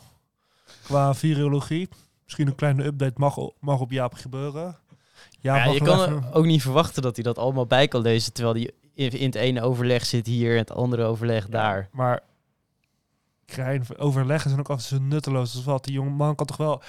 Qua 0.83 1.13
virologie. 1.13 1.89
Misschien 2.23 2.47
een 2.47 2.55
kleine 2.55 2.83
update 2.83 3.13
mag, 3.15 3.37
mag 3.59 3.79
op 3.79 3.91
Jaap 3.91 4.13
gebeuren. 4.13 4.77
Jaap 5.39 5.57
Ja, 5.57 5.65
mag 5.65 5.73
je 5.73 5.81
kan 5.83 5.99
even- 6.01 6.33
ook 6.33 6.45
niet 6.45 6.61
verwachten 6.61 7.01
dat 7.01 7.15
hij 7.15 7.23
dat 7.23 7.37
allemaal 7.37 7.65
bij 7.65 7.87
kan 7.87 8.01
lezen, 8.01 8.33
terwijl 8.33 8.55
hij 8.55 8.71
in, 8.93 9.11
in 9.11 9.25
het 9.25 9.35
ene 9.35 9.61
overleg 9.61 10.05
zit 10.05 10.27
hier 10.27 10.51
en 10.51 10.57
het 10.57 10.71
andere 10.71 11.03
overleg 11.03 11.47
daar. 11.47 11.89
Maar 11.91 12.21
Krijn, 13.51 13.85
overleggen 13.97 14.49
zijn 14.49 14.61
ook 14.61 14.69
altijd 14.69 14.87
zo 14.87 14.97
nutteloos 14.99 15.55
als 15.55 15.63
wat. 15.63 15.83
Die 15.83 15.93
jonge 15.93 16.09
man 16.09 16.35
kan 16.35 16.45
toch 16.45 16.57
wel... 16.57 16.81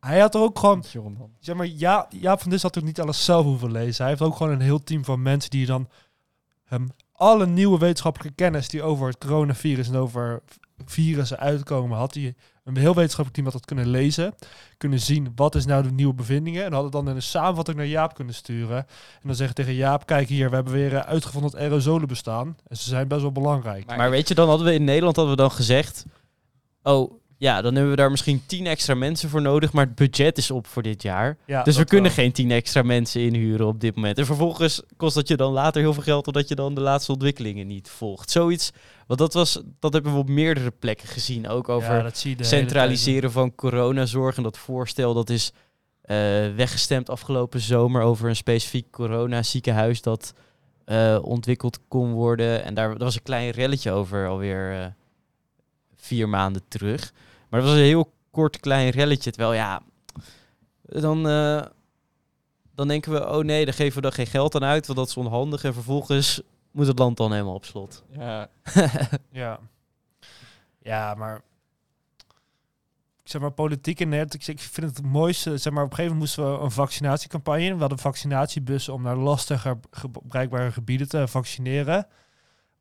Hij 0.00 0.20
had 0.20 0.34
er 0.34 0.40
ook 0.40 0.58
gewoon... 0.58 0.84
Zeg 1.40 1.54
maar, 1.54 1.66
ja, 1.66 2.06
Jaap 2.10 2.40
van 2.40 2.50
Dis 2.50 2.62
had 2.62 2.78
ook 2.78 2.84
niet 2.84 3.00
alles 3.00 3.24
zelf 3.24 3.44
hoeven 3.44 3.72
lezen. 3.72 4.02
Hij 4.04 4.08
heeft 4.12 4.22
ook 4.22 4.36
gewoon 4.36 4.52
een 4.52 4.60
heel 4.60 4.84
team 4.84 5.04
van 5.04 5.22
mensen 5.22 5.50
die 5.50 5.66
dan 5.66 5.88
hem 6.64 6.90
alle 7.12 7.46
nieuwe 7.46 7.78
wetenschappelijke 7.78 8.34
kennis 8.34 8.68
die 8.68 8.82
over 8.82 9.06
het 9.06 9.18
coronavirus 9.18 9.88
en 9.88 9.96
over 9.96 10.42
virussen 10.84 11.38
uitkomen, 11.38 11.98
had 11.98 12.14
hij 12.14 12.34
een 12.64 12.76
heel 12.76 12.94
wetenschappelijk 12.94 13.32
team 13.34 13.44
had 13.44 13.52
dat 13.54 13.64
kunnen 13.64 13.86
lezen, 13.86 14.34
kunnen 14.76 15.00
zien 15.00 15.32
wat 15.36 15.54
is 15.54 15.66
nou 15.66 15.82
de 15.82 15.90
nieuwe 15.90 16.14
bevindingen 16.14 16.64
en 16.64 16.72
had 16.72 16.82
het 16.82 16.92
dan 16.92 17.08
in 17.08 17.14
een 17.14 17.22
samenvatting 17.22 17.76
naar 17.76 17.86
Jaap 17.86 18.14
kunnen 18.14 18.34
sturen 18.34 18.76
en 18.76 18.86
dan 19.26 19.34
zeggen 19.34 19.54
tegen 19.54 19.74
Jaap, 19.74 20.06
kijk 20.06 20.28
hier, 20.28 20.48
we 20.48 20.54
hebben 20.54 20.72
weer 20.72 20.94
eh, 20.96 21.00
uitgevonden 21.00 21.50
dat 21.50 21.60
aerosolen 21.60 22.08
bestaan 22.08 22.56
en 22.66 22.76
ze 22.76 22.88
zijn 22.88 23.08
best 23.08 23.20
wel 23.22 23.32
belangrijk. 23.32 23.86
Maar- 23.86 23.96
Maar 23.96 24.10
weet 24.10 24.28
je, 24.28 24.34
dan 24.34 24.48
hadden 24.48 24.66
we 24.66 24.74
in 24.74 24.84
Nederland 24.84 25.16
hadden 25.16 25.34
we 25.34 25.40
dan 25.40 25.50
gezegd... 25.50 26.04
Oh, 26.82 27.12
ja, 27.42 27.62
dan 27.62 27.74
hebben 27.74 27.90
we 27.90 27.96
daar 27.96 28.10
misschien 28.10 28.42
tien 28.46 28.66
extra 28.66 28.94
mensen 28.94 29.28
voor 29.28 29.42
nodig, 29.42 29.72
maar 29.72 29.86
het 29.86 29.94
budget 29.94 30.38
is 30.38 30.50
op 30.50 30.66
voor 30.66 30.82
dit 30.82 31.02
jaar. 31.02 31.36
Ja, 31.46 31.62
dus 31.62 31.76
we 31.76 31.84
kunnen 31.84 32.14
wel. 32.14 32.24
geen 32.24 32.32
tien 32.32 32.50
extra 32.50 32.82
mensen 32.82 33.20
inhuren 33.20 33.66
op 33.66 33.80
dit 33.80 33.94
moment. 33.94 34.18
En 34.18 34.26
vervolgens 34.26 34.82
kost 34.96 35.14
dat 35.14 35.28
je 35.28 35.36
dan 35.36 35.52
later 35.52 35.82
heel 35.82 35.94
veel 35.94 36.02
geld, 36.02 36.26
omdat 36.26 36.48
je 36.48 36.54
dan 36.54 36.74
de 36.74 36.80
laatste 36.80 37.12
ontwikkelingen 37.12 37.66
niet 37.66 37.90
volgt. 37.90 38.30
Zoiets, 38.30 38.70
want 39.06 39.18
dat, 39.18 39.34
was, 39.34 39.62
dat 39.80 39.92
hebben 39.92 40.12
we 40.12 40.18
op 40.18 40.28
meerdere 40.28 40.70
plekken 40.70 41.08
gezien. 41.08 41.48
Ook 41.48 41.68
over 41.68 41.94
Ja, 41.94 42.10
tijd. 42.10 42.46
centraliseren 42.46 43.32
van 43.32 43.54
coronazorg. 43.54 44.36
En 44.36 44.42
dat 44.42 44.58
voorstel 44.58 45.14
dat 45.14 45.30
is 45.30 45.52
eh, 46.02 46.16
weggestemd 46.56 47.10
afgelopen 47.10 47.60
zomer 47.60 48.02
over 48.02 48.28
een 48.28 48.36
specifiek 48.36 48.90
coronaziekenhuis 48.90 50.02
dat 50.02 50.34
eh, 50.84 51.18
ontwikkeld 51.22 51.78
kon 51.88 52.12
worden. 52.12 52.64
En 52.64 52.74
daar, 52.74 52.88
daar 52.88 52.98
was 52.98 53.14
een 53.14 53.22
klein 53.22 53.50
relletje 53.50 53.90
over 53.90 54.28
alweer 54.28 54.80
eh, 54.80 54.86
vier 55.96 56.28
maanden 56.28 56.62
terug. 56.68 57.12
Maar 57.52 57.60
dat 57.60 57.68
was 57.70 57.78
een 57.78 57.84
heel 57.84 58.12
kort 58.30 58.60
klein 58.60 58.90
relletje. 58.90 59.30
Terwijl 59.30 59.54
ja, 59.54 59.82
dan, 60.82 61.28
eh, 61.28 61.62
dan 62.74 62.88
denken 62.88 63.12
we, 63.12 63.28
oh 63.28 63.44
nee, 63.44 63.64
dan 63.64 63.74
geven 63.74 63.94
we 63.94 64.00
dan 64.00 64.12
geen 64.12 64.26
geld 64.26 64.54
aan 64.54 64.64
uit, 64.64 64.86
want 64.86 64.98
dat 64.98 65.08
is 65.08 65.16
onhandig. 65.16 65.64
En 65.64 65.74
vervolgens 65.74 66.42
moet 66.70 66.86
het 66.86 66.98
land 66.98 67.16
dan 67.16 67.32
helemaal 67.32 67.54
op 67.54 67.64
slot. 67.64 68.04
Ja, 68.10 68.48
Ja. 69.30 69.58
Ja, 70.78 71.14
maar... 71.14 71.42
Ik 73.22 73.30
zeg 73.30 73.40
maar, 73.40 73.50
politiek 73.50 74.00
in 74.00 74.08
Nederland, 74.08 74.48
ik, 74.48 74.60
vind 74.60 74.86
het 74.86 74.96
het 74.96 75.06
mooiste... 75.06 75.56
Zeg 75.58 75.72
maar, 75.72 75.84
op 75.84 75.90
een 75.90 75.96
gegeven 75.96 76.16
moment 76.18 76.36
moesten 76.36 76.58
we 76.58 76.64
een 76.64 76.70
vaccinatiecampagne... 76.70 77.64
in. 77.64 77.74
We 77.74 77.80
hadden 77.80 77.98
vaccinatiebussen 77.98 78.94
om 78.94 79.02
naar 79.02 79.16
lastiger 79.16 79.78
ge- 79.90 80.08
bereikbare 80.22 80.72
gebieden 80.72 81.08
te 81.08 81.28
vaccineren. 81.28 82.06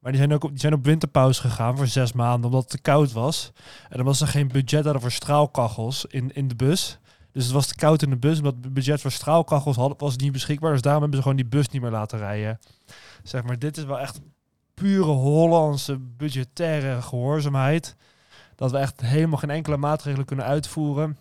Maar 0.01 0.11
die 0.11 0.21
zijn 0.21 0.33
ook 0.33 0.43
op, 0.43 0.49
die 0.49 0.59
zijn 0.59 0.73
op 0.73 0.85
winterpauze 0.85 1.41
gegaan 1.41 1.77
voor 1.77 1.87
zes 1.87 2.13
maanden... 2.13 2.45
omdat 2.45 2.61
het 2.61 2.71
te 2.71 2.81
koud 2.81 3.11
was. 3.11 3.51
En 3.89 3.97
dan 3.97 4.05
was 4.05 4.21
er 4.21 4.27
geen 4.27 4.47
budget 4.47 4.83
hadden 4.83 5.01
voor 5.01 5.11
straalkachels 5.11 6.05
in, 6.05 6.33
in 6.33 6.47
de 6.47 6.55
bus... 6.55 6.99
Dus 7.31 7.43
het 7.43 7.53
was 7.53 7.67
te 7.67 7.75
koud 7.75 8.01
in 8.01 8.09
de 8.09 8.17
bus, 8.17 8.37
omdat 8.37 8.55
het 8.61 8.73
budget 8.73 9.01
voor 9.01 9.11
straalkachels 9.11 9.75
had, 9.75 9.99
was 10.01 10.15
niet 10.15 10.31
beschikbaar. 10.31 10.71
Dus 10.71 10.81
daarom 10.81 11.01
hebben 11.01 11.19
ze 11.19 11.27
gewoon 11.27 11.41
die 11.41 11.49
bus 11.49 11.69
niet 11.69 11.81
meer 11.81 11.91
laten 11.91 12.19
rijden. 12.19 12.59
Zeg 13.23 13.43
maar, 13.43 13.59
dit 13.59 13.77
is 13.77 13.83
wel 13.83 13.99
echt 13.99 14.19
pure 14.73 15.11
Hollandse 15.11 15.97
budgettaire 15.99 17.01
gehoorzaamheid. 17.01 17.95
Dat 18.55 18.71
we 18.71 18.77
echt 18.77 19.01
helemaal 19.01 19.37
geen 19.37 19.49
enkele 19.49 19.77
maatregelen 19.77 20.25
kunnen 20.25 20.45
uitvoeren. 20.45 21.17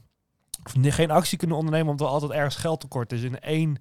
Of 0.65 0.75
geen 0.95 1.11
actie 1.11 1.39
kunnen 1.39 1.57
ondernemen 1.57 1.91
omdat 1.91 2.07
er 2.07 2.13
altijd 2.13 2.33
ergens 2.33 2.57
geld 2.57 2.81
tekort 2.81 3.13
is 3.13 3.23
in 3.23 3.41
één 3.41 3.79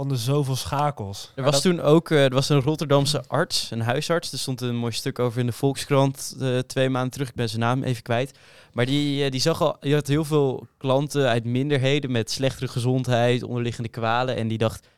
van 0.00 0.08
de 0.08 0.16
zoveel 0.16 0.56
schakels. 0.56 1.32
Er 1.34 1.42
was 1.42 1.62
toen 1.62 1.80
ook 1.80 2.10
eh, 2.10 2.24
er 2.24 2.34
was 2.34 2.48
een 2.48 2.60
Rotterdamse 2.60 3.24
arts, 3.26 3.70
een 3.70 3.80
huisarts. 3.80 4.32
Er 4.32 4.38
stond 4.38 4.60
een 4.60 4.76
mooi 4.76 4.92
stuk 4.92 5.18
over 5.18 5.40
in 5.40 5.46
de 5.46 5.52
Volkskrant 5.52 6.36
eh, 6.40 6.58
twee 6.58 6.88
maanden 6.88 7.10
terug. 7.10 7.28
Ik 7.28 7.34
ben 7.34 7.48
zijn 7.48 7.60
naam 7.60 7.82
even 7.82 8.02
kwijt. 8.02 8.38
Maar 8.72 8.86
die, 8.86 9.24
eh, 9.24 9.30
die 9.30 9.40
zag 9.40 9.62
al, 9.62 9.76
je 9.80 9.94
had 9.94 10.06
heel 10.06 10.24
veel 10.24 10.66
klanten 10.76 11.28
uit 11.28 11.44
minderheden 11.44 12.10
met 12.10 12.30
slechtere 12.30 12.68
gezondheid, 12.68 13.42
onderliggende 13.42 13.88
kwalen. 13.88 14.36
En 14.36 14.48
die 14.48 14.58
dacht, 14.58 14.88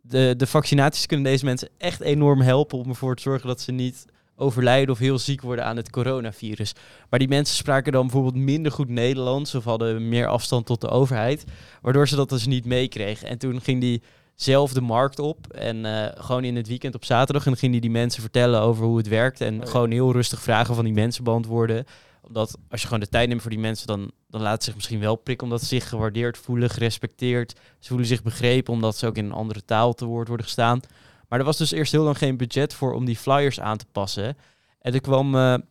de, 0.00 0.34
de 0.36 0.46
vaccinaties 0.46 1.06
kunnen 1.06 1.26
deze 1.30 1.44
mensen 1.44 1.68
echt 1.78 2.00
enorm 2.00 2.40
helpen 2.40 2.78
om 2.78 2.88
ervoor 2.88 3.16
te 3.16 3.22
zorgen 3.22 3.48
dat 3.48 3.60
ze 3.60 3.72
niet 3.72 4.06
overlijden 4.40 4.90
of 4.90 4.98
heel 4.98 5.18
ziek 5.18 5.42
worden 5.42 5.64
aan 5.64 5.76
het 5.76 5.90
coronavirus. 5.90 6.74
Maar 7.10 7.18
die 7.18 7.28
mensen 7.28 7.56
spraken 7.56 7.92
dan 7.92 8.02
bijvoorbeeld 8.02 8.44
minder 8.44 8.72
goed 8.72 8.88
Nederlands 8.88 9.54
of 9.54 9.64
hadden 9.64 10.08
meer 10.08 10.26
afstand 10.26 10.66
tot 10.66 10.80
de 10.80 10.88
overheid, 10.88 11.44
waardoor 11.82 12.08
ze 12.08 12.16
dat 12.16 12.28
dus 12.28 12.46
niet 12.46 12.64
meekregen. 12.64 13.28
En 13.28 13.38
toen 13.38 13.60
ging 13.60 13.80
die 13.80 14.02
zelf 14.42 14.72
de 14.72 14.80
markt 14.80 15.18
op 15.18 15.46
en 15.46 15.84
eh, 15.84 16.22
gewoon 16.24 16.44
in 16.44 16.56
het 16.56 16.68
weekend 16.68 16.94
op 16.94 17.04
zaterdag 17.04 17.44
en 17.44 17.50
dan 17.50 17.60
ging 17.60 17.72
hij 17.72 17.80
die 17.80 17.90
mensen 17.90 18.22
vertellen 18.22 18.60
over 18.60 18.84
hoe 18.84 18.96
het 18.96 19.08
werkt 19.08 19.40
en 19.40 19.54
ja. 19.54 19.64
gewoon 19.66 19.90
heel 19.90 20.12
rustig 20.12 20.42
vragen 20.42 20.74
van 20.74 20.84
die 20.84 20.92
mensen 20.92 21.24
beantwoorden. 21.24 21.84
Omdat 22.22 22.56
als 22.68 22.80
je 22.80 22.86
gewoon 22.86 23.02
de 23.02 23.08
tijd 23.08 23.28
neemt 23.28 23.40
voor 23.40 23.50
die 23.50 23.60
mensen, 23.60 23.86
dan, 23.86 24.10
dan 24.28 24.40
laat 24.40 24.52
het 24.52 24.64
zich 24.64 24.74
misschien 24.74 25.00
wel 25.00 25.16
prikken 25.16 25.46
omdat 25.46 25.60
ze 25.60 25.66
zich 25.66 25.88
gewaardeerd 25.88 26.38
voelen, 26.38 26.70
gerespecteerd. 26.70 27.52
Ze 27.78 27.88
voelen 27.88 28.06
zich 28.06 28.22
begrepen 28.22 28.72
omdat 28.72 28.96
ze 28.96 29.06
ook 29.06 29.16
in 29.16 29.24
een 29.24 29.32
andere 29.32 29.64
taal 29.64 29.94
te 29.94 30.04
woord 30.04 30.28
worden 30.28 30.46
gestaan. 30.46 30.80
Maar 31.28 31.38
er 31.38 31.44
was 31.44 31.56
dus 31.56 31.70
eerst 31.70 31.92
heel 31.92 32.02
lang 32.02 32.18
geen 32.18 32.36
budget 32.36 32.74
voor 32.74 32.92
om 32.92 33.04
die 33.04 33.16
flyers 33.16 33.60
aan 33.60 33.76
te 33.76 33.86
passen. 33.92 34.36
En 34.80 34.92
toen 34.92 35.00
kwam, 35.00 35.32
daar 35.32 35.62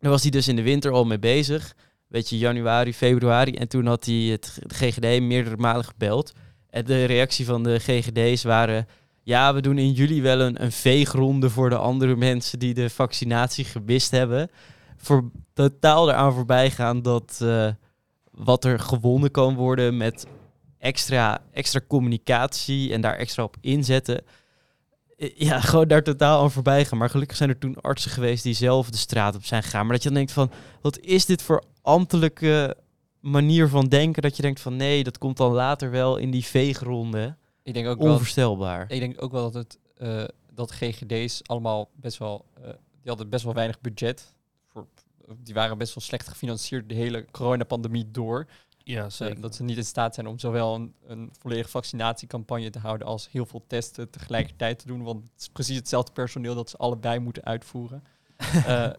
was 0.00 0.22
hij 0.22 0.30
dus 0.30 0.48
in 0.48 0.56
de 0.56 0.62
winter 0.62 0.92
al 0.92 1.04
mee 1.04 1.18
bezig. 1.18 1.74
Beetje 2.08 2.38
januari, 2.38 2.94
februari. 2.94 3.54
En 3.54 3.68
toen 3.68 3.86
had 3.86 4.04
hij 4.04 4.14
het 4.14 4.58
GGD 4.66 5.20
meerdere 5.20 5.56
malen 5.56 5.84
gebeld. 5.84 6.32
De 6.82 7.04
reactie 7.04 7.44
van 7.44 7.62
de 7.62 7.78
GGD's 7.78 8.42
waren... 8.42 8.86
Ja, 9.22 9.54
we 9.54 9.60
doen 9.60 9.78
in 9.78 9.92
juli 9.92 10.22
wel 10.22 10.40
een, 10.40 10.62
een 10.62 10.72
veegronde 10.72 11.50
voor 11.50 11.70
de 11.70 11.76
andere 11.76 12.16
mensen 12.16 12.58
die 12.58 12.74
de 12.74 12.90
vaccinatie 12.90 13.64
gemist 13.64 14.10
hebben. 14.10 14.50
Voor 14.96 15.30
totaal 15.52 16.08
eraan 16.08 16.32
voorbij 16.32 16.70
gaan 16.70 17.02
dat 17.02 17.38
eh, 17.42 17.68
wat 18.30 18.64
er 18.64 18.78
gewonnen 18.78 19.30
kan 19.30 19.54
worden 19.54 19.96
met 19.96 20.26
extra, 20.78 21.42
extra 21.52 21.80
communicatie 21.88 22.92
en 22.92 23.00
daar 23.00 23.16
extra 23.16 23.42
op 23.42 23.56
inzetten. 23.60 24.22
Eh, 25.16 25.30
Ja, 25.36 25.60
gewoon 25.70 25.88
daar 25.88 26.02
totaal 26.02 26.42
aan 26.42 26.50
voorbij 26.50 26.84
gaan. 26.84 26.98
Maar 26.98 27.10
gelukkig 27.10 27.36
zijn 27.36 27.48
er 27.48 27.58
toen 27.58 27.80
artsen 27.80 28.10
geweest 28.10 28.42
die 28.42 28.54
zelf 28.54 28.90
de 28.90 28.96
straat 28.96 29.34
op 29.34 29.44
zijn 29.44 29.62
gegaan. 29.62 29.82
Maar 29.84 29.94
dat 29.94 30.02
je 30.02 30.08
dan 30.08 30.18
denkt 30.18 30.32
van, 30.32 30.50
wat 30.80 30.98
is 30.98 31.26
dit 31.26 31.42
voor 31.42 31.64
ambtelijke 31.82 32.76
manier 33.24 33.68
van 33.68 33.86
denken? 33.86 34.22
Dat 34.22 34.36
je 34.36 34.42
denkt 34.42 34.60
van, 34.60 34.76
nee, 34.76 35.04
dat 35.04 35.18
komt 35.18 35.36
dan 35.36 35.52
later 35.52 35.90
wel 35.90 36.16
in 36.16 36.30
die 36.30 36.44
veegronde. 36.44 37.36
ik 37.62 37.74
denk 37.74 37.86
ook 37.86 37.98
wel, 37.98 38.12
Onvoorstelbaar. 38.12 38.90
ik 38.90 39.00
denk 39.00 39.22
ook 39.22 39.32
wel 39.32 39.50
dat 39.50 39.54
het 39.54 39.78
eh, 39.96 40.24
dat 40.54 40.72
GGD's 40.72 41.40
allemaal 41.42 41.90
best 41.94 42.18
wel, 42.18 42.44
eh, 42.54 42.62
die 43.00 43.08
hadden 43.08 43.28
best 43.28 43.44
wel 43.44 43.54
weinig 43.54 43.80
budget. 43.80 44.34
Voor, 44.66 44.86
die 45.42 45.54
waren 45.54 45.78
best 45.78 45.94
wel 45.94 46.04
slecht 46.04 46.28
gefinancierd 46.28 46.88
de 46.88 46.94
hele 46.94 47.24
coronapandemie 47.30 48.10
door. 48.10 48.46
Ja, 48.86 49.08
Eh, 49.18 49.40
dat 49.40 49.54
ze 49.54 49.62
niet 49.62 49.76
in 49.76 49.84
staat 49.84 50.14
zijn 50.14 50.26
om 50.26 50.38
zowel 50.38 50.74
een, 50.74 50.94
een 51.06 51.30
volledige 51.38 51.68
vaccinatiecampagne 51.68 52.70
te 52.70 52.78
houden 52.78 53.06
als 53.06 53.30
heel 53.30 53.46
veel 53.46 53.64
testen 53.66 54.10
tegelijkertijd 54.10 54.78
te 54.78 54.86
doen. 54.86 55.02
Want 55.02 55.22
het 55.32 55.40
is 55.40 55.48
precies 55.48 55.76
hetzelfde 55.76 56.12
personeel 56.12 56.54
dat 56.54 56.70
ze 56.70 56.76
allebei 56.76 57.18
moeten 57.18 57.44
uitvoeren. 57.44 58.02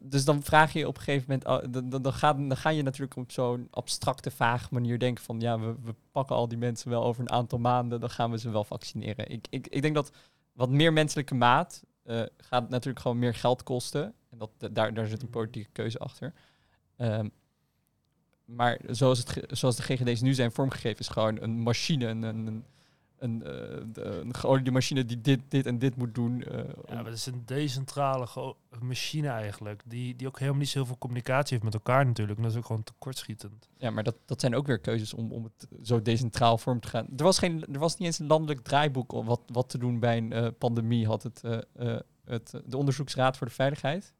Dus 0.00 0.24
dan 0.24 0.42
vraag 0.42 0.72
je 0.72 0.78
je 0.78 0.88
op 0.88 0.96
een 0.96 1.02
gegeven 1.02 1.26
moment, 1.28 1.48
oh, 1.48 1.72
dan, 1.72 1.88
dan, 1.88 2.02
dan, 2.02 2.12
gaat, 2.12 2.36
dan 2.36 2.56
ga 2.56 2.68
je 2.68 2.82
natuurlijk 2.82 3.16
op 3.16 3.32
zo'n 3.32 3.68
abstracte, 3.70 4.30
vage 4.30 4.68
manier 4.70 4.98
denken 4.98 5.24
van 5.24 5.40
ja, 5.40 5.60
we, 5.60 5.74
we 5.82 5.94
pakken 6.12 6.36
al 6.36 6.48
die 6.48 6.58
mensen 6.58 6.90
wel 6.90 7.04
over 7.04 7.20
een 7.20 7.30
aantal 7.30 7.58
maanden, 7.58 8.00
dan 8.00 8.10
gaan 8.10 8.30
we 8.30 8.38
ze 8.38 8.50
wel 8.50 8.64
vaccineren. 8.64 9.30
Ik, 9.30 9.46
ik, 9.50 9.66
ik 9.66 9.82
denk 9.82 9.94
dat 9.94 10.12
wat 10.52 10.70
meer 10.70 10.92
menselijke 10.92 11.34
maat 11.34 11.82
eh, 12.02 12.22
gaat 12.36 12.68
natuurlijk 12.68 13.00
gewoon 13.00 13.18
meer 13.18 13.34
geld 13.34 13.62
kosten. 13.62 14.14
En 14.30 14.38
dat, 14.38 14.50
daar, 14.72 14.94
daar 14.94 15.06
zit 15.06 15.22
een 15.22 15.30
politieke 15.30 15.70
keuze 15.72 15.98
achter. 15.98 16.32
Ehm, 16.96 17.28
maar 18.44 18.80
zoals, 18.86 19.18
het, 19.18 19.44
zoals 19.48 19.76
de 19.76 19.82
GGD's 19.82 20.20
nu 20.20 20.34
zijn 20.34 20.52
vormgegeven, 20.52 20.98
is 20.98 21.08
gewoon 21.08 21.40
een 21.40 21.60
machine, 21.60 22.06
een, 22.06 22.22
een, 22.22 22.64
een, 23.20 23.42
een, 23.80 23.94
eh, 23.94 24.16
een 24.18 24.34
geoliede 24.34 24.70
machine 24.70 25.04
die 25.04 25.20
dit, 25.20 25.40
dit 25.48 25.66
en 25.66 25.78
dit 25.78 25.96
moet 25.96 26.14
doen. 26.14 26.42
eh, 26.42 26.58
Ja, 26.88 26.94
maar 26.94 27.04
het 27.04 27.14
is 27.14 27.26
een 27.26 27.42
decentrale 27.44 28.54
machine 28.80 29.28
eigenlijk. 29.28 29.82
Die, 29.86 30.16
die 30.16 30.26
ook 30.26 30.38
helemaal 30.38 30.60
niet 30.60 30.68
zoveel 30.68 30.98
communicatie 30.98 31.50
heeft 31.52 31.64
met 31.64 31.74
elkaar 31.74 32.06
natuurlijk. 32.06 32.36
En 32.36 32.42
dat 32.42 32.52
is 32.52 32.58
ook 32.58 32.66
gewoon 32.66 32.82
tekortschietend. 32.82 33.68
Ja, 33.76 33.90
maar 33.90 34.04
dat, 34.04 34.16
dat 34.26 34.40
zijn 34.40 34.54
ook 34.54 34.66
weer 34.66 34.78
keuzes 34.78 35.14
om, 35.14 35.32
om 35.32 35.44
het 35.44 35.68
zo 35.82 36.02
decentraal 36.02 36.58
vorm 36.58 36.80
te 36.80 36.88
gaan. 36.88 37.06
Er 37.16 37.24
was, 37.24 37.38
geen, 37.38 37.64
er 37.72 37.78
was 37.78 37.96
niet 37.96 38.06
eens 38.06 38.18
een 38.18 38.26
landelijk 38.26 38.60
draaiboek 38.60 39.12
om 39.12 39.26
wat, 39.26 39.40
wat 39.46 39.68
te 39.68 39.78
doen 39.78 39.98
bij 39.98 40.16
een 40.16 40.32
eh, 40.32 40.46
pandemie, 40.58 41.06
had 41.06 41.22
het, 41.22 41.42
het, 42.24 42.60
de 42.66 42.76
Onderzoeksraad 42.76 43.36
voor 43.36 43.46
de 43.46 43.52
Veiligheid. 43.52 44.14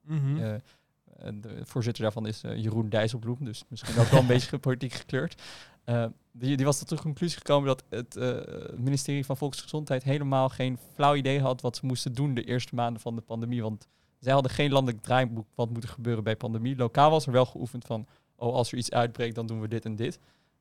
En 1.16 1.40
de 1.40 1.60
voorzitter 1.64 2.02
daarvan 2.02 2.26
is 2.26 2.40
Jeroen 2.40 2.88
Dijsselbloem, 2.88 3.44
dus 3.44 3.64
misschien 3.68 3.98
ook 4.00 4.06
wel 4.06 4.20
een 4.20 4.26
beetje 4.36 4.58
politiek 4.58 4.92
gekleurd. 4.92 5.42
Eh, 5.90 6.06
die, 6.32 6.56
die 6.56 6.66
was 6.66 6.78
tot 6.78 6.88
de 6.88 6.96
conclusie 6.96 7.38
gekomen 7.38 7.66
dat 7.66 7.84
het 7.88 8.16
eh, 8.16 8.76
ministerie 8.76 9.24
van 9.24 9.36
Volksgezondheid 9.36 10.02
helemaal 10.02 10.48
geen 10.48 10.78
flauw 10.94 11.14
idee 11.14 11.40
had 11.40 11.60
wat 11.60 11.76
ze 11.76 11.86
moesten 11.86 12.14
doen 12.14 12.34
de 12.34 12.44
eerste 12.44 12.74
maanden 12.74 13.02
van 13.02 13.14
de 13.14 13.20
pandemie. 13.20 13.62
Want 13.62 13.88
zij 14.18 14.32
hadden 14.32 14.50
geen 14.50 14.72
landelijk 14.72 15.02
draaiboek 15.02 15.46
wat 15.54 15.70
moet 15.70 15.82
er 15.82 15.88
gebeuren 15.88 16.24
bij 16.24 16.36
pandemie. 16.36 16.76
Lokaal 16.76 17.10
was 17.10 17.26
er 17.26 17.32
wel 17.32 17.46
geoefend 17.46 17.84
van, 17.84 18.06
oh 18.36 18.54
als 18.54 18.72
er 18.72 18.78
iets 18.78 18.90
uitbreekt 18.90 19.34
dan 19.34 19.46
doen 19.46 19.60
we 19.60 19.68
dit 19.68 19.84
en 19.84 19.96
dit. 19.96 20.18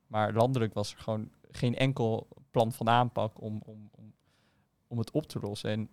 Maar 0.08 0.34
landelijk 0.34 0.74
was 0.74 0.94
er 0.94 1.00
gewoon 1.00 1.30
geen 1.52 1.76
enkel 1.76 2.28
plan 2.52 2.72
van 2.72 2.90
aanpak 2.90 3.42
om, 3.42 3.62
om, 3.66 3.90
om, 3.92 4.14
om 4.88 4.98
het 4.98 5.12
op 5.12 5.28
te 5.28 5.40
lossen. 5.40 5.70
En 5.70 5.90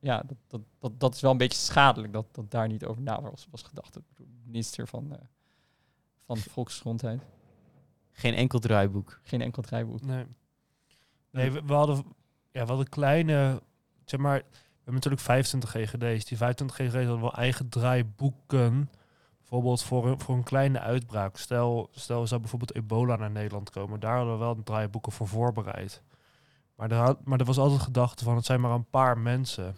ja, 0.00 0.22
dat, 0.46 0.60
dat, 0.78 1.00
dat, 1.00 1.14
is 1.14 1.20
wel 1.20 1.30
een 1.30 1.36
beetje 1.36 1.58
schadelijk 1.58 2.12
dat, 2.12 2.26
dat 2.34 2.50
daar 2.50 2.68
niet 2.68 2.84
over 2.84 3.02
na 3.02 3.20
was, 3.20 3.62
gedacht. 3.62 3.98
Bedoel, 4.08 4.32
minister 4.44 4.86
van, 4.86 5.12
eh, 5.12 5.18
van 6.24 6.36
Volksgezondheid. 6.36 7.35
Geen 8.18 8.34
enkel 8.34 8.58
draaiboek. 8.58 9.20
Geen 9.22 9.40
enkel 9.40 9.62
draaiboek. 9.62 10.02
Nee. 10.02 10.24
Nee, 11.30 11.50
we, 11.50 11.62
we 11.66 11.72
hadden, 11.72 12.04
ja, 12.50 12.62
we 12.62 12.68
hadden 12.68 12.88
kleine, 12.88 13.62
zeg 14.04 14.20
maar, 14.20 14.38
we 14.38 14.92
hebben 14.92 14.94
natuurlijk 14.94 15.22
25 15.22 15.70
GGD's. 15.70 16.24
Die 16.24 16.36
25 16.36 16.76
GGD's 16.76 16.94
hadden 16.94 17.20
wel 17.20 17.34
eigen 17.34 17.68
draaiboeken. 17.68 18.90
Bijvoorbeeld 19.38 19.82
voor 19.82 20.06
een, 20.06 20.20
voor 20.20 20.34
een 20.34 20.42
kleine 20.42 20.80
uitbraak. 20.80 21.36
Stel, 21.36 21.88
stel 21.92 22.20
er 22.20 22.28
zou 22.28 22.40
bijvoorbeeld 22.40 22.74
ebola 22.74 23.16
naar 23.16 23.30
Nederland 23.30 23.70
komen. 23.70 24.00
Daar 24.00 24.16
hadden 24.16 24.32
we 24.32 24.38
wel 24.38 24.62
draaiboeken 24.62 25.12
voor 25.12 25.28
voorbereid. 25.28 26.02
Maar 26.74 26.90
er, 26.90 26.96
had, 26.96 27.24
maar 27.24 27.38
er 27.38 27.44
was 27.44 27.58
altijd 27.58 27.80
gedachte 27.80 28.24
van, 28.24 28.36
het 28.36 28.44
zijn 28.44 28.60
maar 28.60 28.70
een 28.70 28.90
paar 28.90 29.18
mensen. 29.18 29.76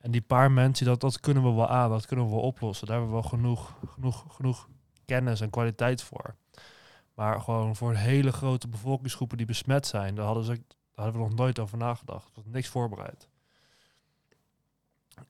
En 0.00 0.10
die 0.10 0.20
paar 0.20 0.50
mensen, 0.50 0.86
dat, 0.86 1.00
dat 1.00 1.20
kunnen 1.20 1.42
we 1.42 1.52
wel 1.52 1.68
aan. 1.68 1.90
Dat 1.90 2.06
kunnen 2.06 2.24
we 2.26 2.30
wel 2.30 2.40
oplossen. 2.40 2.86
Daar 2.86 2.96
hebben 2.96 3.14
we 3.14 3.20
wel 3.20 3.30
genoeg, 3.30 3.78
genoeg, 3.86 4.24
genoeg 4.28 4.68
kennis 5.04 5.40
en 5.40 5.50
kwaliteit 5.50 6.02
voor. 6.02 6.34
Maar 7.16 7.40
gewoon 7.40 7.76
voor 7.76 7.94
hele 7.94 8.32
grote 8.32 8.68
bevolkingsgroepen 8.68 9.36
die 9.36 9.46
besmet 9.46 9.86
zijn, 9.86 10.14
daar 10.14 10.24
hadden, 10.24 10.44
ze, 10.44 10.52
daar 10.52 11.04
hadden 11.04 11.14
we 11.14 11.28
nog 11.28 11.36
nooit 11.36 11.58
over 11.58 11.78
nagedacht. 11.78 12.26
Er 12.26 12.32
was 12.34 12.44
niks 12.52 12.68
voorbereid. 12.68 13.28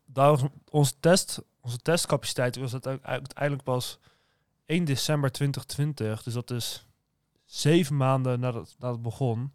Daar 0.05 0.31
was 0.31 0.43
onze, 0.71 0.93
test, 1.01 1.43
onze 1.61 1.79
testcapaciteit 1.79 2.57
was 2.57 2.73
het 2.73 2.87
uiteindelijk 2.87 3.63
pas 3.63 3.99
1 4.65 4.85
december 4.85 5.33
2020. 5.33 6.23
Dus 6.23 6.35
dat 6.35 6.51
is 6.51 6.87
zeven 7.45 7.97
maanden 7.97 8.41
nadat, 8.41 8.75
nadat 8.79 8.95
het 8.95 9.03
begon. 9.03 9.53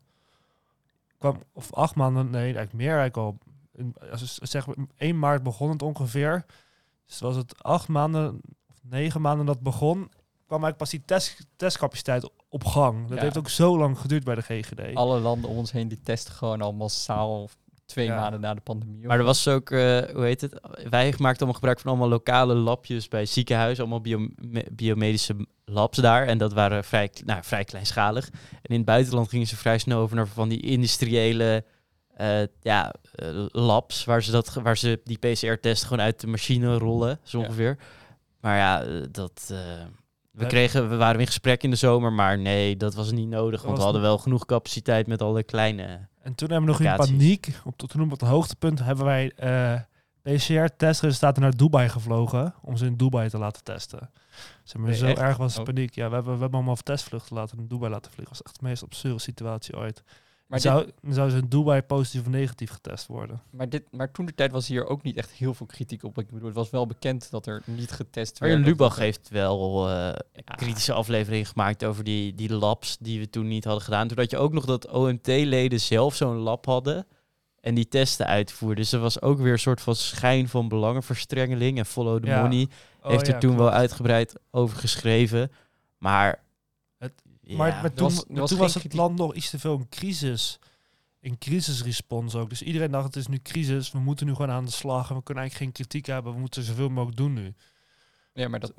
Kwam, 1.17 1.43
of 1.53 1.73
acht 1.73 1.95
maanden, 1.95 2.29
nee, 2.29 2.41
eigenlijk 2.41 2.73
meer 2.73 2.97
eigenlijk 2.97 3.17
al. 3.17 3.37
Als 4.11 4.35
zeggen, 4.35 4.89
1 4.97 5.19
maart 5.19 5.43
begon 5.43 5.69
het 5.69 5.81
ongeveer. 5.81 6.45
Dus 7.05 7.19
was 7.19 7.35
het 7.35 7.63
acht 7.63 7.87
maanden 7.87 8.41
of 8.69 8.79
negen 8.83 9.21
maanden 9.21 9.45
dat 9.45 9.61
begon 9.61 10.11
kwam 10.51 10.63
eigenlijk 10.63 10.77
pas 10.77 10.89
die 10.89 11.01
test, 11.05 11.45
testcapaciteit 11.55 12.29
op 12.49 12.63
gang. 12.63 13.07
Dat 13.07 13.17
Ja. 13.17 13.23
heeft 13.23 13.37
ook 13.37 13.49
zo 13.49 13.77
lang 13.77 13.99
geduurd 13.99 14.23
bij 14.23 14.35
de 14.35 14.41
GGD. 14.41 14.95
Alle 14.95 15.19
landen 15.19 15.49
om 15.49 15.57
ons 15.57 15.71
heen 15.71 15.87
die 15.87 15.99
testen 16.03 16.33
gewoon 16.33 16.61
al 16.61 16.73
massaal 16.73 17.49
twee 17.85 18.05
Ja. 18.05 18.15
maanden 18.19 18.39
na 18.41 18.53
de 18.53 18.61
pandemie. 18.61 19.07
Maar 19.07 19.17
er 19.17 19.23
was 19.23 19.47
ook, 19.47 19.69
eh, 19.71 19.77
hoe 20.13 20.23
heet 20.23 20.41
het? 20.41 20.59
Wij 20.89 21.05
maakten 21.17 21.23
allemaal 21.37 21.53
gebruik 21.53 21.79
van 21.79 21.89
allemaal 21.91 22.09
lokale 22.09 22.53
labjes 22.53 23.07
bij 23.07 23.25
ziekenhuizen, 23.25 23.83
allemaal 23.83 24.01
biome- 24.01 24.65
biomedische 24.71 25.35
labs 25.65 25.97
daar. 25.97 26.27
En 26.27 26.37
dat 26.37 26.53
waren 26.53 26.83
vrij, 26.83 27.09
nou, 27.25 27.43
vrij 27.43 27.63
kleinschalig. 27.63 28.27
En 28.51 28.59
in 28.69 28.75
het 28.75 28.85
buitenland 28.85 29.29
gingen 29.29 29.47
ze 29.47 29.55
vrij 29.57 29.77
snel 29.77 29.99
over 29.99 30.15
naar 30.15 30.27
van 30.27 30.49
die 30.49 30.61
industriële 30.61 31.65
eh, 32.15 32.41
ja, 32.61 32.93
eh, 33.15 33.27
labs, 33.51 34.05
waar 34.05 34.23
ze, 34.23 34.31
dat, 34.31 34.49
ge- 34.49 34.61
waar 34.61 34.77
ze 34.77 35.01
die 35.03 35.17
PCR-test 35.17 35.83
gewoon 35.83 36.01
uit 36.01 36.19
de 36.19 36.27
machine 36.27 36.77
rollen, 36.77 37.19
zo 37.23 37.39
Ja. 37.39 37.43
ongeveer. 37.45 37.77
Maar 38.41 38.57
ja, 38.57 38.83
eh, 38.83 39.01
dat... 39.11 39.53
we, 40.31 40.45
kregen, 40.45 40.89
we 40.89 40.95
waren 40.95 41.19
in 41.19 41.25
gesprek 41.25 41.63
in 41.63 41.69
de 41.69 41.75
zomer, 41.75 42.13
maar 42.13 42.37
nee, 42.37 42.77
dat 42.77 42.93
was 42.93 43.11
niet 43.11 43.27
nodig. 43.27 43.55
Dat 43.59 43.65
Want 43.65 43.77
we 43.77 43.83
hadden 43.83 44.01
wel 44.01 44.17
genoeg 44.17 44.45
capaciteit 44.45 45.07
met 45.07 45.21
alle 45.21 45.43
kleine... 45.43 46.09
En 46.21 46.35
toen 46.35 46.49
hebben 46.51 46.65
we 46.65 46.71
nog 46.71 46.81
in 46.81 46.87
Applicaties. 46.87 47.17
paniek, 47.17 47.59
op, 47.65 47.77
toen 47.77 48.01
op 48.01 48.11
het 48.11 48.21
hoogtepunt, 48.21 48.79
hebben 48.83 49.05
wij 49.05 49.31
eh, 49.35 49.79
PCR-testresultaten 50.21 51.41
naar 51.41 51.55
Dubai 51.57 51.89
gevlogen 51.89 52.53
om 52.61 52.77
ze 52.77 52.85
in 52.85 52.95
Dubai 52.97 53.29
te 53.29 53.37
laten 53.37 53.63
testen. 53.63 54.09
Zeg 54.63 54.81
maar, 54.81 54.89
Nee, 54.89 54.99
zo 54.99 55.05
echt? 55.05 55.17
erg 55.17 55.37
was 55.37 55.53
de 55.53 55.59
Oh. 55.59 55.65
paniek. 55.65 55.95
Ja, 55.95 56.07
we 56.09 56.13
hebben, 56.15 56.33
we 56.33 56.39
hebben 56.39 56.57
allemaal 56.59 56.75
testvluchten 56.75 57.35
laten 57.35 57.57
in 57.57 57.67
Dubai 57.67 57.91
laten 57.91 58.11
vliegen. 58.11 58.33
Dat 58.35 58.43
was 58.43 58.51
echt 58.53 58.61
de 58.61 58.67
meest 58.67 58.83
absurde 58.83 59.19
situatie 59.19 59.77
ooit. 59.77 60.03
Maar, 60.51 60.59
zou, 60.59 60.85
dit, 60.85 61.15
zou 61.15 61.29
ze 61.29 61.37
in 61.37 61.45
Dubai 61.49 61.81
positief 61.81 62.21
of 62.21 62.27
negatief 62.27 62.71
getest 62.71 63.07
worden. 63.07 63.41
maar, 63.49 63.69
dit, 63.69 63.83
maar 63.91 64.11
toen 64.11 64.25
de 64.25 64.35
tijd 64.35 64.51
was 64.51 64.67
hier 64.67 64.85
ook 64.85 65.03
niet 65.03 65.17
echt 65.17 65.29
heel 65.31 65.53
veel 65.53 65.65
kritiek 65.65 66.03
op. 66.03 66.17
Ik 66.17 66.27
bedoel, 66.31 66.45
het 66.47 66.55
was 66.55 66.69
wel 66.69 66.85
bekend 66.85 67.31
dat 67.31 67.45
er 67.45 67.61
niet 67.65 67.91
getest 67.91 68.39
werd. 68.39 68.59
Of 68.59 68.65
Lubach 68.65 68.97
heeft 68.97 69.29
wel 69.29 69.87
eh, 69.89 69.93
Ja. 69.93 70.55
kritische 70.55 70.93
afleveringen 70.93 71.45
gemaakt 71.45 71.83
over 71.85 72.03
die, 72.03 72.35
die 72.35 72.53
labs 72.53 72.97
die 72.99 73.19
we 73.19 73.29
toen 73.29 73.47
niet 73.47 73.63
hadden 73.63 73.83
gedaan. 73.83 74.07
Toen 74.07 74.17
had 74.17 74.31
je 74.31 74.37
ook 74.37 74.53
nog 74.53 74.65
dat 74.65 74.87
OMT-leden 74.89 75.79
zelf 75.79 76.15
zo'n 76.15 76.35
lab 76.37 76.65
hadden 76.65 77.05
en 77.59 77.75
die 77.75 77.87
testen 77.87 78.25
uitvoerden. 78.25 78.77
Dus 78.77 78.91
er 78.91 78.99
was 78.99 79.21
ook 79.21 79.39
weer 79.39 79.51
een 79.51 79.59
soort 79.59 79.81
van 79.81 79.95
schijn 79.95 80.47
van 80.49 80.67
belangenverstrengeling. 80.67 81.77
En 81.77 81.85
Follow 81.85 82.21
the 82.21 82.27
Ja. 82.27 82.41
Money 82.41 82.67
Oh, 83.03 83.09
heeft 83.11 83.27
er 83.27 83.33
ja, 83.33 83.39
toen 83.39 83.57
wel 83.57 83.69
uitgebreid 83.71 84.35
over 84.51 84.77
geschreven. 84.77 85.51
Maar... 85.97 86.43
Ja, 87.51 87.57
Maar, 87.57 87.81
maar 87.81 87.93
toen, 87.93 88.07
was- 88.07 88.23
toen 88.23 88.59
het 88.61 88.71
kritiek. 88.71 88.93
land 88.93 89.17
nog 89.17 89.33
iets 89.33 89.49
te 89.49 89.59
veel 89.59 89.73
in 89.77 89.89
crisis. 89.89 90.59
In 91.19 91.37
crisisrespons 91.37 92.35
ook. 92.35 92.49
Dus 92.49 92.61
iedereen 92.61 92.91
dacht, 92.91 93.05
het 93.05 93.15
is 93.15 93.27
nu 93.27 93.39
crisis. 93.41 93.91
We 93.91 93.99
moeten 93.99 94.25
nu 94.25 94.31
gewoon 94.35 94.51
aan 94.51 94.65
de 94.65 94.71
slag. 94.71 95.09
En 95.09 95.15
we 95.15 95.23
kunnen 95.23 95.43
eigenlijk 95.43 95.73
geen 95.73 95.85
kritiek 95.85 96.05
hebben. 96.13 96.33
We 96.33 96.39
moeten 96.39 96.63
zoveel 96.63 96.89
mogelijk 96.89 97.17
doen 97.17 97.33
nu. 97.33 97.53
Ja, 98.33 98.47
maar 98.47 98.59
dat, 98.59 98.73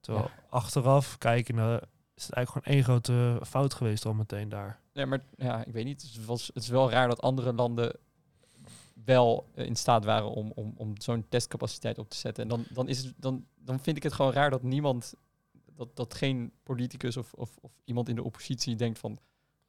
Terwijl 0.00 0.30
achteraf 0.48 1.18
kijken, 1.18 1.58
eh, 1.58 1.76
is 2.14 2.24
het 2.26 2.32
eigenlijk 2.32 2.48
gewoon 2.66 2.76
één 2.78 2.84
grote 2.84 3.40
fout 3.46 3.74
geweest 3.74 4.04
al 4.06 4.14
meteen 4.14 4.48
daar. 4.48 4.80
Ja, 4.92 5.06
maar 5.06 5.22
ja, 5.36 5.64
ik 5.64 5.72
weet 5.72 5.84
niet. 5.84 6.02
Het, 6.02 6.24
was, 6.24 6.50
het 6.54 6.62
is 6.62 6.68
wel 6.68 6.90
raar 6.90 7.08
dat 7.08 7.20
andere 7.22 7.52
landen 7.52 7.96
wel 9.04 9.48
eh, 9.54 9.66
in 9.66 9.76
staat 9.76 10.04
waren 10.04 10.30
om, 10.30 10.52
om, 10.54 10.72
om 10.76 10.92
zo'n 11.00 11.26
testcapaciteit 11.28 11.98
op 11.98 12.10
te 12.10 12.16
zetten. 12.16 12.42
En 12.42 12.48
dan, 12.48 12.64
dan, 12.70 12.88
is 12.88 12.98
het, 13.04 13.14
dan, 13.16 13.44
dan 13.58 13.80
vind 13.80 13.96
ik 13.96 14.02
het 14.02 14.12
gewoon 14.12 14.32
raar 14.32 14.50
dat 14.50 14.62
niemand, 14.62 15.14
dat, 15.80 15.96
dat 15.96 16.14
geen 16.14 16.52
politicus 16.62 17.16
of, 17.16 17.32
of, 17.32 17.50
of 17.60 17.72
iemand 17.84 18.08
in 18.08 18.14
de 18.14 18.22
oppositie 18.22 18.76
denkt 18.76 18.98
van, 18.98 19.18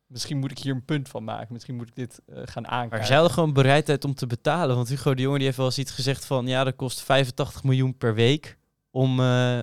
misschien 0.05 0.37
moet 0.37 0.51
ik 0.51 0.57
hier 0.57 0.73
een 0.73 0.85
punt 0.85 1.09
van 1.09 1.23
maken. 1.23 1.53
Misschien 1.53 1.75
moet 1.75 1.87
ik 1.87 1.95
dit 1.95 2.21
eh, 2.25 2.41
gaan 2.45 2.63
Maar 2.63 2.71
aankaarten. 2.71 3.07
zij 3.07 3.15
hadden 3.15 3.33
gewoon 3.33 3.53
bereidheid 3.53 4.05
om 4.05 4.13
te 4.13 4.27
betalen. 4.27 4.75
Want 4.75 4.89
Hugo 4.89 5.13
de 5.13 5.21
Jonge 5.21 5.35
die 5.35 5.45
heeft 5.45 5.57
wel 5.57 5.65
eens 5.65 5.77
iets 5.77 5.91
gezegd 5.91 6.25
van... 6.25 6.47
ja, 6.47 6.63
dat 6.63 6.75
kost 6.75 7.01
85 7.01 7.63
miljoen 7.63 7.97
per 7.97 8.13
week... 8.13 8.57
om 8.89 9.19
eh, 9.19 9.61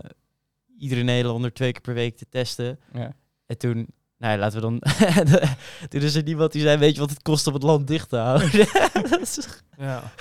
iedere 0.78 1.02
Nederlander 1.02 1.52
twee 1.52 1.72
keer 1.72 1.80
per 1.80 1.94
week 1.94 2.16
te 2.16 2.26
testen. 2.28 2.80
Ja. 2.92 3.12
En 3.46 3.58
toen... 3.58 3.86
Nou 4.18 4.32
ja, 4.32 4.38
laten 4.38 4.60
we 4.60 4.66
dan... 4.66 4.78
toen 5.88 6.00
is 6.00 6.14
er 6.14 6.22
niemand 6.22 6.52
die 6.52 6.62
zei... 6.62 6.76
weet 6.76 6.94
je 6.94 7.00
wat 7.00 7.10
het 7.10 7.22
kost 7.22 7.46
om 7.46 7.54
het 7.54 7.62
land 7.62 7.86
dicht 7.86 8.08
te 8.08 8.16
houden? 8.16 8.50
Ja. 9.78 10.12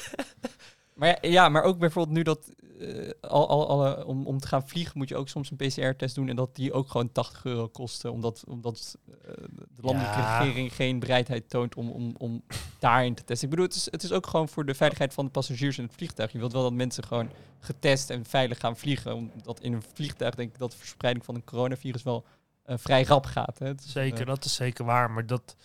Maar 0.94 1.28
ja, 1.28 1.50
maar 1.50 1.64
ook 1.64 1.78
bijvoorbeeld 1.78 2.16
nu 2.16 2.24
dat 2.24 2.52
eh, 2.80 3.10
al, 3.22 3.50
al, 3.50 3.70
alle, 3.70 4.06
om, 4.06 4.26
om 4.26 4.40
te 4.40 4.48
gaan 4.48 4.68
vliegen 4.68 4.98
moet 4.98 5.10
je 5.10 5.16
ook 5.16 5.30
soms 5.30 5.52
een 5.52 5.58
PCR-test 5.58 6.16
doen 6.16 6.30
en 6.30 6.36
dat 6.36 6.56
die 6.56 6.74
ook 6.74 6.90
gewoon 6.90 7.12
80 7.12 7.46
euro 7.46 7.68
kosten, 7.68 8.12
omdat, 8.12 8.44
omdat 8.48 8.98
eh, 9.06 9.34
de 9.76 9.82
landelijke 9.82 10.18
Ja. 10.20 10.40
regering 10.40 10.76
geen 10.76 11.00
bereidheid 11.00 11.50
toont 11.50 11.76
om, 11.76 11.90
om, 11.90 12.16
om 12.18 12.44
daarin 12.80 13.16
te 13.16 13.24
testen. 13.24 13.44
Ik 13.48 13.50
bedoel, 13.50 13.66
het 13.66 13.76
is, 13.76 13.88
het 13.92 14.04
is 14.04 14.12
ook 14.12 14.28
gewoon 14.28 14.50
voor 14.50 14.66
de 14.66 14.74
veiligheid 14.76 15.14
van 15.14 15.26
de 15.26 15.32
passagiers 15.32 15.78
in 15.78 15.84
het 15.84 15.94
vliegtuig. 15.94 16.32
Je 16.32 16.38
wilt 16.38 16.52
wel 16.54 16.64
dat 16.64 16.74
mensen 16.74 17.04
gewoon 17.04 17.30
getest 17.60 18.10
en 18.10 18.26
veilig 18.26 18.60
gaan 18.60 18.78
vliegen, 18.78 19.14
omdat 19.16 19.60
in 19.60 19.74
een 19.74 19.84
vliegtuig 19.94 20.36
denk 20.36 20.54
ik 20.54 20.60
dat 20.60 20.72
de 20.72 20.78
verspreiding 20.78 21.26
van 21.26 21.36
een 21.36 21.44
coronavirus 21.44 22.04
wel 22.04 22.26
eh, 22.64 22.76
vrij 22.78 23.04
rap 23.04 23.26
gaat. 23.26 23.60
Hè? 23.60 23.72
Zeker, 23.82 24.20
eh, 24.20 24.26
dat 24.26 24.46
is 24.46 24.56
zeker 24.56 24.86
waar. 24.86 25.12
Maar, 25.12 25.26
dat, 25.26 25.56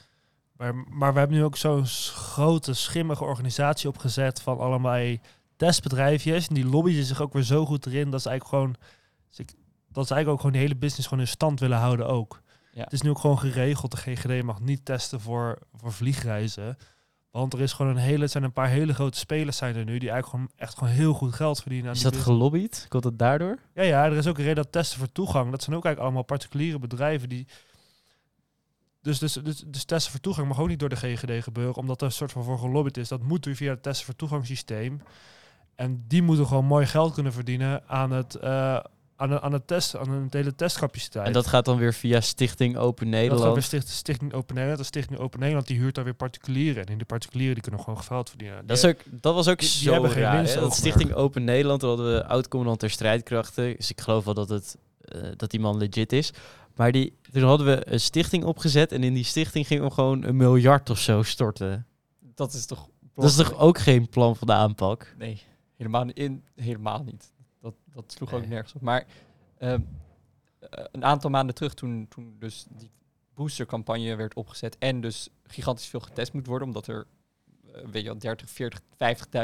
maar, 0.57 0.75
maar 0.75 1.13
we 1.13 1.19
hebben 1.19 1.37
nu 1.37 1.45
ook 1.45 1.57
zo'n 1.57 1.87
grote, 1.87 2.75
schimmige 2.75 3.25
organisatie 3.25 3.89
opgezet 3.89 4.41
van 4.43 4.59
allemaal 4.59 5.17
testbedrijfjes. 5.67 6.49
En 6.49 6.55
die 6.55 6.67
lobbyen 6.67 7.05
zich 7.05 7.21
ook 7.21 7.33
weer 7.33 7.43
zo 7.43 7.67
goed 7.67 7.87
erin 7.87 8.11
dat 8.11 8.23
ze 8.23 8.29
eigenlijk 8.29 8.59
gewoon, 8.59 8.77
dat 9.89 10.07
ze 10.07 10.15
eigenlijk 10.15 10.29
ook 10.29 10.37
gewoon 10.37 10.53
die 10.53 10.61
hele 10.61 10.77
business 10.77 11.09
gewoon 11.09 11.25
in 11.25 11.31
stand 11.31 11.61
willen 11.61 11.79
houden 11.79 12.07
ook. 12.07 12.43
Ja. 12.73 12.83
Het 12.83 12.93
is 12.93 13.03
nu 13.03 13.11
ook 13.11 13.19
gewoon 13.19 13.39
geregeld. 13.39 13.91
De 13.91 13.97
GGD 13.97 14.43
mag 14.43 14.61
niet 14.61 14.85
testen 14.85 15.21
voor, 15.21 15.59
voor 15.75 15.93
vliegreizen. 15.93 16.77
Want 17.31 17.53
er 17.53 17.61
is 17.61 17.73
gewoon 17.73 17.91
een 17.97 18.03
hele, 18.03 18.23
het 18.23 18.31
zijn 18.31 18.45
een 18.45 18.53
paar 18.53 18.69
hele 18.69 18.95
grote 18.95 19.19
spelers 19.19 19.57
zijn 19.57 19.77
er 19.77 19.85
nu 19.85 19.99
die 19.99 20.11
eigenlijk 20.11 20.29
gewoon 20.29 20.51
echt 20.57 20.79
gewoon 20.79 20.93
heel 20.93 21.13
goed 21.13 21.35
geld 21.35 21.61
verdienen. 21.61 21.89
aan 21.89 21.95
is 21.95 22.03
die 22.03 22.11
dat 22.11 22.19
business. 22.19 22.39
gelobbyd? 22.39 22.87
Komt 22.89 23.03
dat 23.03 23.19
daardoor? 23.19 23.59
Ja, 23.75 23.83
ja, 23.83 24.05
er 24.05 24.17
is 24.17 24.27
ook 24.27 24.39
een 24.39 24.45
reden 24.45 24.63
dat 24.63 24.73
testen 24.73 24.99
voor 24.99 25.13
toegang. 25.13 25.51
Dat 25.51 25.63
zijn 25.63 25.77
ook 25.77 25.85
eigenlijk 25.85 25.99
allemaal 25.99 26.37
particuliere 26.37 26.79
bedrijven 26.79 27.29
die. 27.29 27.47
Dus, 29.03 29.19
dus, 29.19 29.33
dus, 29.33 29.65
dus 29.67 29.85
testen 29.85 30.11
voor 30.11 30.21
toegang 30.21 30.49
mag 30.49 30.61
ook 30.61 30.69
niet 30.69 30.79
door 30.79 30.89
de 30.89 30.97
GGD 30.97 31.43
gebeuren, 31.43 31.75
omdat 31.75 32.01
er 32.01 32.07
een 32.07 32.13
soort 32.13 32.33
van 32.33 32.45
voor 32.45 32.59
gelobbyd 32.59 32.97
is. 32.97 33.09
Dat 33.09 33.23
moet 33.23 33.45
weer 33.45 33.57
via 33.57 33.71
het 33.71 33.83
testen 33.83 34.07
voor 34.07 34.17
toegangssysteem. 34.17 35.03
En 35.75 36.05
die 36.09 36.23
moeten 36.23 36.47
gewoon 36.47 36.64
mooi 36.64 36.87
geld 36.87 37.14
kunnen 37.14 37.33
verdienen 37.33 37.83
aan 37.89 38.11
het, 38.11 38.35
eh, 38.35 38.79
aan, 39.16 39.29
de, 39.29 39.41
aan 39.41 39.53
het 39.53 39.66
testen, 39.66 40.01
aan 40.01 40.11
een 40.11 40.27
hele 40.31 40.55
testcapaciteit. 40.55 41.27
En 41.27 41.33
dat 41.33 41.47
gaat 41.47 41.64
dan 41.64 41.77
weer 41.77 41.95
via 41.95 42.20
Stichting 42.20 42.77
Open 42.77 43.05
dat 43.11 43.14
gaat 43.14 43.23
Nederland. 43.23 43.53
weer 43.55 43.62
sticht, 43.62 43.89
Stichting 43.89 44.33
Open 44.33 44.55
Nederland. 44.55 44.81
De 44.81 44.87
Stichting 44.87 45.18
Open 45.18 45.39
Nederland 45.41 45.66
die 45.66 45.79
huurt 45.79 45.95
daar 45.95 46.05
weer 46.05 46.14
particulieren. 46.14 46.85
En 46.87 46.97
die 46.97 47.07
particulieren 47.07 47.55
die 47.55 47.62
kunnen 47.62 47.81
gewoon 47.81 48.03
geld 48.03 48.29
verdienen. 48.29 48.66
Dat, 48.66 48.77
is 48.77 48.85
ook, 48.85 48.97
dat 49.11 49.35
was 49.35 49.49
ook 49.49 49.59
die- 49.59 49.68
die 49.68 49.79
zo 49.79 49.93
hebben 49.93 50.11
geen 50.11 50.23
raar. 50.23 50.37
winst 50.37 50.55
hè? 50.55 50.61
Dat 50.61 50.70
oogmerk. 50.70 50.93
Stichting 50.93 51.14
Open 51.18 51.45
Nederland, 51.45 51.81
daar 51.81 51.91
hadden 51.91 52.14
we 52.14 52.27
oud-commandant 52.27 52.81
der 52.81 52.91
strijdkrachten. 52.91 53.77
Dus 53.77 53.91
ik 53.91 54.01
geloof 54.01 54.25
wel 54.25 54.35
dat, 54.35 54.49
het, 54.49 54.77
eh, 55.05 55.20
dat 55.37 55.51
die 55.51 55.61
man 55.61 55.77
legit 55.77 56.12
is. 56.12 56.33
Maar 56.77 56.93
die, 56.93 57.16
toen 57.33 57.43
hadden 57.43 57.66
we 57.66 57.93
een 57.93 58.01
stichting 58.01 58.45
opgezet. 58.45 58.93
En 58.93 59.03
in 59.05 59.14
die 59.14 59.25
stichting 59.25 59.66
gingen 59.66 59.85
we 59.85 59.91
gewoon 59.91 60.25
een 60.25 60.37
miljard 60.37 60.91
of 60.91 60.99
zo 60.99 61.23
storten. 61.23 61.87
dat 62.35 62.53
is 62.53 62.66
toch... 62.66 62.89
Dat 63.14 63.25
is 63.25 63.37
toch 63.37 63.59
ook 63.59 63.79
geen 63.79 64.09
plan 64.09 64.37
van 64.37 64.47
de 64.47 64.53
aanpak? 64.53 65.14
Nee, 65.18 65.43
helemaal, 65.83 66.09
in, 66.09 66.45
helemaal 66.55 67.03
niet. 67.03 67.33
Dat, 67.61 67.74
dat 67.85 68.12
sloeg 68.12 68.33
ook 68.33 68.47
nergens 68.47 68.74
op. 68.74 68.80
Maar 68.80 69.07
ehm, 69.59 69.80
eh, 70.59 70.85
een 70.93 71.05
aantal 71.05 71.30
maanden 71.30 71.55
terug, 71.55 71.74
toen, 71.74 72.07
toen 72.09 72.37
dus 72.39 72.66
die 72.68 72.91
boostercampagne 73.35 74.14
werd 74.16 74.35
opgezet 74.35 74.78
en 74.78 75.01
dus 75.01 75.28
gigantisch 75.45 75.87
veel 75.87 76.01
getest 76.01 76.33
moet 76.33 76.47
worden, 76.47 76.68
omdat 76.68 76.87
er 76.87 77.07
eh, 77.72 77.83
weet 77.91 78.03
je 78.03 78.09
wel, 78.09 78.18
30, 78.18 78.51
40, 78.51 78.80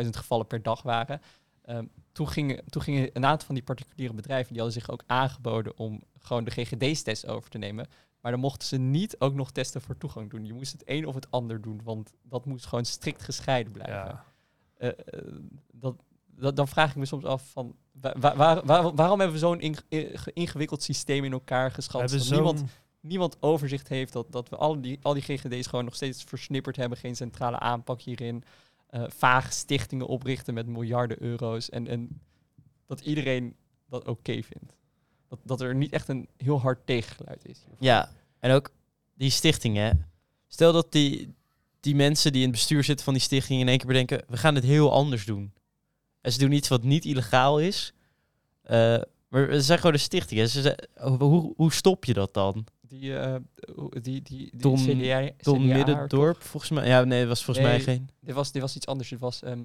50.000 0.05 0.09
gevallen 0.11 0.47
per 0.47 0.62
dag 0.62 0.82
waren. 0.82 1.20
Ehm, 1.62 1.86
toen, 2.12 2.28
gingen, 2.28 2.64
toen 2.64 2.82
gingen 2.82 3.11
een 3.12 3.26
aantal 3.26 3.47
van 3.47 3.55
die 3.55 3.64
particuliere 3.64 4.14
bedrijven, 4.14 4.53
die 4.53 4.62
hadden 4.62 4.80
zich 4.80 4.91
ook 4.91 5.03
aangeboden 5.07 5.78
om 5.78 6.03
gewoon 6.18 6.45
de 6.45 6.51
GGD-test 6.51 7.26
over 7.26 7.51
te 7.51 7.59
nemen. 7.59 7.86
Maar 8.20 8.32
dan 8.32 8.41
mochten 8.41 8.68
ze 8.68 8.76
niet 8.76 9.20
ook 9.20 9.34
nog 9.34 9.51
testen 9.51 9.80
voor 9.80 9.99
toegang 9.99 10.30
doen. 10.30 10.45
Je 10.45 10.53
moest 10.53 10.72
het 10.72 10.82
een 10.84 11.07
of 11.07 11.14
het 11.14 11.30
ander 11.30 11.61
doen, 11.61 11.80
want 11.84 12.12
dat 12.22 12.45
moest 12.45 12.66
gewoon 12.66 12.84
strikt 12.84 13.22
gescheiden 13.22 13.72
blijven. 13.72 13.95
Ja. 13.95 14.24
Eh, 14.74 14.91
dat, 15.72 15.97
dat, 16.41 16.57
dan 16.57 16.68
vraag 16.68 16.91
ik 16.91 16.97
me 16.97 17.07
soms 17.07 17.24
af 17.24 17.51
van 17.51 17.76
wa- 17.93 18.14
wa- 18.18 18.36
waar- 18.36 18.64
waar- 18.64 18.95
waarom 18.95 19.18
hebben 19.18 19.36
we 19.41 19.47
zo'n 19.47 19.61
ing- 19.61 19.80
ge- 19.89 20.30
ingewikkeld 20.32 20.82
systeem 20.82 21.24
in 21.24 21.32
elkaar 21.32 21.70
geschat? 21.70 22.01
Dat 22.01 22.11
niemand, 22.30 22.62
niemand 23.01 23.36
overzicht 23.41 23.89
heeft, 23.89 24.12
dat, 24.12 24.32
dat 24.32 24.49
we 24.49 24.57
al 24.57 24.80
die, 24.80 24.99
al 25.03 25.14
die 25.14 25.22
GGD's 25.22 25.66
gewoon 25.66 25.84
nog 25.84 25.95
steeds 25.95 26.24
versnipperd 26.24 26.76
hebben, 26.76 26.99
geen 26.99 27.16
centrale 27.16 27.59
aanpak 27.59 28.01
hierin, 28.01 28.45
eh, 28.86 29.03
vage 29.09 29.53
stichtingen 29.53 30.07
oprichten 30.07 30.55
met 30.55 30.66
miljarden 30.66 31.22
euro's 31.22 31.70
en, 31.70 31.89
en 31.89 32.20
dat 32.86 33.01
iedereen 33.01 33.55
dat 33.89 34.07
oké 34.09 34.32
vindt. 34.32 34.76
Dat, 35.28 35.39
dat 35.43 35.61
er 35.61 35.74
niet 35.74 35.93
echt 35.93 36.09
een 36.09 36.28
heel 36.36 36.61
hard 36.61 36.86
tegengeluid 36.86 37.47
is. 37.49 37.59
hiervoor. 37.59 37.86
Ja, 37.86 38.11
en 38.39 38.51
ook 38.53 38.70
die 39.14 39.30
stichtingen. 39.30 40.07
Stel 40.47 40.72
dat 40.72 40.93
die, 40.93 41.34
die 41.80 41.95
mensen 41.95 42.32
die 42.32 42.41
in 42.43 42.49
het 42.49 42.57
bestuur 42.57 42.84
zitten 42.84 43.05
van 43.05 43.14
die 43.14 43.22
stichting 43.22 43.61
in 43.61 43.68
één 43.68 43.78
keer 43.78 43.86
bedenken, 43.86 44.22
we 44.28 44.36
gaan 44.36 44.55
het 44.55 44.64
heel 44.64 44.93
anders 44.93 45.24
doen. 45.24 45.53
En 46.29 46.35
ze 46.35 46.41
doen 46.41 46.53
iets 46.53 46.68
wat 46.68 46.83
niet 46.83 47.05
illegaal 47.05 47.61
is. 47.61 47.93
Eh, 48.62 48.99
maar 49.29 49.49
het 49.49 49.64
zijn 49.64 49.79
gewoon 49.79 49.93
de 49.93 49.99
stichtingen. 49.99 50.49
Ze 50.49 50.61
ze- 50.62 50.89
hoe, 51.01 51.53
hoe 51.57 51.72
stop 51.72 52.05
je 52.05 52.12
dat 52.12 52.35
dan? 52.35 52.66
Die, 52.81 53.16
eh, 53.18 53.35
die, 53.91 54.01
die, 54.03 54.22
die 54.22 54.51
Don- 54.57 54.76
CDA, 54.76 55.31
Don 55.39 55.64
CDA 55.66 55.76
Middendorp, 55.76 56.43
volgens 56.43 56.70
mij. 56.72 56.87
Ja, 56.87 57.05
nee, 57.05 57.18
dat 57.20 57.29
was 57.29 57.45
volgens 57.45 57.66
mij 57.66 57.81
geen. 57.81 58.09
Dit 58.20 58.35
was, 58.35 58.53
dit 58.53 58.62
was 58.62 58.76
iets 58.76 58.87
anders. 58.87 59.09
Dit 59.09 59.18
was 59.20 59.43
ehm, 59.43 59.62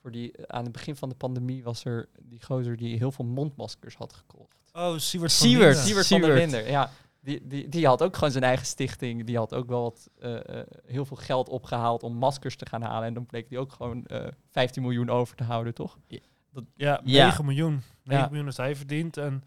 voor 0.00 0.10
die, 0.10 0.32
aan 0.46 0.62
het 0.62 0.72
begin 0.72 0.96
van 0.96 1.08
de 1.08 1.14
pandemie 1.14 1.62
was 1.62 1.84
er 1.84 2.08
die 2.22 2.42
gozer 2.42 2.76
die 2.76 2.96
heel 2.96 3.12
veel 3.12 3.24
mondmaskers 3.24 3.94
had 3.94 4.12
gekocht. 4.12 4.56
Oh, 4.72 4.98
Siewert 4.98 5.32
van 5.32 5.46
Siewert. 5.48 5.66
Linden. 5.74 5.84
Siewert 5.84 6.06
van 6.06 6.20
der 6.20 6.28
Siewert. 6.30 6.52
Linder, 6.52 6.70
ja. 6.70 6.90
Die, 7.26 7.46
die, 7.46 7.68
die 7.68 7.86
had 7.86 8.02
ook 8.02 8.14
gewoon 8.14 8.30
zijn 8.30 8.44
eigen 8.44 8.66
stichting. 8.66 9.24
Die 9.24 9.36
had 9.36 9.54
ook 9.54 9.68
wel 9.68 9.82
wat, 9.82 10.08
eh, 10.20 10.58
eh, 10.60 10.66
heel 10.86 11.04
veel 11.04 11.16
geld 11.16 11.48
opgehaald 11.48 12.02
om 12.02 12.14
maskers 12.14 12.56
te 12.56 12.66
gaan 12.66 12.82
halen. 12.82 13.08
En 13.08 13.14
dan 13.14 13.26
bleek 13.26 13.48
die 13.48 13.58
ook 13.58 13.72
gewoon 13.72 14.04
eh 14.06 14.26
15 14.50 14.82
miljoen 14.82 15.10
over 15.10 15.36
te 15.36 15.44
houden, 15.44 15.74
toch? 15.74 15.98
Ja, 16.76 17.00
Ja. 17.04 17.24
9 17.26 17.44
miljoen. 17.44 17.82
9 18.02 18.22
Ja. 18.22 18.26
miljoen 18.26 18.44
heeft 18.44 18.56
hij 18.56 18.76
verdiend. 18.76 19.16
En 19.16 19.44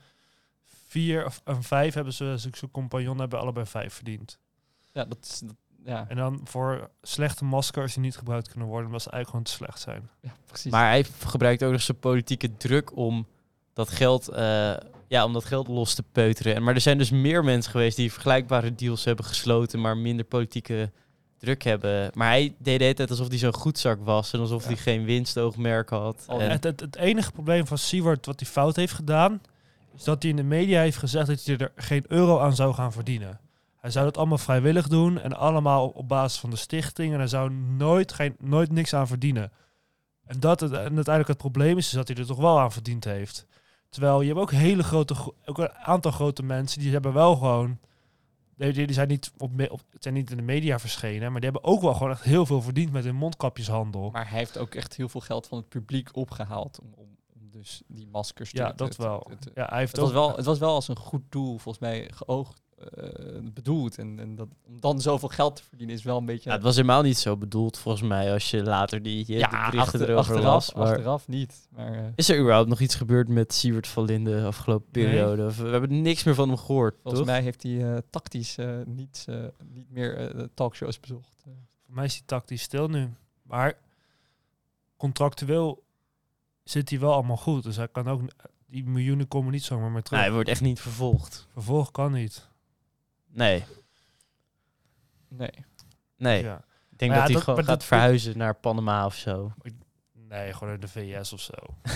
4 0.65 1.25
of 1.25 1.41
en 1.43 1.63
5 1.63 1.93
hebben 1.93 2.13
ze, 2.13 2.33
zijn 2.37 2.55
zijn 2.55 2.71
compagnon 2.71 3.19
hebben 3.19 3.39
allebei 3.39 3.65
5 3.65 3.93
verdiend. 3.93 4.39
Ja, 4.91 5.05
dat 5.05 5.17
is... 5.21 5.39
dat- 5.39 5.55
ja, 5.85 6.05
En 6.09 6.15
dan 6.15 6.41
voor 6.43 6.89
slechte 7.01 7.45
maskers 7.45 7.93
die 7.93 8.03
niet 8.03 8.17
gebruikt 8.17 8.49
kunnen 8.49 8.67
worden, 8.67 8.85
omdat 8.85 9.01
ze 9.01 9.09
eigenlijk 9.11 9.47
gewoon 9.47 9.57
te 9.57 9.65
slecht 9.65 9.79
zijn. 9.79 10.09
ja, 10.21 10.35
precies. 10.45 10.71
Maar 10.71 10.87
hij 10.89 11.03
gebruikt 11.03 11.63
ook 11.63 11.71
nog 11.71 11.81
zijn 11.81 11.99
politieke 11.99 12.57
druk 12.57 12.95
om 12.95 13.27
dat 13.73 13.89
geld, 13.89 14.27
eh, 14.27 14.75
ja, 15.09 15.25
om 15.25 15.33
dat 15.33 15.45
geld 15.45 15.67
los 15.67 15.93
te 15.93 16.03
peuteren. 16.11 16.55
En, 16.55 16.63
maar 16.63 16.75
er 16.75 16.81
zijn 16.81 16.97
dus 16.97 17.09
meer 17.09 17.43
mensen 17.43 17.71
geweest 17.71 17.97
die 17.97 18.11
vergelijkbare 18.11 18.75
deals 18.75 19.03
hebben 19.05 19.25
gesloten, 19.25 19.81
maar 19.81 19.97
minder 19.97 20.25
politieke 20.25 20.91
druk 21.37 21.63
hebben. 21.63 22.11
Maar 22.13 22.27
hij 22.29 22.55
deed 22.57 22.77
de 22.77 22.83
hele 22.83 22.93
tijd 22.95 23.09
alsof 23.09 23.27
hij 23.27 23.37
zo'n 23.37 23.53
goedzak 23.53 23.99
was 24.03 24.33
en 24.33 24.39
alsof 24.39 24.61
Ja. 24.61 24.67
hij 24.67 24.77
geen 24.77 25.03
winstoogmerk 25.03 25.89
had. 25.89 26.25
En- 26.27 26.51
Het, 26.51 26.63
het, 26.63 26.79
het 26.79 26.95
enige 26.95 27.31
probleem 27.31 27.67
van 27.67 27.77
Siewert 27.77 28.25
wat 28.25 28.39
hij 28.39 28.49
fout 28.49 28.75
heeft 28.75 28.93
gedaan, 28.93 29.41
is 29.95 30.03
dat 30.03 30.21
hij 30.21 30.31
in 30.31 30.37
de 30.37 30.43
media 30.43 30.81
heeft 30.81 30.97
gezegd 30.97 31.27
dat 31.27 31.43
hij 31.45 31.57
er 31.57 31.71
geen 31.75 32.03
euro 32.07 32.39
aan 32.39 32.55
zou 32.55 32.73
gaan 32.73 32.91
verdienen. 32.91 33.39
Hij 33.79 33.91
zou 33.91 34.05
dat 34.05 34.17
allemaal 34.17 34.37
vrijwillig 34.37 34.87
doen 34.87 35.19
en 35.21 35.33
allemaal 35.37 35.85
op, 35.85 35.95
op 35.95 36.07
basis 36.07 36.39
van 36.39 36.49
de 36.49 36.55
stichting. 36.55 37.11
En 37.13 37.17
hij 37.19 37.27
zou 37.27 37.51
nooit, 37.51 38.13
geen, 38.13 38.35
nooit 38.39 38.71
niks 38.71 38.93
aan 38.93 39.07
verdienen. 39.07 39.51
En, 40.25 40.39
dat 40.39 40.59
het, 40.59 40.71
en 40.71 40.77
uiteindelijk 40.77 41.27
het 41.27 41.37
probleem 41.37 41.77
is, 41.77 41.85
is 41.85 41.91
dat 41.91 42.07
hij 42.07 42.17
er 42.17 42.25
toch 42.25 42.37
wel 42.37 42.59
aan 42.59 42.71
verdiend 42.71 43.03
heeft. 43.03 43.45
Terwijl 43.89 44.21
je 44.21 44.27
hebt 44.27 44.39
ook 44.39 44.51
hele 44.51 44.83
grote, 44.83 45.15
gro- 45.15 45.35
ook 45.45 45.57
een 45.57 45.71
aantal 45.73 46.11
grote 46.11 46.43
mensen 46.43 46.79
die 46.79 46.91
hebben 46.91 47.13
wel 47.13 47.35
gewoon, 47.35 47.77
die, 48.55 48.73
die 48.73 48.93
zijn 48.93 49.07
niet, 49.07 49.31
op, 49.37 49.51
op, 49.71 49.81
zijn 49.99 50.13
niet 50.13 50.31
in 50.31 50.37
de 50.37 50.43
media 50.43 50.79
verschenen, 50.79 51.31
maar 51.31 51.41
die 51.41 51.49
hebben 51.51 51.69
ook 51.71 51.81
wel 51.81 51.93
gewoon 51.93 52.11
echt 52.11 52.23
heel 52.23 52.45
veel 52.45 52.61
verdiend 52.61 52.91
met 52.91 53.03
hun 53.03 53.15
mondkapjeshandel. 53.15 54.09
Maar 54.11 54.29
hij 54.29 54.37
heeft 54.39 54.57
ook 54.57 54.75
echt 54.75 54.95
heel 54.95 55.09
veel 55.09 55.21
geld 55.21 55.47
van 55.47 55.57
het 55.57 55.69
publiek 55.69 56.09
opgehaald 56.15 56.79
om, 56.79 56.93
om, 56.95 57.07
dus 57.51 57.81
die 57.87 58.07
maskers 58.07 58.51
te... 58.51 58.57
Ja, 58.57 58.69
te- 58.69 58.75
dat 58.75 58.91
te- 58.95 59.01
wel. 59.03 59.19
te- 59.19 59.35
te- 59.37 59.51
Ja, 59.55 59.65
hij 59.69 59.79
heeft 59.79 59.91
Het 59.91 60.01
was, 60.01 60.11
wel, 60.11 60.35
het 60.35 60.45
was 60.45 60.59
wel 60.59 60.73
als 60.73 60.87
een 60.87 60.97
goed 60.97 61.23
doel, 61.29 61.57
volgens 61.57 61.79
mij, 61.79 62.11
geoogd, 62.15 62.61
bedoeld. 63.53 63.97
En, 63.97 64.19
en 64.19 64.35
dat, 64.35 64.47
om 64.67 64.79
dan 64.79 65.01
zoveel 65.01 65.29
geld 65.29 65.55
te 65.55 65.63
verdienen 65.63 65.95
is 65.95 66.03
wel 66.03 66.17
een 66.17 66.25
beetje... 66.25 66.49
Ja, 66.49 66.55
het 66.55 66.63
was 66.63 66.75
helemaal 66.75 67.01
niet 67.01 67.17
zo 67.17 67.37
bedoeld, 67.37 67.77
volgens 67.77 68.07
mij, 68.07 68.33
als 68.33 68.51
je 68.51 68.63
later 68.63 69.01
die 69.03 69.25
die 69.25 69.35
berichten 69.37 69.79
achter- 69.79 70.01
erover 70.09 70.17
achteraf, 70.17 70.43
las. 70.43 70.73
Maar 70.73 70.87
achteraf 70.87 71.27
niet. 71.27 71.67
Maar, 71.75 71.93
eh, 71.93 72.03
is 72.15 72.29
er 72.29 72.39
überhaupt 72.39 72.69
nog 72.69 72.79
iets 72.79 72.95
gebeurd 72.95 73.27
met 73.27 73.53
Siewert 73.53 73.87
van 73.87 74.03
Linden 74.05 74.41
de 74.41 74.47
afgelopen 74.47 74.91
periode? 74.91 75.55
We 75.55 75.67
hebben 75.67 76.01
niks 76.01 76.23
meer 76.23 76.35
van 76.35 76.47
hem 76.49 76.57
gehoord, 76.57 76.95
volgens 77.01 77.23
toch? 77.23 77.31
mij 77.31 77.41
heeft 77.41 77.63
hij 77.63 77.91
eh, 77.93 77.97
tactisch 78.09 78.57
eh, 78.57 78.69
niet, 78.85 79.25
eh, 79.29 79.35
niet 79.73 79.89
meer 79.91 80.17
eh, 80.17 80.43
talkshows 80.53 80.99
bezocht. 80.99 81.43
Eh, 81.45 81.51
Voor 81.85 81.95
mij 81.95 82.05
is 82.05 82.13
hij 82.13 82.23
tactisch 82.25 82.61
stil 82.61 82.87
nu. 82.87 83.09
Maar 83.41 83.77
contractueel 84.97 85.83
zit 86.63 86.89
hij 86.89 86.99
wel 86.99 87.13
allemaal 87.13 87.37
goed. 87.37 87.63
Dus 87.63 87.75
hij 87.75 87.87
kan 87.87 88.07
ook... 88.07 88.21
Die 88.71 88.83
miljoenen 88.83 89.27
komen 89.27 89.51
niet 89.51 89.63
zomaar 89.63 89.91
meer 89.91 90.01
terug. 90.01 90.11
Nee, 90.19 90.27
hij 90.27 90.33
wordt 90.33 90.49
echt 90.49 90.61
niet 90.61 90.79
vervolgd. 90.79 91.47
Vervolg 91.53 91.91
kan 91.91 92.11
niet. 92.11 92.48
Nee, 93.31 93.63
nee. 95.27 95.51
nee. 96.17 96.43
Ja. 96.43 96.63
Ik 96.91 96.97
denk 96.99 97.11
Maar 97.11 97.19
dat 97.19 97.19
ja, 97.19 97.23
hij 97.23 97.33
dat- 97.33 97.43
gewoon 97.43 97.55
maar 97.55 97.65
gaat 97.69 97.79
dat- 97.79 97.83
verhuizen 97.87 98.37
naar 98.37 98.55
Panama 98.55 99.05
of 99.05 99.15
zo. 99.15 99.51
Nee, 100.13 100.53
gewoon 100.53 100.69
naar 100.69 100.79
de 100.79 100.87
VS 100.87 101.33
of 101.33 101.39
zo. 101.41 101.53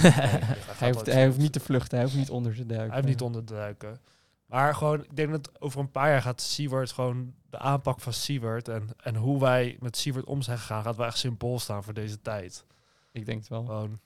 Hij 0.77 0.91
hoeft, 0.91 1.05
hij 1.05 1.25
hoeft 1.25 1.38
niet 1.38 1.53
te 1.53 1.59
vluchten, 1.59 1.97
hij 1.97 2.05
hoeft 2.05 2.17
niet 2.17 2.29
onder 2.29 2.55
te 2.55 2.65
duiken. 2.65 2.88
Hij 2.88 2.95
heeft 2.95 3.07
niet 3.07 3.21
onder 3.21 3.43
te 3.43 3.53
duiken. 3.53 3.99
Maar 4.45 4.75
gewoon, 4.75 5.03
ik 5.03 5.15
denk 5.15 5.31
dat 5.31 5.61
over 5.61 5.79
een 5.79 5.91
paar 5.91 6.09
jaar 6.09 6.21
gaat 6.21 6.41
Siewert 6.41 6.91
gewoon 6.91 7.34
de 7.49 7.57
aanpak 7.57 7.99
van 7.99 8.13
Siewert 8.13 8.67
en, 8.67 8.88
en 8.97 9.15
hoe 9.15 9.39
wij 9.39 9.77
met 9.79 9.97
Siewert 9.97 10.25
om 10.25 10.41
zijn 10.41 10.57
gegaan, 10.57 10.84
gaat 10.84 10.95
wel 10.95 11.05
echt 11.05 11.17
symbool 11.17 11.59
staan 11.59 11.84
voor 11.84 11.93
deze 11.93 12.21
tijd. 12.21 12.65
Ik 13.11 13.25
denk 13.25 13.39
het 13.39 13.47
wel. 13.47 13.65
Gewoon, 13.65 13.99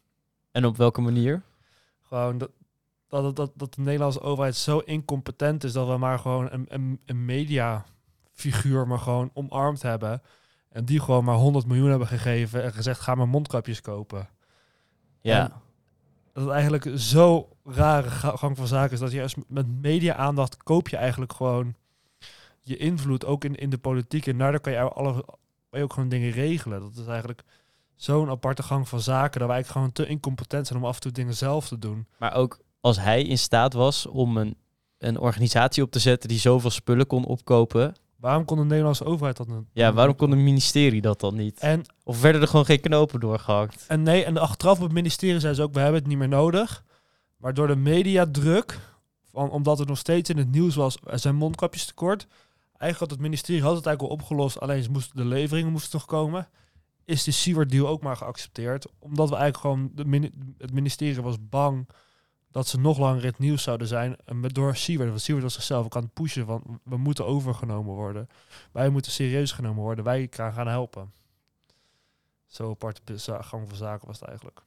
En 0.51 0.65
op 0.65 0.78
welke 0.78 1.01
manier? 1.01 1.41
gewoon 2.01 2.38
dat, 2.38 2.49
dat, 3.08 3.36
dat, 3.36 3.51
dat 3.55 3.74
de 3.74 3.82
Nederlandse 3.82 4.22
overheid 4.22 4.55
zo 4.55 4.78
incompetent 4.80 5.64
is 5.64 5.74
dat 5.74 5.88
we 5.88 5.97
maar 5.97 6.20
gewoon 6.20 6.51
een, 6.51 6.66
een, 6.70 6.99
een 7.05 7.26
mediafiguur 7.26 8.88
maar 8.88 8.99
gewoon 8.99 9.32
omarmd 9.34 9.82
hebben. 9.82 10.22
En 10.70 10.86
die 10.86 10.99
gewoon 10.99 11.24
maar 11.24 11.36
100 11.36 11.66
miljoen 11.66 11.89
hebben 11.89 12.08
gegeven 12.08 12.64
en 12.64 12.74
gezegd, 12.74 12.99
ga 12.99 13.16
maar 13.16 13.28
mondkapjes 13.28 13.82
kopen. 13.82 14.30
Ja. 15.22 15.43
En 15.43 15.53
dat 16.34 16.43
het 16.43 16.53
eigenlijk 16.53 16.99
zo 16.99 17.49
rare 17.66 18.10
ga- 18.10 18.36
gang 18.36 18.58
van 18.58 18.68
zaken 18.68 18.93
is 18.93 18.99
dat 18.99 19.12
je 19.12 19.18
juist 19.18 19.36
met 19.47 19.82
media-aandacht 19.82 20.64
koop 20.64 20.88
je 20.88 20.97
eigenlijk 20.97 21.34
gewoon 21.34 21.76
je 22.62 22.78
invloed 22.78 23.26
ook 23.26 23.43
in, 23.43 23.55
in 23.55 23.70
de 23.70 23.78
politiek. 23.78 24.28
En 24.28 24.38
daardoor 24.38 24.60
kan 24.60 24.74
je, 24.74 24.80
alle, 24.80 25.14
kan 25.70 25.80
je 25.80 25.84
ook 25.84 25.93
gewoon 25.93 26.10
dingen 26.10 26.32
regelen. 26.32 26.80
Dat 26.80 26.95
is 26.95 27.08
eigenlijk 27.08 27.43
zo'n 27.95 28.30
aparte 28.30 28.64
gang 28.64 28.88
van 28.88 28.99
zaken 28.99 29.39
dat 29.39 29.47
wij 29.47 29.55
eigenlijk 29.58 29.72
gewoon 29.72 29.91
te 30.08 30.14
incompetent 30.14 30.68
zijn 30.68 30.80
om 30.80 30.86
af 30.86 30.95
en 30.95 31.01
toe 31.01 31.12
dingen 31.12 31.36
zelf 31.36 31.68
te 31.68 31.80
doen. 31.80 32.08
Maar 32.18 32.34
ook 32.34 32.60
als 32.88 33.00
hij 33.00 33.24
in 33.24 33.38
staat 33.38 33.74
was 33.74 34.06
om 34.06 34.38
een, 34.38 34.58
een 34.98 35.20
organisatie 35.20 35.84
op 35.84 35.92
te 35.92 36.00
zetten 36.00 36.30
die 36.30 36.40
zoveel 36.40 36.70
spullen 36.70 37.08
kon 37.08 37.26
opkopen. 37.26 37.96
Waarom 38.16 38.46
kon 38.46 38.58
de 38.58 38.64
Nederlandse 38.64 39.06
overheid 39.06 39.38
dat 39.38 39.48
dan? 39.48 39.68
Ja, 39.74 39.94
waarom 39.94 40.16
kon 40.16 40.32
het 40.32 40.40
ministerie 40.40 41.02
dat 41.02 41.20
dan 41.20 41.36
niet? 41.36 41.60
En, 41.60 41.86
Of 42.04 42.22
werden 42.22 42.42
er 42.42 42.48
gewoon 42.48 42.66
geen 42.66 42.80
knopen 42.80 43.20
doorgehakt? 43.20 43.86
en 43.88 44.04
nee, 44.04 44.24
en 44.24 44.38
achteraf 44.38 44.78
op 44.78 44.84
het 44.84 44.94
ministerie 44.94 45.40
zei 45.40 45.54
ze 45.54 45.62
ook, 45.62 45.74
we 45.74 45.80
hebben 45.80 46.00
het 46.00 46.10
niet 46.10 46.18
meer 46.18 46.28
nodig. 46.28 46.84
Maar 47.38 47.54
door 47.54 47.68
de 47.68 47.76
mediadruk, 47.76 48.80
van, 49.32 49.50
omdat 49.50 49.80
het 49.80 49.88
nog 49.88 49.98
steeds 49.98 50.30
in 50.30 50.38
het 50.38 50.52
nieuws 50.52 50.76
was, 50.76 50.98
er 51.04 51.20
zijn 51.20 51.36
mondkapjes 51.36 51.86
tekort. 51.86 52.28
Eigenlijk 52.78 53.00
had 53.00 53.12
het 53.12 53.20
ministerie 53.20 53.62
had 53.62 53.76
het 53.76 53.86
eigenlijk 53.86 54.16
al 54.16 54.22
opgelost, 54.22 54.60
alleen 54.60 54.84
ze 54.84 54.92
moesten, 54.92 55.16
de 55.16 55.26
leveringen 55.26 55.72
moesten 55.72 55.98
nog 55.98 56.06
komen. 56.08 56.48
Is 57.06 57.24
de 57.24 57.32
Siewert 57.32 57.70
deal 57.70 57.88
ook 57.88 58.02
maar 58.02 58.18
geaccepteerd. 58.18 58.88
Omdat 59.00 59.30
we 59.30 59.36
eigenlijk 59.36 59.58
gewoon, 59.58 60.08
de 60.10 60.32
het 60.58 60.74
ministerie 60.74 61.22
was 61.22 61.38
bang 61.50 61.88
dat 62.58 62.68
ze 62.68 62.80
nog 62.80 62.97
langer 62.97 63.24
het 63.24 63.39
nieuws 63.39 63.64
zouden 63.64 63.88
zijn. 63.88 64.16
En 64.26 64.39
met- 64.39 64.53
door 64.53 64.76
Siewert, 64.76 65.10
want 65.10 65.22
Siewert 65.22 65.45
was 65.45 65.53
zichzelf 65.53 65.86
ook 65.86 65.95
aan 65.95 66.03
het 66.03 66.14
pushen 66.14 66.45
van, 66.45 66.80
we 66.84 66.97
moeten 66.97 67.26
overgenomen 67.26 67.93
worden. 67.93 68.30
Wij 68.72 68.89
moeten 68.89 69.12
serieus 69.12 69.51
genomen 69.51 69.84
worden, 69.84 70.03
wij 70.03 70.28
gaan 70.30 70.53
gaan 70.53 70.68
helpen. 70.68 71.12
Zo 72.45 72.70
apart 72.70 73.01
gang 73.24 73.68
van 73.68 73.78
zaken 73.78 74.08
was 74.08 74.20
het 74.20 74.28
eigenlijk. 74.28 74.62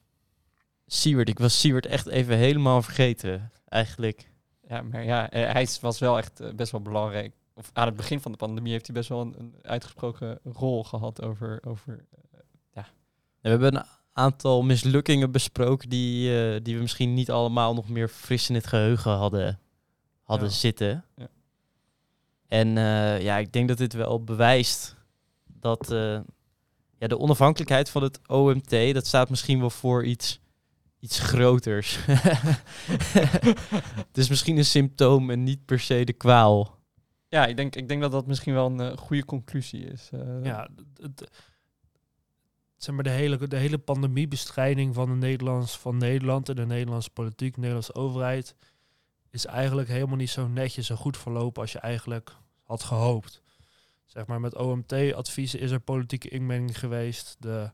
Siewert, 0.87 1.29
ik 1.29 1.39
was 1.39 1.61
Siewert 1.61 1.87
echt 1.87 2.07
even 2.07 2.37
helemaal 2.37 2.83
vergeten, 2.83 3.53
eigenlijk. 3.69 4.31
Ja, 4.69 4.83
maar 4.83 5.05
ja, 5.05 5.31
eh, 5.31 5.53
hij 5.53 5.69
was 5.81 5.99
wel 5.99 6.19
echt 6.19 6.41
eh, 6.41 6.53
best 6.53 6.73
wel 6.73 6.83
belangrijk. 6.83 7.35
Of 7.55 7.71
aan 7.73 7.87
het 7.87 7.97
begin 7.97 8.21
van 8.21 8.33
de 8.33 8.39
pandemie 8.39 8.73
heeft 8.73 8.87
hij 8.87 8.95
best 8.95 9.09
wel 9.09 9.21
een, 9.21 9.35
een 9.39 9.55
uitgesproken 9.63 10.39
rol 10.45 10.85
gehad 10.85 11.23
over... 11.23 11.61
over 11.67 12.05
We 13.41 13.49
hebben 13.49 13.77
een 13.77 13.85
aantal 14.21 14.63
mislukkingen 14.63 15.31
besproken 15.33 15.89
die, 15.89 16.39
eh, 16.55 16.61
die 16.63 16.75
we 16.77 16.81
misschien 16.83 17.15
niet 17.15 17.31
allemaal 17.31 17.75
nog 17.75 17.89
meer 17.89 18.09
fris 18.09 18.49
in 18.49 18.55
het 18.55 18.67
geheugen 18.67 19.11
hadden, 19.13 19.59
hadden 20.23 20.49
Ja. 20.49 20.55
zitten. 20.55 21.05
Ja. 21.17 21.29
En 22.49 22.77
eh, 22.79 23.23
ja, 23.23 23.37
ik 23.39 23.53
denk 23.53 23.69
dat 23.69 23.79
dit 23.79 23.93
wel 23.93 24.25
bewijst 24.25 24.97
dat, 25.61 25.91
eh, 25.91 26.21
ja, 26.99 27.07
de 27.07 27.19
onafhankelijkheid 27.19 27.91
van 27.91 28.03
het 28.03 28.21
OMT, 28.29 28.71
dat 28.95 29.07
staat 29.07 29.31
misschien 29.31 29.61
wel 29.61 29.71
voor 29.71 30.05
iets, 30.05 30.41
iets 30.99 31.19
groters. 31.19 31.99
het 34.07 34.19
is 34.19 34.29
misschien 34.29 34.57
een 34.57 34.65
symptoom 34.65 35.31
en 35.31 35.43
niet 35.45 35.65
per 35.65 35.81
se 35.81 36.05
de 36.05 36.13
kwaal. 36.13 36.79
Ja, 37.29 37.47
ik 37.47 37.57
denk, 37.57 37.77
ik 37.77 37.89
denk 37.89 38.01
dat 38.01 38.13
dat 38.13 38.27
misschien 38.27 38.55
wel 38.55 38.67
een 38.81 38.97
goede 38.99 39.25
conclusie 39.25 39.85
is. 39.85 40.09
eh. 40.13 40.21
Ja, 40.45 40.69
het, 40.77 41.03
het- 41.19 41.31
zeg 42.83 42.95
maar 42.95 43.05
de 43.05 43.11
hele, 43.11 43.49
de 43.49 43.57
hele 43.57 43.79
pandemiebestrijding 43.79 44.95
van, 44.95 45.09
de 45.09 45.15
Nederlands, 45.15 45.79
van 45.79 45.97
Nederland 45.97 46.49
en 46.49 46.57
de 46.57 46.67
Nederlandse 46.67 47.11
politiek, 47.11 47.55
de 47.55 47.61
Nederlandse 47.61 47.95
overheid, 47.95 48.55
is 49.31 49.47
eigenlijk 49.47 49.89
helemaal 49.89 50.17
niet 50.17 50.31
zo 50.31 50.49
netjes 50.49 50.91
en 50.91 50.97
goed 50.97 51.17
verlopen 51.17 51.63
als 51.63 51.73
je 51.73 51.79
eigenlijk 51.79 52.37
had 52.63 52.83
gehoopt. 52.83 53.43
Zeg 54.05 54.27
maar, 54.27 54.41
met 54.41 54.57
OMT-adviezen 54.57 55.61
is 55.61 55.71
er 55.71 55.81
politieke 55.81 56.29
inmenging 56.29 56.79
geweest. 56.79 57.37
De, 57.39 57.71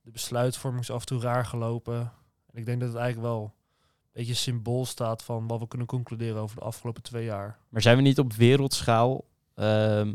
de 0.00 0.10
besluitvorming 0.10 0.82
is 0.82 0.90
af 0.90 1.00
en 1.00 1.06
toe 1.06 1.20
raar 1.20 1.46
gelopen. 1.46 2.12
En 2.46 2.58
ik 2.58 2.66
denk 2.66 2.80
dat 2.80 2.88
het 2.88 2.98
eigenlijk 2.98 3.28
wel 3.28 3.42
een 3.42 4.10
beetje 4.12 4.34
symbool 4.34 4.86
staat 4.86 5.22
van 5.22 5.46
wat 5.46 5.60
we 5.60 5.68
kunnen 5.68 5.86
concluderen 5.86 6.42
over 6.42 6.56
de 6.56 6.64
afgelopen 6.64 7.02
twee 7.02 7.24
jaar. 7.24 7.58
Maar 7.68 7.82
zijn 7.82 7.96
we 7.96 8.02
niet 8.02 8.18
op 8.18 8.32
wereldschaal 8.32 9.24
ehm, 9.54 10.14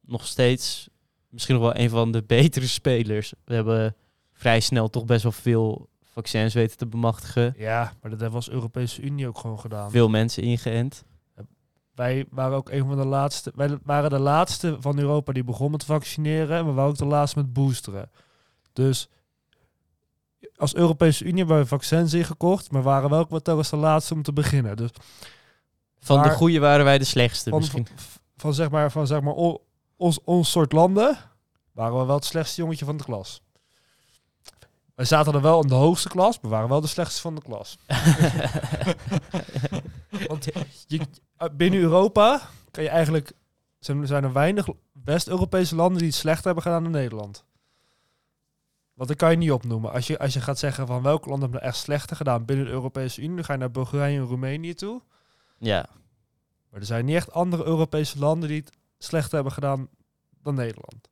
nog 0.00 0.26
steeds 0.26 0.88
misschien 1.30 1.54
nog 1.54 1.64
wel 1.64 1.82
een 1.82 1.90
van 1.90 2.12
de 2.12 2.22
betere 2.36 2.66
spelers? 2.66 3.34
We 3.44 3.54
hebben 3.54 3.96
vrij 4.32 4.60
snel 4.60 4.88
toch 4.88 5.04
best 5.04 5.22
wel 5.22 5.32
veel 5.32 5.88
vaccins 6.02 6.54
weten 6.54 6.76
te 6.76 6.86
bemachtigen. 6.86 7.54
Ja, 7.56 7.92
maar 8.02 8.16
dat 8.16 8.34
als 8.34 8.50
Europese 8.50 9.02
Unie 9.02 9.28
ook 9.28 9.38
gewoon 9.38 9.60
gedaan. 9.60 9.90
Veel 9.90 10.08
mensen 10.08 10.42
ingeënt. 10.42 11.04
Wij 11.94 12.26
waren 12.30 12.56
ook 12.56 12.70
een 12.70 12.86
van 12.86 12.96
de 12.96 13.06
laatste. 13.06 13.52
Wij 13.54 13.78
waren 13.82 14.10
de 14.10 14.18
laatste 14.18 14.76
van 14.80 14.98
Europa 14.98 15.32
die 15.32 15.44
begon 15.44 15.70
met 15.70 15.84
vaccineren. 15.84 16.56
En 16.56 16.66
we 16.66 16.72
waren 16.72 16.90
ook 16.90 16.98
de 16.98 17.04
laatste 17.04 17.38
met 17.38 17.52
boosteren. 17.52 18.10
Dus 18.72 19.08
als 20.56 20.74
Europese 20.74 21.24
Unie 21.24 21.38
hebben 21.38 21.58
we 21.58 21.66
vaccins 21.66 22.12
ingekocht. 22.14 22.70
Maar 22.70 22.82
waren 22.82 23.10
wel 23.10 23.28
ook 23.30 23.40
telkens 23.40 23.70
de 23.70 23.76
laatste 23.76 24.14
om 24.14 24.22
te 24.22 24.32
beginnen. 24.32 24.76
Dus 24.76 24.90
Van 25.98 26.22
de 26.22 26.30
goede 26.30 26.58
waren 26.58 26.84
wij 26.84 26.98
de 26.98 27.04
slechtste 27.04 27.50
van, 27.50 27.58
misschien. 27.58 27.86
van, 27.86 27.96
van 28.36 28.54
zeg 28.54 28.70
maar, 28.70 28.90
van 28.90 29.06
zeg 29.06 29.20
maar 29.20 29.34
ons, 29.98 30.18
ons 30.24 30.50
soort 30.50 30.72
landen 30.72 31.18
waren 31.72 31.98
we 31.98 32.04
wel 32.04 32.16
het 32.16 32.24
slechtste 32.24 32.60
jongetje 32.60 32.84
van 32.84 32.96
de 32.96 33.04
klas. 33.04 33.42
Wij 34.94 35.06
zaten 35.06 35.34
er 35.34 35.40
wel 35.40 35.62
in 35.62 35.68
de 35.68 35.74
hoogste 35.74 36.08
klas, 36.08 36.40
maar 36.40 36.50
waren 36.50 36.68
wel 36.68 36.80
de 36.80 36.86
slechtste 36.86 37.20
van 37.20 37.34
de 37.34 37.42
klas. 37.42 37.78
Want 40.28 40.44
je, 40.86 40.98
uh, 40.98 41.48
binnen 41.52 41.80
Europa 41.80 42.40
kan 42.70 42.82
je 42.82 42.88
eigenlijk 42.88 43.32
zijn, 43.78 44.06
zijn 44.06 44.24
er 44.24 44.32
weinig 44.32 44.66
West-Europese 45.04 45.74
landen 45.74 45.98
die 45.98 46.08
het 46.08 46.16
slechter 46.16 46.44
hebben 46.44 46.62
gedaan 46.62 46.82
dan 46.82 46.92
Nederland. 46.92 47.44
Want 48.94 49.08
dat 49.08 49.18
kan 49.18 49.30
je 49.30 49.36
niet 49.36 49.52
opnoemen. 49.52 49.92
Als 49.92 50.06
je, 50.06 50.18
als 50.18 50.32
je 50.32 50.40
gaat 50.40 50.58
zeggen 50.58 50.86
van 50.86 51.02
welke 51.02 51.28
landen 51.28 51.50
hebben 51.50 51.68
echt 51.68 51.76
slechter 51.76 52.16
gedaan 52.16 52.44
binnen 52.44 52.64
de 52.64 52.72
Europese 52.72 53.20
Unie, 53.20 53.36
dan 53.36 53.44
ga 53.44 53.52
je 53.52 53.58
naar 53.58 53.70
Bulgarije 53.70 54.18
en 54.18 54.24
Roemenië 54.24 54.74
toe. 54.74 55.02
ja, 55.58 55.88
Maar 56.70 56.80
er 56.80 56.86
zijn 56.86 57.04
niet 57.04 57.16
echt 57.16 57.32
andere 57.32 57.64
Europese 57.64 58.18
landen 58.18 58.48
die 58.48 58.58
het 58.58 58.77
slechter 58.98 59.34
hebben 59.34 59.52
gedaan 59.52 59.88
dan 60.42 60.54
Nederland. 60.54 61.08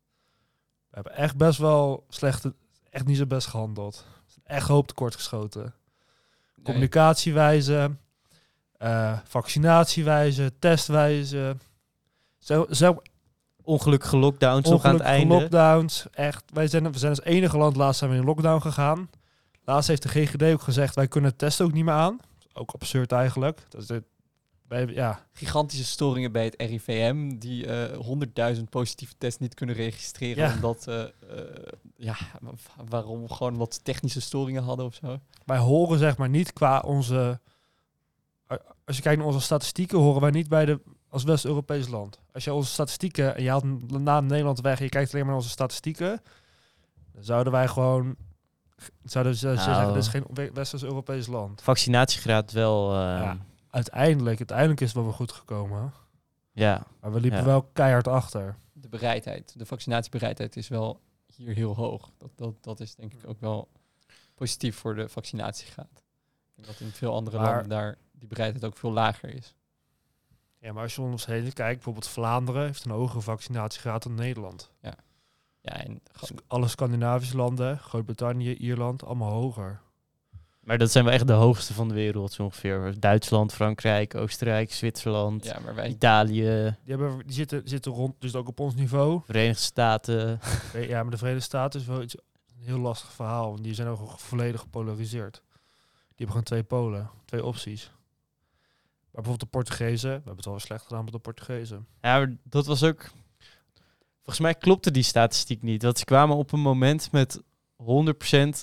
We 0.89 0.95
hebben 0.95 1.17
echt 1.17 1.37
best 1.37 1.59
wel 1.59 2.07
slechte, 2.09 2.55
echt 2.91 3.07
niet 3.07 3.17
zo 3.17 3.27
best 3.27 3.47
gehandeld. 3.47 4.05
Echt 4.45 4.69
hoop 4.69 4.87
tekort 4.87 5.15
geschoten. 5.15 5.75
Communicatiewijze, 6.63 7.97
eh, 8.73 9.19
vaccinatiewijze, 9.25 10.53
testwijze. 10.59 11.57
Zo, 12.39 12.67
zo 12.71 13.03
ongelukkige 13.63 14.17
lockdowns 14.17 14.69
nog 14.69 14.85
aan 14.85 14.95
het 14.95 15.03
einde. 15.03 15.35
lockdowns. 15.35 16.07
Echt, 16.11 16.45
wij 16.53 16.69
zijn, 16.69 16.93
we 16.93 16.99
zijn 16.99 17.11
als 17.11 17.23
enige 17.23 17.57
land 17.57 17.77
laatst 17.77 17.99
zijn 17.99 18.11
we 18.11 18.17
in 18.17 18.25
lockdown 18.25 18.61
gegaan. 18.61 19.11
Laatst 19.65 19.89
heeft 19.89 20.03
de 20.03 20.09
GGD 20.09 20.43
ook 20.43 20.63
gezegd, 20.63 20.95
wij 20.95 21.09
kunnen 21.09 21.31
het 21.31 21.39
testen 21.39 21.65
ook 21.65 21.73
niet 21.73 21.85
meer 21.85 21.95
aan. 21.95 22.19
Ook 22.53 22.73
absurd 22.73 23.13
eigenlijk. 23.13 23.61
Dat 23.69 23.91
is 23.91 24.01
wij, 24.69 24.87
ja, 24.87 25.27
Gigantische 25.33 25.85
storingen 25.85 26.33
bij 26.33 26.45
het 26.45 26.55
RIVM, 26.59 27.39
die 27.39 27.67
eh 27.67 28.55
100.000 28.57 28.63
positieve 28.71 29.15
tests 29.19 29.41
niet 29.41 29.55
kunnen 29.55 29.75
registreren. 29.75 30.49
Ja. 30.49 30.55
Omdat, 30.55 30.87
eh, 30.87 31.03
eh, 31.03 31.09
ja, 31.97 32.17
wa- 32.41 32.53
waarom? 32.89 33.31
Gewoon 33.31 33.57
wat 33.57 33.85
technische 33.85 34.21
storingen 34.21 34.63
hadden 34.63 34.87
of 34.87 34.95
zo. 34.95 35.19
wij 35.45 35.59
horen 35.59 35.99
zeg 35.99 36.17
maar 36.17 36.29
niet 36.29 36.53
qua 36.53 36.81
onze... 36.81 37.41
Als 38.85 38.97
je 38.97 39.03
kijkt 39.03 39.19
naar 39.19 39.27
onze 39.27 39.41
statistieken, 39.41 39.99
horen 39.99 40.21
wij 40.21 40.31
niet 40.31 40.49
bij 40.49 40.65
de 40.65 40.81
als 41.09 41.25
West-Europees 41.25 41.89
land. 41.89 42.19
Als 42.33 42.45
je 42.45 42.53
onze 42.53 42.71
statistieken, 42.73 43.37
en 43.37 43.43
je 43.43 43.49
haalt 43.51 43.91
naam 44.03 44.27
Nederland 44.27 44.61
weg 44.61 44.79
en 44.79 44.85
je 44.85 44.91
kijkt 44.91 45.09
alleen 45.13 45.21
maar 45.25 45.33
naar 45.35 45.43
onze 45.43 45.53
statistieken, 45.55 46.23
dan 47.13 47.25
zouden 47.25 47.53
wij 47.53 47.69
gewoon... 47.69 48.17
Zouden 49.05 49.35
ze 49.37 49.47
Nou. 49.47 49.59
zeggen, 49.59 49.87
dit 49.87 50.03
is 50.03 50.09
geen 50.09 50.25
we- 50.33 50.51
Westers-Europees 50.55 51.27
land. 51.27 51.63
Vaccinatiegraad 51.63 52.53
wel. 52.53 52.93
eh, 52.93 52.99
Ja. 52.99 53.39
Ja. 53.77 53.83
Uiteindelijk, 53.83 54.39
uiteindelijk 54.39 54.81
is 54.81 54.87
het 54.87 54.97
wel 54.97 55.05
weer 55.05 55.15
goed 55.15 55.33
gekomen. 55.33 55.93
Maar 57.01 57.13
we 57.13 57.21
liepen 57.21 57.39
Ja. 57.39 57.45
wel 57.45 57.63
keihard 57.63 58.09
achter. 58.09 58.57
De 58.73 58.89
bereidheid, 58.89 59.59
de 59.59 59.67
vaccinatiebereidheid 59.67 60.57
is 60.57 60.69
wel 60.69 61.01
hier 61.37 61.55
heel 61.55 61.75
hoog. 61.75 62.11
Dat, 62.19 62.31
dat, 62.35 62.55
dat 62.65 62.81
is 62.81 62.95
denk 62.95 63.13
ik 63.13 63.29
ook 63.29 63.41
wel 63.41 63.69
positief 64.35 64.77
voor 64.77 64.95
de 64.95 65.09
vaccinatiegraad. 65.09 66.03
Dat 66.55 66.81
in 66.81 66.91
veel 66.91 67.15
andere 67.15 67.37
Maar- 67.39 67.47
landen 67.51 67.69
daar 67.69 67.99
die 68.13 68.29
bereidheid 68.29 68.65
ook 68.65 68.77
veel 68.77 68.93
lager 68.93 69.35
is. 69.35 69.55
Ja, 70.59 70.73
maar 70.73 70.83
als 70.83 70.95
je 70.95 71.03
om 71.03 71.11
ons 71.11 71.27
heen 71.27 71.53
kijkt, 71.53 71.75
bijvoorbeeld 71.75 72.07
Vlaanderen 72.09 72.63
heeft 72.63 72.85
een 72.85 72.91
hogere 72.91 73.21
vaccinatiegraad 73.21 74.03
dan 74.03 74.15
Nederland. 74.15 74.71
Ja, 74.81 74.95
en 75.61 76.01
Dus 76.13 76.29
gewoon- 76.29 76.43
alle 76.47 76.69
Scandinavische 76.69 77.37
landen, 77.37 77.79
Groot-Brittannië, 77.79 78.55
Ierland, 78.55 79.05
allemaal 79.05 79.31
hoger. 79.33 79.81
Maar 80.67 80.79
dat 80.79 80.91
zijn 80.91 81.05
wel 81.05 81.13
echt 81.13 81.27
de 81.27 81.33
hoogste 81.33 81.75
van 81.75 81.89
de 81.89 81.95
wereld 81.95 82.33
zo 82.33 82.43
ongeveer. 82.43 82.95
Duitsland, 82.99 83.53
Frankrijk, 83.53 84.15
Oostenrijk, 84.15 84.73
Zwitserland, 84.73 85.45
ja, 85.45 85.59
maar 85.65 85.75
wij, 85.75 85.89
Italië, 85.89 86.77
Die, 86.85 86.95
hebben, 86.95 87.19
die 87.27 87.35
zitten, 87.35 87.63
zitten 87.65 87.93
rond, 87.93 88.15
dus 88.19 88.35
ook 88.35 88.49
op 88.49 88.61
ons 88.61 88.75
niveau. 88.75 89.21
Verenigde 89.25 89.63
Staten. 89.63 90.41
Ja, 90.73 91.03
maar 91.03 91.11
de 91.11 91.17
Verenigde 91.17 91.45
Staten 91.45 91.81
is 91.81 91.87
wel 91.87 92.03
iets, 92.03 92.17
een 92.17 92.65
heel 92.65 92.79
lastig 92.79 93.13
verhaal. 93.13 93.51
Want 93.51 93.63
die 93.63 93.75
zijn 93.75 93.89
ook 93.89 94.19
volledig 94.19 94.61
gepolariseerd. 94.61 95.33
Die 95.35 96.27
hebben 96.27 96.29
gewoon 96.29 96.43
twee 96.43 96.63
polen, 96.63 97.11
twee 97.25 97.45
opties. 97.45 97.85
Maar 97.85 99.25
bijvoorbeeld 99.25 99.41
de 99.41 99.59
Portugezen, 99.59 100.11
we 100.11 100.15
hebben 100.15 100.37
het 100.37 100.45
wel 100.45 100.59
slecht 100.59 100.83
gedaan 100.83 101.05
met 101.05 101.13
de 101.13 101.19
Portugezen. 101.19 101.87
Ja, 102.01 102.19
maar 102.19 102.37
dat 102.43 102.67
was 102.67 102.83
ook... 102.83 103.11
Volgens 104.17 104.41
mij 104.41 104.55
klopte 104.55 104.91
die 104.91 105.03
statistiek 105.03 105.63
niet. 105.63 105.83
Want 105.83 105.99
ze 105.99 106.05
kwamen 106.05 106.37
op 106.37 106.53
een 106.53 106.61
moment 106.61 107.13
met 107.13 107.41
100% 107.83 107.85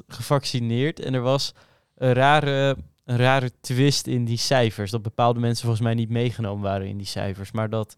gevaccineerd. 0.08 1.00
En 1.00 1.14
er 1.14 1.22
was 1.22 1.54
een 1.96 2.14
rare, 2.14 2.78
een 3.04 3.18
rare 3.18 3.52
twist 3.62 4.08
in 4.08 4.26
die 4.26 4.38
cijfers. 4.38 4.92
Dat 4.92 5.02
bepaalde 5.02 5.40
mensen 5.40 5.64
volgens 5.66 5.84
mij 5.84 5.94
niet 5.94 6.10
meegenomen 6.10 6.64
waren 6.64 6.88
in 6.88 6.98
die 6.98 7.08
cijfers. 7.08 7.52
Maar 7.52 7.70
dat... 7.70 7.96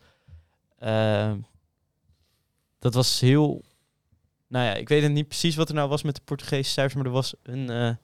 eh, 0.77 1.33
dat 2.79 2.93
was 2.93 3.19
heel... 3.19 3.63
Nou 4.47 4.65
ja, 4.65 4.73
ik 4.73 4.89
weet 4.89 5.03
het 5.03 5.11
niet 5.11 5.27
precies 5.27 5.55
wat 5.55 5.69
er 5.69 5.75
nou 5.75 5.89
was 5.89 6.03
met 6.03 6.15
de 6.15 6.21
Portugese 6.25 6.71
cijfers. 6.71 6.95
Maar 6.95 7.05
er 7.05 7.11
was 7.11 7.33
een... 7.43 7.69
eh 7.69 7.95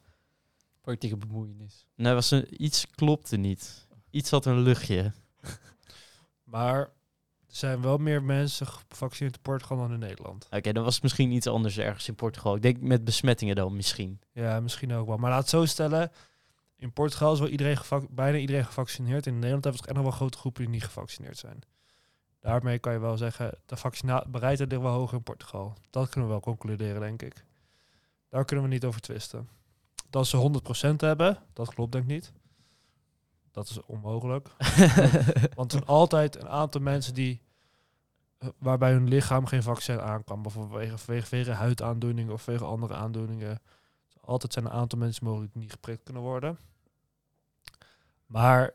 politieke 0.82 1.18
bemoeienis. 1.18 1.86
nou, 1.96 2.16
was 2.16 2.32
een, 2.32 2.64
iets 2.64 2.88
klopte 2.96 3.38
niet. 3.38 3.88
Iets 4.10 4.30
had 4.30 4.46
een 4.46 4.60
luchtje. 4.60 5.14
Maar 6.44 6.89
zijn 7.52 7.82
wel 7.82 7.97
meer 7.97 8.24
mensen 8.24 8.68
gevaccineerd 8.68 9.36
in 9.36 9.41
Portugal 9.41 9.78
dan 9.78 9.93
in 9.93 9.99
Nederland. 9.99 10.47
Oké, 10.52 10.72
dan 10.72 10.84
was 10.84 10.93
het 10.93 11.04
misschien 11.04 11.32
iets 11.32 11.47
anders 11.47 11.78
ergens 11.78 12.08
in 12.08 12.16
Portugal. 12.16 12.56
Ik 12.56 12.62
denk 12.62 12.80
met 12.80 13.04
besmettingen 13.04 13.56
dan 13.56 13.76
misschien. 13.76 14.20
Ja, 14.32 14.60
misschien 14.60 14.93
ook 14.93 15.08
wel. 15.08 15.18
Maar 15.18 15.30
laat 15.30 15.39
het 15.39 15.49
zo 15.49 15.66
stellen. 15.66 16.12
In 16.78 16.93
Portugal 16.93 17.34
is 17.34 17.39
wel 17.39 17.47
iedereen 17.47 17.78
bijna 18.10 18.38
iedereen 18.38 18.66
gevaccineerd. 18.66 19.26
In 19.26 19.34
Nederland 19.34 19.64
hebben 19.64 19.82
we 19.82 19.88
toch 19.88 19.88
echt 19.88 19.95
nog 19.95 20.04
wel 20.04 20.20
grote 20.20 20.38
groepen 20.38 20.62
die 20.62 20.72
niet 20.72 20.84
gevaccineerd 20.84 21.38
zijn. 21.38 21.60
Daarmee 22.39 22.80
kan 22.80 22.93
je 22.93 22.99
wel 22.99 23.18
zeggen, 23.18 23.58
de 23.66 23.78
vaccina- 23.78 24.26
bereidheid 24.28 24.72
ligt 24.72 24.82
wel 24.82 24.91
hoger 24.91 25.18
in 25.18 25.24
Portugal. 25.24 25.74
Dat 25.89 26.10
kunnen 26.10 26.24
we 26.30 26.36
wel 26.36 26.43
concluderen, 26.43 27.02
denk 27.02 27.22
ik. 27.22 27.45
Daar 28.30 28.45
kunnen 28.45 28.66
we 28.66 28.72
niet 28.72 28.86
over 28.86 29.02
twisten. 29.02 29.49
Dat 30.10 30.28
ze 30.28 30.38
100% 30.38 31.02
hebben, 31.02 31.38
dat 31.54 31.74
klopt 31.74 31.91
denk 31.91 32.04
ik 32.04 32.10
niet. 32.10 32.32
Dat 33.52 33.70
is 33.70 33.82
onmogelijk. 33.82 34.49
Want 35.56 35.72
er 35.72 35.78
zijn 35.78 35.86
altijd 35.86 36.41
een 36.41 36.49
aantal 36.49 36.82
mensen 36.82 37.14
die 37.14 37.41
eh, 38.38 38.49
waarbij 38.58 38.91
hun 38.91 39.08
lichaam 39.08 39.45
geen 39.45 39.64
vaccin 39.64 40.02
aan 40.02 40.24
kan. 40.24 40.41
Bijvoorbeeld 40.41 40.74
vanwege, 40.97 40.97
vanwege, 40.97 41.52
huidaandoeningen 41.52 42.34
of 42.34 42.41
vanwege 42.41 42.66
andere 42.66 42.93
aandoeningen. 42.93 43.62
Altijd 44.22 44.54
zijn 44.54 44.66
een 44.66 44.72
aantal 44.72 44.99
mensen 44.99 45.26
mogelijk 45.26 45.54
die 45.54 45.62
niet 45.62 45.72
geprikt 45.72 46.04
kunnen 46.04 46.24
worden. 46.24 46.58
Maar 48.26 48.74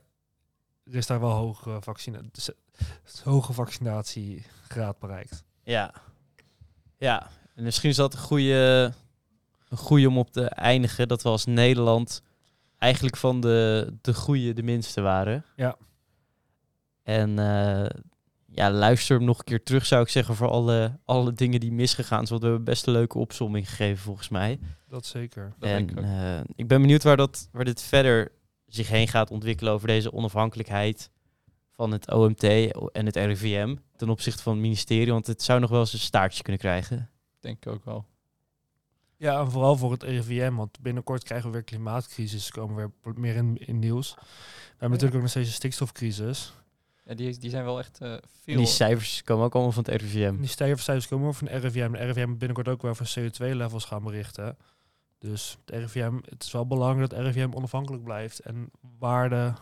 er 0.84 0.94
is 0.94 1.06
daar 1.06 1.20
wel 1.20 1.30
hoge, 1.30 1.78
vaccina 1.80 2.20
hoge 3.24 3.52
vaccinatiegraad 3.52 4.98
bereikt. 4.98 5.44
Ja. 5.62 5.94
Ja, 6.96 7.30
en 7.54 7.62
misschien 7.62 7.90
is 7.90 7.96
dat 7.96 8.12
een 8.12 8.20
goede, 8.20 8.92
een 9.68 9.78
goede 9.78 10.08
om 10.08 10.18
op 10.18 10.30
te 10.30 10.44
eindigen. 10.44 11.08
Dat 11.08 11.22
we 11.22 11.28
als 11.28 11.44
Nederland 11.44 12.22
eigenlijk 12.78 13.16
van 13.16 13.40
de, 13.40 13.92
de 14.00 14.14
goede 14.14 14.52
de 14.52 14.62
minste 14.62 15.00
waren. 15.00 15.44
Ja. 15.56 15.76
En 17.02 17.38
eh, 17.38 18.00
ja, 18.46 18.70
luister 18.70 19.16
hem 19.16 19.26
nog 19.26 19.38
een 19.38 19.44
keer 19.44 19.62
terug, 19.62 19.86
zou 19.86 20.02
ik 20.02 20.08
zeggen, 20.08 20.34
voor 20.34 20.48
alle, 20.48 20.98
alle 21.04 21.32
dingen 21.32 21.60
die 21.60 21.72
misgegaan 21.72 22.26
zijn. 22.26 22.28
Want 22.28 22.40
we 22.40 22.46
hebben 22.46 22.64
best 22.64 22.86
een 22.86 22.92
leuke 22.92 23.18
opsomming 23.18 23.68
gegeven, 23.68 24.02
volgens 24.02 24.28
mij. 24.28 24.58
Dat 24.88 25.06
zeker. 25.06 25.54
Dat 25.58 25.68
en 25.68 25.88
ik 25.88 26.00
eh, 26.00 26.40
ik 26.54 26.68
ben 26.68 26.80
benieuwd 26.80 27.02
waar, 27.02 27.16
dat, 27.16 27.48
waar 27.52 27.64
dit 27.64 27.82
verder 27.82 28.32
zich 28.66 28.88
heen 28.88 29.08
gaat 29.08 29.30
ontwikkelen 29.30 29.72
over 29.72 29.88
deze 29.88 30.12
onafhankelijkheid 30.12 31.10
van 31.72 31.92
het 31.92 32.12
OMT 32.12 32.42
en 32.92 33.06
het 33.06 33.16
RIVM 33.16 33.76
ten 33.96 34.08
opzichte 34.08 34.42
van 34.42 34.52
het 34.52 34.62
ministerie. 34.62 35.12
Want 35.12 35.26
het 35.26 35.42
zou 35.42 35.60
nog 35.60 35.70
wel 35.70 35.80
eens 35.80 35.92
een 35.92 35.98
staartje 35.98 36.42
kunnen 36.42 36.60
krijgen. 36.60 37.10
Denk 37.40 37.56
ik 37.56 37.72
ook 37.72 37.84
wel. 37.84 38.06
Ja, 39.16 39.40
en 39.40 39.50
vooral 39.50 39.76
voor 39.76 39.92
het 39.92 40.02
RIVM, 40.02 40.54
want 40.54 40.80
binnenkort 40.80 41.22
krijgen 41.22 41.46
we 41.46 41.52
weer 41.52 41.64
klimaatcrisis, 41.64 42.50
komen 42.50 42.76
weer 42.76 42.90
pl- 42.90 43.20
meer 43.20 43.36
in, 43.36 43.56
in 43.56 43.78
nieuws. 43.78 44.14
We 44.14 44.22
hebben 44.70 44.90
natuurlijk 44.90 45.14
ook 45.14 45.20
nog 45.20 45.30
steeds 45.30 45.48
een 45.48 45.54
stikstofcrisis. 45.54 46.52
Ja, 47.04 47.14
die, 47.14 47.38
die 47.38 47.50
zijn 47.50 47.64
wel 47.64 47.78
echt 47.78 48.00
eh, 48.00 48.12
En 48.12 48.20
veel... 48.42 48.56
die 48.56 48.66
cijfers 48.66 49.22
komen 49.22 49.44
ook 49.44 49.54
allemaal 49.54 49.72
van 49.72 49.84
het 49.84 50.02
RIVM. 50.02 50.26
En 50.26 50.36
die 50.36 50.48
cijfers 50.48 51.08
komen 51.08 51.28
ook 51.28 51.34
van 51.34 51.46
de 51.46 51.56
RIVM. 51.56 51.92
De 51.92 51.98
RIVM 51.98 52.36
binnenkort 52.36 52.68
ook 52.68 52.82
weer 52.82 52.90
over 52.90 53.14
CO2-levels 53.18 53.84
gaan 53.84 54.02
berichten. 54.02 54.56
Dus 55.18 55.58
het 55.64 55.74
RIVM, 55.74 56.14
het 56.28 56.42
is 56.42 56.52
wel 56.52 56.66
belangrijk 56.66 57.10
dat 57.10 57.18
RIVM 57.18 57.50
onafhankelijk 57.54 58.04
blijft 58.04 58.38
en 58.38 58.70
waarde, 58.98 59.54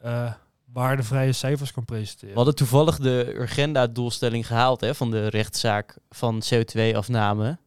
eh, 0.00 0.32
waardevrije 0.64 1.32
cijfers 1.32 1.72
kan 1.72 1.84
presenteren. 1.84 2.28
We 2.28 2.36
hadden 2.36 2.54
toevallig 2.54 2.98
de 2.98 3.32
Urgenda-doelstelling 3.34 4.46
gehaald 4.46 4.80
hè, 4.80 4.94
van 4.94 5.10
de 5.10 5.26
rechtszaak 5.26 5.96
van 6.10 6.42
CO2-afname 6.54 7.58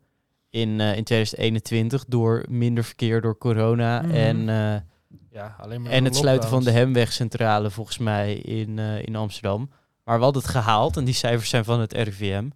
in, 0.50 0.80
eh, 0.80 0.96
in 0.98 1.04
2021 1.04 2.06
door 2.08 2.46
minder 2.50 2.84
verkeer 2.84 3.22
door 3.22 3.38
corona 3.38 4.02
Mhm. 4.02 4.12
en, 4.12 4.50
eh, 4.50 4.82
ja, 5.32 5.56
alleen 5.60 5.82
maar 5.82 5.92
en 5.92 6.04
het 6.04 6.16
sluiten 6.16 6.50
van 6.50 6.64
de. 6.64 6.72
Hemwegcentrale 6.72 7.70
volgens 7.72 7.98
mij 7.98 8.34
in, 8.36 8.80
eh, 8.80 9.02
in 9.06 9.16
Amsterdam. 9.16 9.70
Maar 10.04 10.18
we 10.18 10.24
hadden 10.24 10.42
het 10.42 10.52
gehaald 10.52 10.98
en 10.98 11.06
die 11.06 11.14
cijfers 11.14 11.50
zijn 11.50 11.66
van 11.66 11.80
het 11.80 11.94
RIVM. 11.94 12.50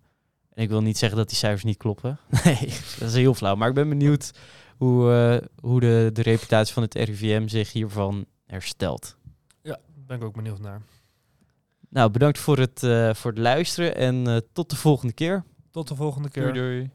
En 0.53 0.63
ik 0.63 0.69
wil 0.69 0.81
niet 0.81 0.97
zeggen 0.97 1.17
dat 1.17 1.27
die 1.29 1.37
cijfers 1.37 1.63
niet 1.63 1.77
kloppen. 1.77 2.17
Nee, 2.43 2.73
dat 2.99 3.09
is 3.09 3.13
heel 3.13 3.33
flauw. 3.33 3.55
Maar 3.55 3.69
ik 3.69 3.73
ben 3.75 3.89
benieuwd 3.89 4.31
hoe, 4.77 5.11
eh, 5.13 5.47
hoe 5.61 5.79
de, 5.79 6.09
de 6.13 6.21
reputatie 6.21 6.73
van 6.73 6.83
het 6.83 6.93
RIVM 6.95 7.47
zich 7.47 7.71
hiervan 7.71 8.25
herstelt. 8.45 9.17
Daar 9.63 9.77
ben 10.05 10.17
ik 10.17 10.23
ook 10.23 10.35
benieuwd 10.35 10.59
naar. 10.59 10.81
Nou, 11.89 12.09
bedankt 12.11 12.37
voor 12.39 12.57
het, 12.57 12.83
eh, 12.83 13.13
voor 13.13 13.31
het 13.31 13.39
luisteren 13.39 13.95
en 13.95 14.27
eh, 14.27 14.37
tot 14.53 14.69
de 14.69 14.75
volgende 14.75 15.13
keer. 15.13 15.43
Tot 15.71 15.87
de 15.87 15.95
volgende 15.95 16.29
keer. 16.29 16.53
Doei 16.53 16.53
doei. 16.53 16.89